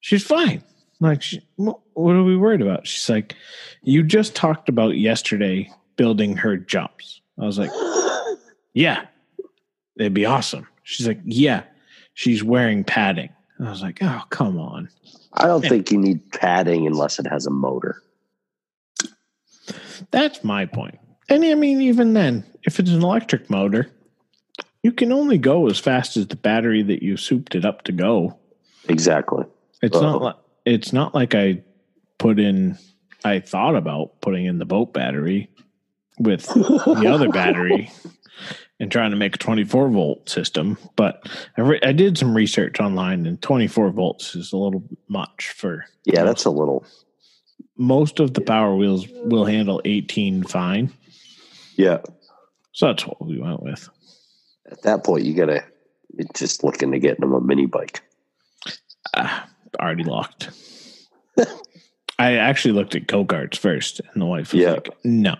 "She's 0.00 0.24
fine." 0.24 0.62
Like, 1.00 1.22
she, 1.22 1.40
what 1.56 1.80
what 1.94 2.16
are 2.16 2.24
we 2.24 2.36
worried 2.36 2.62
about? 2.62 2.86
She's 2.86 3.08
like, 3.08 3.34
"You 3.82 4.02
just 4.02 4.34
talked 4.34 4.68
about 4.68 4.98
yesterday 4.98 5.70
building 5.96 6.36
her 6.36 6.56
jumps." 6.56 7.20
I 7.40 7.44
was 7.44 7.58
like, 7.58 7.70
"Yeah, 8.74 9.06
it'd 9.98 10.14
be 10.14 10.26
awesome." 10.26 10.66
She's 10.82 11.06
like, 11.06 11.20
"Yeah, 11.24 11.62
she's 12.14 12.42
wearing 12.42 12.84
padding." 12.84 13.30
I 13.60 13.70
was 13.70 13.82
like, 13.82 13.98
"Oh, 14.02 14.22
come 14.30 14.58
on." 14.58 14.88
I 15.34 15.46
don't 15.46 15.64
think 15.64 15.90
you 15.90 15.98
need 15.98 16.30
padding 16.32 16.86
unless 16.86 17.18
it 17.18 17.26
has 17.26 17.46
a 17.46 17.50
motor. 17.50 18.02
That's 20.10 20.42
my 20.42 20.66
point. 20.66 20.98
And 21.28 21.44
I 21.44 21.54
mean, 21.54 21.82
even 21.82 22.14
then, 22.14 22.44
if 22.64 22.80
it's 22.80 22.90
an 22.90 23.02
electric 23.02 23.50
motor, 23.50 23.90
you 24.82 24.92
can 24.92 25.12
only 25.12 25.38
go 25.38 25.68
as 25.68 25.78
fast 25.78 26.16
as 26.16 26.28
the 26.28 26.36
battery 26.36 26.82
that 26.82 27.02
you 27.02 27.16
souped 27.16 27.54
it 27.54 27.64
up 27.64 27.82
to 27.84 27.92
go. 27.92 28.38
Exactly. 28.88 29.44
It's 29.82 29.96
Uh-oh. 29.96 30.02
not 30.02 30.16
uh-huh. 30.16 30.24
like 30.24 30.36
it's 30.64 30.92
not 30.92 31.14
like 31.14 31.34
I 31.34 31.62
put 32.18 32.38
in. 32.38 32.78
I 33.24 33.40
thought 33.40 33.74
about 33.76 34.20
putting 34.20 34.46
in 34.46 34.58
the 34.58 34.64
boat 34.64 34.92
battery 34.92 35.50
with 36.18 36.46
the 36.46 37.10
other 37.12 37.28
battery 37.28 37.90
and 38.80 38.90
trying 38.92 39.10
to 39.10 39.16
make 39.16 39.34
a 39.34 39.38
24 39.38 39.88
volt 39.88 40.28
system, 40.28 40.78
but 40.96 41.28
I, 41.56 41.62
re- 41.62 41.80
I 41.82 41.92
did 41.92 42.16
some 42.18 42.34
research 42.36 42.78
online, 42.80 43.26
and 43.26 43.40
24 43.42 43.90
volts 43.90 44.34
is 44.36 44.52
a 44.52 44.56
little 44.56 44.82
much 45.08 45.50
for 45.50 45.84
Yeah, 46.04 46.24
that's 46.24 46.44
a 46.44 46.50
little. 46.50 46.84
most 47.76 48.20
of 48.20 48.34
the 48.34 48.40
power 48.40 48.74
wheels 48.76 49.06
will 49.08 49.44
handle 49.44 49.80
18 49.84 50.44
fine. 50.44 50.92
Yeah. 51.76 51.98
So 52.72 52.86
that's 52.86 53.04
what 53.06 53.24
we 53.24 53.38
went 53.40 53.62
with. 53.62 53.88
At 54.70 54.82
that 54.82 55.02
point, 55.04 55.24
you 55.24 55.34
gotta. 55.34 55.64
You're 56.16 56.26
just 56.34 56.62
looking 56.64 56.92
to 56.92 56.98
get 56.98 57.20
them 57.20 57.32
a 57.32 57.40
mini 57.40 57.66
bike. 57.66 58.00
Ah, 59.14 59.48
already 59.80 60.04
locked. 60.04 60.50
I 62.18 62.34
actually 62.34 62.72
looked 62.74 62.94
at 62.94 63.06
go 63.06 63.24
karts 63.24 63.56
first, 63.56 64.00
and 64.12 64.20
the 64.22 64.26
wife 64.26 64.52
was 64.52 64.62
Yeah. 64.62 64.72
like, 64.72 64.90
"No." 65.04 65.36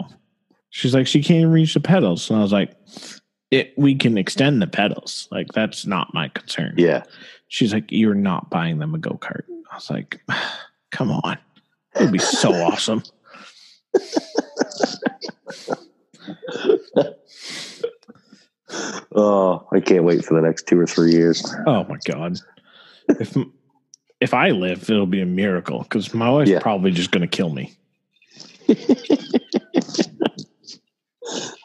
She's 0.70 0.94
like, 0.94 1.06
"She 1.06 1.22
can't 1.22 1.40
even 1.40 1.52
reach 1.52 1.74
the 1.74 1.80
pedals," 1.80 2.28
and 2.30 2.38
I 2.38 2.42
was 2.42 2.52
like, 2.52 2.74
"It. 3.50 3.72
We 3.76 3.94
can 3.94 4.18
extend 4.18 4.60
the 4.62 4.66
pedals. 4.66 5.26
Like 5.30 5.48
that's 5.52 5.86
not 5.86 6.12
my 6.14 6.28
concern." 6.28 6.74
Yeah. 6.76 7.02
She's 7.48 7.72
like, 7.72 7.90
"You're 7.90 8.14
not 8.14 8.50
buying 8.50 8.78
them 8.78 8.94
a 8.94 8.98
go 8.98 9.18
kart." 9.20 9.44
I 9.72 9.74
was 9.76 9.90
like, 9.90 10.20
"Come 10.92 11.10
on, 11.10 11.38
it 11.94 12.02
would 12.02 12.12
be 12.12 12.18
so 12.18 12.52
awesome." 12.64 13.02
Oh, 19.12 19.66
I 19.72 19.80
can't 19.80 20.04
wait 20.04 20.24
for 20.24 20.34
the 20.34 20.42
next 20.46 20.66
two 20.66 20.78
or 20.78 20.86
three 20.86 21.10
years. 21.12 21.42
Oh 21.66 21.84
my 21.84 21.96
god! 22.04 22.38
If 23.08 23.34
if 24.20 24.34
I 24.34 24.50
live, 24.50 24.88
it'll 24.90 25.06
be 25.06 25.22
a 25.22 25.26
miracle 25.26 25.82
because 25.84 26.12
my 26.12 26.28
wife's 26.30 26.50
Yeah. 26.50 26.60
probably 26.60 26.90
just 26.90 27.10
going 27.10 27.22
to 27.22 27.26
kill 27.26 27.48
me. 27.50 27.72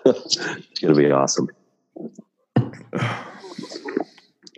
It's 0.05 0.79
gonna 0.81 0.95
be 0.95 1.11
awesome. 1.11 1.49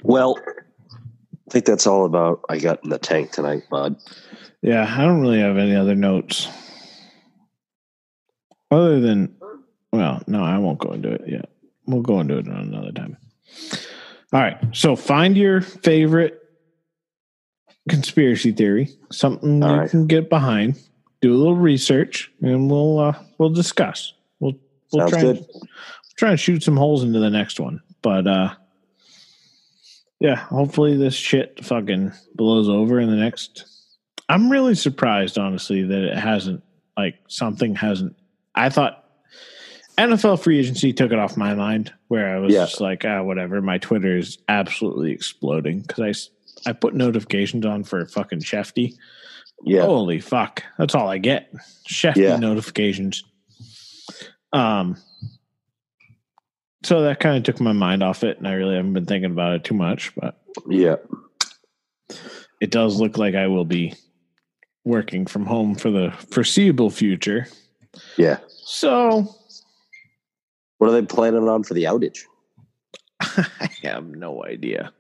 Well, 0.03 0.37
I 0.47 1.51
think 1.51 1.65
that's 1.65 1.87
all 1.87 2.05
about 2.05 2.41
I 2.49 2.57
got 2.57 2.83
in 2.83 2.89
the 2.89 2.97
tank 2.99 3.31
tonight, 3.31 3.63
bud. 3.69 3.95
Yeah, 4.61 4.91
I 4.97 5.03
don't 5.03 5.21
really 5.21 5.39
have 5.39 5.57
any 5.57 5.75
other 5.75 5.95
notes. 5.95 6.47
Other 8.71 8.99
than, 8.99 9.35
well, 9.91 10.21
no, 10.27 10.43
I 10.43 10.57
won't 10.57 10.79
go 10.79 10.91
into 10.91 11.11
it 11.11 11.21
yet. 11.27 11.49
We'll 11.85 12.01
go 12.01 12.19
into 12.19 12.37
it 12.37 12.47
another 12.47 12.91
time. 12.91 13.17
All 14.33 14.41
right. 14.41 14.57
So 14.73 14.95
find 14.95 15.37
your 15.37 15.61
favorite 15.61 16.41
conspiracy 17.89 18.51
theory, 18.51 18.89
something 19.11 19.63
All 19.63 19.71
you 19.71 19.79
right. 19.81 19.89
can 19.89 20.07
get 20.07 20.29
behind. 20.29 20.79
Do 21.21 21.31
a 21.33 21.37
little 21.37 21.55
research, 21.55 22.31
and 22.41 22.69
we'll 22.69 22.99
uh, 22.99 23.13
we'll 23.37 23.49
discuss. 23.51 24.13
We'll 24.95 25.05
we'll 25.05 25.09
Sounds 25.09 25.11
try 25.11 25.21
good. 25.21 25.37
and, 25.37 25.69
try 26.17 26.29
and 26.31 26.39
shoot 26.39 26.63
some 26.63 26.77
holes 26.77 27.03
into 27.03 27.19
the 27.19 27.29
next 27.29 27.59
one. 27.59 27.81
But 28.01 28.27
uh, 28.27 28.53
yeah, 30.19 30.35
hopefully 30.35 30.97
this 30.97 31.15
shit 31.15 31.63
fucking 31.63 32.11
blows 32.35 32.69
over 32.69 32.99
in 32.99 33.09
the 33.09 33.15
next 33.17 33.65
I'm 34.27 34.49
really 34.49 34.73
surprised, 34.73 35.37
honestly, 35.37 35.83
that 35.83 36.03
it 36.03 36.17
hasn't 36.17 36.63
like 36.97 37.15
something 37.27 37.75
hasn't. 37.75 38.15
I 38.55 38.69
thought 38.69 39.03
NFL 39.99 40.41
free 40.41 40.57
agency 40.59 40.93
took 40.93 41.11
it 41.11 41.19
off 41.19 41.37
my 41.37 41.53
mind, 41.53 41.93
where 42.07 42.35
I 42.35 42.39
was 42.39 42.51
Yeah. 42.51 42.61
just 42.65 42.81
like, 42.81 43.05
ah, 43.05 43.21
whatever. 43.21 43.61
My 43.61 43.77
Twitter 43.77 44.17
is 44.17 44.39
absolutely 44.49 45.11
exploding 45.11 45.81
because 45.81 45.99
I 45.99 46.09
s- 46.09 46.29
I 46.65 46.73
put 46.73 46.95
notifications 46.95 47.67
on 47.67 47.83
for 47.83 48.03
fucking 48.07 48.39
Shefty. 48.39 48.95
Yeah. 49.63 49.83
Holy 49.83 50.19
fuck, 50.19 50.63
that's 50.79 50.95
all 50.95 51.07
I 51.07 51.19
get. 51.19 51.53
Shefty 51.87 52.23
Yeah. 52.23 52.37
notifications. 52.37 53.23
Um. 54.55 54.97
So 56.83 57.01
that 57.01 57.19
kind 57.19 57.35
of 57.37 57.43
took 57.43 57.59
my 57.59 57.73
mind 57.73 58.03
off 58.03 58.23
it, 58.23 58.37
and 58.37 58.47
I 58.47 58.53
really 58.53 58.75
haven't 58.75 58.93
been 58.93 59.05
thinking 59.05 59.31
about 59.31 59.53
it 59.53 59.63
too 59.63 59.73
much. 59.73 60.13
But 60.15 60.39
Yeah. 60.69 60.97
it 62.61 62.69
does 62.69 62.99
look 62.99 63.17
like 63.17 63.33
I 63.35 63.47
will 63.47 63.65
be 63.65 63.95
working 64.83 65.25
from 65.25 65.45
home 65.47 65.73
for 65.75 65.89
the 65.89 66.11
foreseeable 66.31 66.91
future. 66.91 67.47
Yeah. 68.17 68.37
So 68.47 69.27
What 70.77 70.89
are 70.89 70.93
they 70.93 71.01
planning 71.07 71.47
on 71.49 71.63
for 71.63 71.73
the 71.73 71.85
outage? 71.85 72.19
I 73.19 73.69
have 73.83 74.05
no 74.05 74.45
idea. 74.45 74.91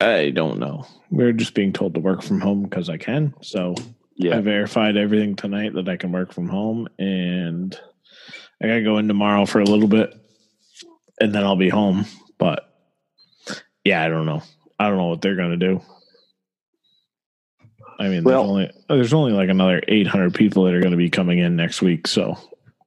I 0.00 0.30
don't 0.30 0.58
know. 0.58 0.84
We're 1.10 1.32
just 1.32 1.54
being 1.54 1.72
told 1.72 1.94
to 1.94 2.00
work 2.00 2.20
from 2.22 2.40
home 2.42 2.64
because 2.64 2.90
I 2.90 2.98
can. 2.98 3.32
So 3.40 3.74
yeah. 4.16 4.36
I 4.36 4.40
verified 4.42 4.96
everything 4.98 5.34
tonight 5.36 5.72
that 5.74 5.88
I 5.88 5.96
can 5.96 6.12
work 6.12 6.32
from 6.34 6.48
home, 6.48 6.88
and 6.98 7.78
I 8.62 8.66
gotta 8.68 8.82
go 8.82 8.98
in 8.98 9.08
tomorrow 9.08 9.44
for 9.46 9.60
a 9.60 9.64
little 9.64 9.88
bit, 9.88 10.14
and 11.20 11.34
then 11.34 11.44
I'll 11.44 11.56
be 11.56 11.68
home. 11.68 12.06
But 12.38 12.68
yeah, 13.84 14.02
I 14.02 14.08
don't 14.08 14.26
know. 14.26 14.42
I 14.78 14.88
don't 14.88 14.96
know 14.98 15.08
what 15.08 15.20
they're 15.22 15.36
gonna 15.36 15.56
do. 15.56 15.82
I 17.98 18.08
mean, 18.08 18.24
Well- 18.24 18.42
there's 18.42 18.50
only 18.50 18.70
there's 18.88 19.12
only 19.14 19.32
like 19.32 19.48
another 19.48 19.82
800 19.88 20.34
people 20.34 20.64
that 20.64 20.74
are 20.74 20.80
going 20.80 20.90
to 20.90 20.96
be 20.98 21.08
coming 21.10 21.38
in 21.38 21.56
next 21.56 21.80
week. 21.80 22.06
So 22.06 22.36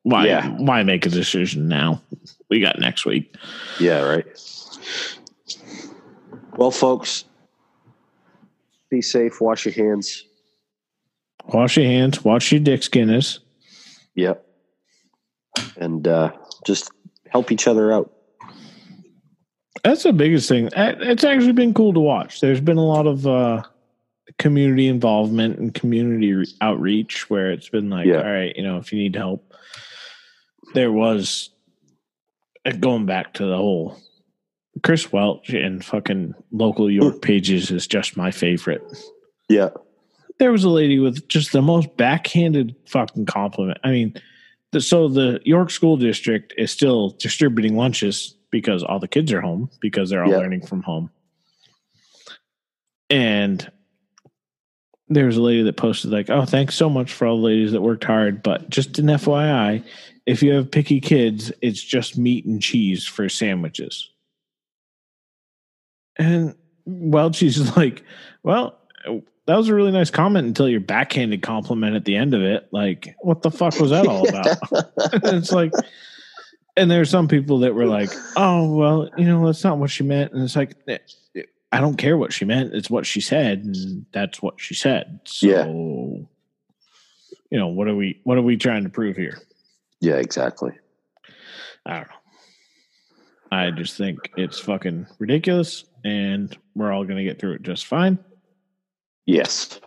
why 0.04 0.28
Yeah. 0.28 0.48
why 0.58 0.84
make 0.84 1.06
a 1.06 1.10
decision 1.10 1.68
now? 1.68 2.02
We 2.50 2.60
got 2.60 2.80
next 2.80 3.06
week. 3.06 3.36
Yeah, 3.80 4.02
right. 4.02 4.26
Well, 6.58 6.72
folks, 6.72 7.26
be 8.92 9.02
safe, 9.02 9.40
wash 9.42 9.66
your 9.66 9.74
hands. 9.74 10.26
Wash 11.54 11.78
your 11.78 11.86
hands. 11.88 12.24
Wash 12.24 12.52
your 12.52 12.62
dick 12.62 12.84
skinners. 12.84 13.40
Yep. 14.16 14.46
And 15.78 16.08
uh, 16.08 16.32
just 16.66 16.92
help 17.30 17.52
each 17.52 17.68
other 17.68 17.92
out. 17.92 18.12
That's 19.84 20.04
the 20.04 20.14
biggest 20.14 20.50
thing. 20.50 20.70
It's 20.76 21.24
actually 21.24 21.54
been 21.54 21.74
cool 21.74 21.94
to 21.94 22.00
watch. 22.00 22.42
There's 22.42 22.60
been 22.62 22.78
a 22.78 22.86
lot 22.86 23.08
of 23.08 23.26
uh, 23.26 23.64
community 24.38 24.88
involvement 24.88 25.58
and 25.58 25.74
community 25.74 26.34
re- 26.34 26.46
outreach 26.60 27.30
where 27.30 27.52
it's 27.52 27.70
been 27.70 27.90
like, 27.90 28.06
Yeah. 28.06 28.18
all 28.18 28.32
right, 28.32 28.54
you 28.56 28.64
know, 28.64 28.78
if 28.78 28.92
you 28.92 29.00
need 29.00 29.16
help, 29.16 29.54
there 30.74 30.92
was 30.92 31.50
uh, 32.66 32.72
going 32.72 33.06
back 33.06 33.34
to 33.36 33.46
the 33.46 33.56
whole 33.56 33.98
Chris 34.84 35.12
Welch 35.12 35.50
and 35.50 35.84
fucking 35.84 36.34
local 36.52 36.90
York 36.92 37.22
pages 37.22 37.72
is 37.72 37.88
just 37.88 38.18
my 38.18 38.32
favorite. 38.32 38.84
Yeah. 39.48 39.70
There 40.40 40.52
was 40.52 40.64
a 40.64 40.70
lady 40.70 41.00
with 41.00 41.28
just 41.28 41.52
the 41.54 41.62
most 41.62 41.96
backhanded 41.98 42.76
fucking 42.86 43.26
compliment. 43.26 43.80
I 43.84 43.92
mean, 43.92 44.14
so 44.78 45.08
the 45.08 45.42
York 45.46 45.72
School 45.72 45.98
District 45.98 46.54
is 46.58 46.72
still 46.72 47.10
distributing 47.20 47.76
lunches 47.76 48.36
because 48.52 48.84
all 48.84 49.00
the 49.00 49.08
kids 49.08 49.32
are 49.34 49.42
home 49.42 49.70
because 49.82 50.10
they're 50.10 50.24
all 50.24 50.32
Yeah. 50.32 50.38
learning 50.38 50.66
from 50.66 50.84
home. 50.84 51.10
And 53.10 53.72
there 55.08 55.26
was 55.26 55.38
a 55.38 55.42
lady 55.42 55.64
that 55.64 55.78
posted 55.78 56.12
like, 56.12 56.30
"Oh, 56.30 56.46
thanks 56.46 56.76
so 56.76 56.90
much 56.90 57.12
for 57.12 57.26
all 57.26 57.38
the 57.38 57.44
ladies 57.48 57.72
that 57.72 57.82
worked 57.82 58.04
hard, 58.04 58.44
but 58.44 58.70
just 58.70 59.00
an 59.00 59.10
FYI, 59.10 59.84
if 60.28 60.44
you 60.44 60.52
have 60.54 60.70
picky 60.70 61.00
kids, 61.02 61.52
it's 61.62 61.82
just 61.82 62.18
meat 62.18 62.46
and 62.46 62.62
cheese 62.62 63.06
for 63.08 63.28
sandwiches." 63.28 64.12
And 66.18 66.56
well, 66.86 67.32
she's 67.34 67.76
like, 67.76 68.04
"Well, 68.44 68.78
that 69.50 69.58
was 69.58 69.68
a 69.68 69.74
really 69.74 69.92
nice 69.92 70.12
comment 70.12 70.46
until 70.46 70.70
your 70.70 70.80
backhanded 70.80 71.42
compliment 71.42 71.96
at 71.96 72.06
the 72.06 72.16
end 72.16 72.36
of 72.36 72.44
it. 72.44 72.68
Like, 72.72 73.16
what 73.20 73.42
the 73.42 73.50
fuck 73.50 73.80
was 73.80 73.90
that 73.90 74.06
all 74.06 74.30
about?" 74.30 74.58
it's 75.34 75.52
like, 75.52 75.72
and 76.78 76.90
there's 76.90 77.10
some 77.10 77.28
people 77.28 77.58
that 77.60 77.74
were 77.74 77.88
like, 77.88 78.12
"Oh, 78.38 78.76
well, 78.76 79.10
you 79.18 79.26
know, 79.26 79.44
that's 79.48 79.64
not 79.64 79.80
what 79.80 79.90
she 79.90 80.04
meant," 80.04 80.34
and 80.34 80.44
it's 80.44 80.56
like, 80.56 80.76
I 81.72 81.82
don't 81.82 81.98
care 81.98 82.16
what 82.16 82.32
she 82.32 82.46
meant; 82.46 82.76
it's 82.76 82.92
what 82.92 83.08
she 83.08 83.22
said, 83.22 83.64
and 83.64 84.06
that's 84.12 84.40
what 84.40 84.62
she 84.62 84.76
said. 84.76 85.20
So, 85.26 85.48
Yeah. 85.48 85.66
you 85.66 86.28
know, 87.58 87.70
what 87.70 87.88
are 87.88 87.96
we, 87.96 88.22
what 88.26 88.38
are 88.38 88.44
we 88.44 88.56
trying 88.56 88.84
to 88.84 88.90
prove 88.90 89.18
here? 89.18 89.40
Yeah, 90.00 90.18
exactly. 90.18 90.74
I 91.88 91.96
don't 91.96 92.08
know. 92.08 92.14
I 93.52 93.72
just 93.72 93.98
think 93.98 94.30
it's 94.38 94.60
fucking 94.60 95.08
ridiculous, 95.18 95.86
and 96.06 96.56
we're 96.76 96.92
all 96.92 97.04
gonna 97.04 97.24
get 97.24 97.40
through 97.40 97.54
it 97.54 97.64
just 97.64 97.88
fine. 97.88 98.20
Yes. 99.30 99.80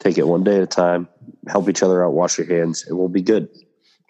Take 0.00 0.18
it 0.18 0.26
one 0.26 0.42
day 0.42 0.56
at 0.56 0.62
a 0.62 0.66
time. 0.66 1.08
Help 1.46 1.68
each 1.68 1.82
other 1.82 2.04
out. 2.04 2.12
Wash 2.12 2.38
your 2.38 2.46
hands. 2.48 2.84
It 2.88 2.94
will 2.94 3.08
be 3.08 3.22
good. 3.22 3.48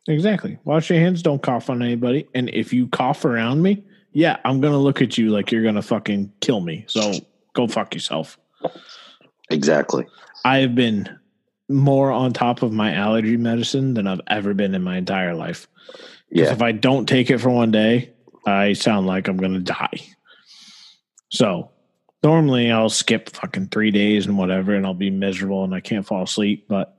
Exactly. 0.08 0.58
Wash 0.64 0.88
your 0.88 0.98
hands. 0.98 1.22
Don't 1.22 1.42
cough 1.42 1.68
on 1.68 1.82
anybody. 1.82 2.26
And 2.34 2.48
if 2.48 2.72
you 2.72 2.88
cough 2.88 3.26
around 3.26 3.60
me, 3.62 3.84
yeah, 4.12 4.38
I'm 4.44 4.60
gonna 4.62 4.78
look 4.78 5.02
at 5.02 5.18
you 5.18 5.30
like 5.30 5.52
you're 5.52 5.62
gonna 5.62 5.82
fucking 5.82 6.32
kill 6.40 6.60
me. 6.60 6.84
So 6.88 7.12
go 7.52 7.66
fuck 7.66 7.92
yourself. 7.92 8.38
Exactly. 9.50 10.06
I 10.46 10.58
have 10.58 10.74
been 10.74 11.10
more 11.68 12.10
on 12.10 12.32
top 12.32 12.62
of 12.62 12.72
my 12.72 12.94
allergy 12.94 13.36
medicine 13.36 13.92
than 13.92 14.06
I've 14.06 14.20
ever 14.28 14.54
been 14.54 14.74
in 14.74 14.82
my 14.82 14.96
entire 14.96 15.34
life. 15.34 15.68
Yeah. 16.30 16.52
if 16.52 16.62
I 16.62 16.72
don't 16.72 17.06
take 17.06 17.30
it 17.30 17.38
for 17.38 17.50
one 17.50 17.70
day, 17.70 18.12
I 18.46 18.72
sound 18.72 19.06
like 19.06 19.28
I'm 19.28 19.36
gonna 19.36 19.60
die. 19.60 20.00
So 21.30 21.70
normally 22.24 22.72
I'll 22.72 22.88
skip 22.88 23.28
fucking 23.30 23.68
three 23.68 23.90
days 23.90 24.26
and 24.26 24.36
whatever, 24.38 24.74
and 24.74 24.84
I'll 24.86 24.94
be 24.94 25.10
miserable 25.10 25.62
and 25.62 25.74
I 25.74 25.80
can't 25.80 26.06
fall 26.06 26.22
asleep, 26.24 26.66
but 26.68 26.96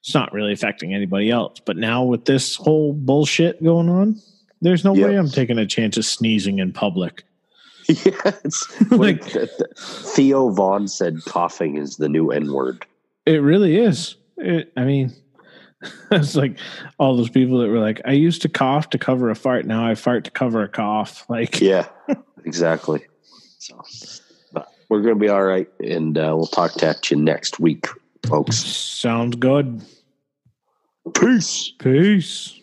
it's 0.00 0.14
not 0.14 0.32
really 0.32 0.52
affecting 0.52 0.94
anybody 0.94 1.30
else. 1.30 1.58
But 1.64 1.76
now 1.76 2.04
with 2.04 2.26
this 2.26 2.54
whole 2.56 2.92
bullshit 2.92 3.62
going 3.64 3.88
on, 3.88 4.20
there's 4.60 4.84
no 4.84 4.94
Yeah. 4.94 5.06
way 5.06 5.16
I'm 5.16 5.28
taking 5.28 5.58
a 5.58 5.66
chance 5.66 5.96
of 5.96 6.04
sneezing 6.04 6.58
in 6.58 6.72
public. 6.72 7.24
yeah. 7.88 8.12
It's 8.44 8.90
Like- 8.92 9.34
like 9.34 9.50
Theo 9.78 10.50
Von 10.50 10.86
said 10.86 11.24
coughing 11.24 11.76
is 11.76 11.96
the 11.96 12.08
new 12.08 12.30
N 12.30 12.52
word. 12.52 12.84
It 13.26 13.42
really 13.42 13.76
is. 13.78 14.16
It, 14.36 14.72
I 14.76 14.84
mean, 14.84 15.12
it's 16.10 16.34
like 16.36 16.58
all 16.98 17.16
those 17.16 17.30
people 17.30 17.58
that 17.58 17.68
were 17.68 17.80
like, 17.80 18.00
I 18.04 18.12
used 18.12 18.42
to 18.42 18.48
cough 18.48 18.90
to 18.90 18.98
cover 18.98 19.30
a 19.30 19.34
fart. 19.34 19.66
Now 19.66 19.86
I 19.86 19.94
fart 19.94 20.24
to 20.24 20.30
cover 20.30 20.62
a 20.62 20.68
cough. 20.68 21.24
Like, 21.28 21.60
Yeah. 21.60 21.88
exactly. 22.44 23.00
So 23.58 23.80
we're 24.92 25.00
gonna 25.00 25.14
be 25.14 25.30
all 25.30 25.42
right 25.42 25.68
and 25.80 26.18
uh, 26.18 26.34
we'll 26.36 26.46
talk 26.46 26.74
to 26.74 26.86
you 27.10 27.16
next 27.22 27.58
week, 27.58 27.86
folks. 28.26 28.56
sounds 28.56 29.36
good. 29.36 29.80
Peace. 31.14 31.72
Peace. 31.78 32.60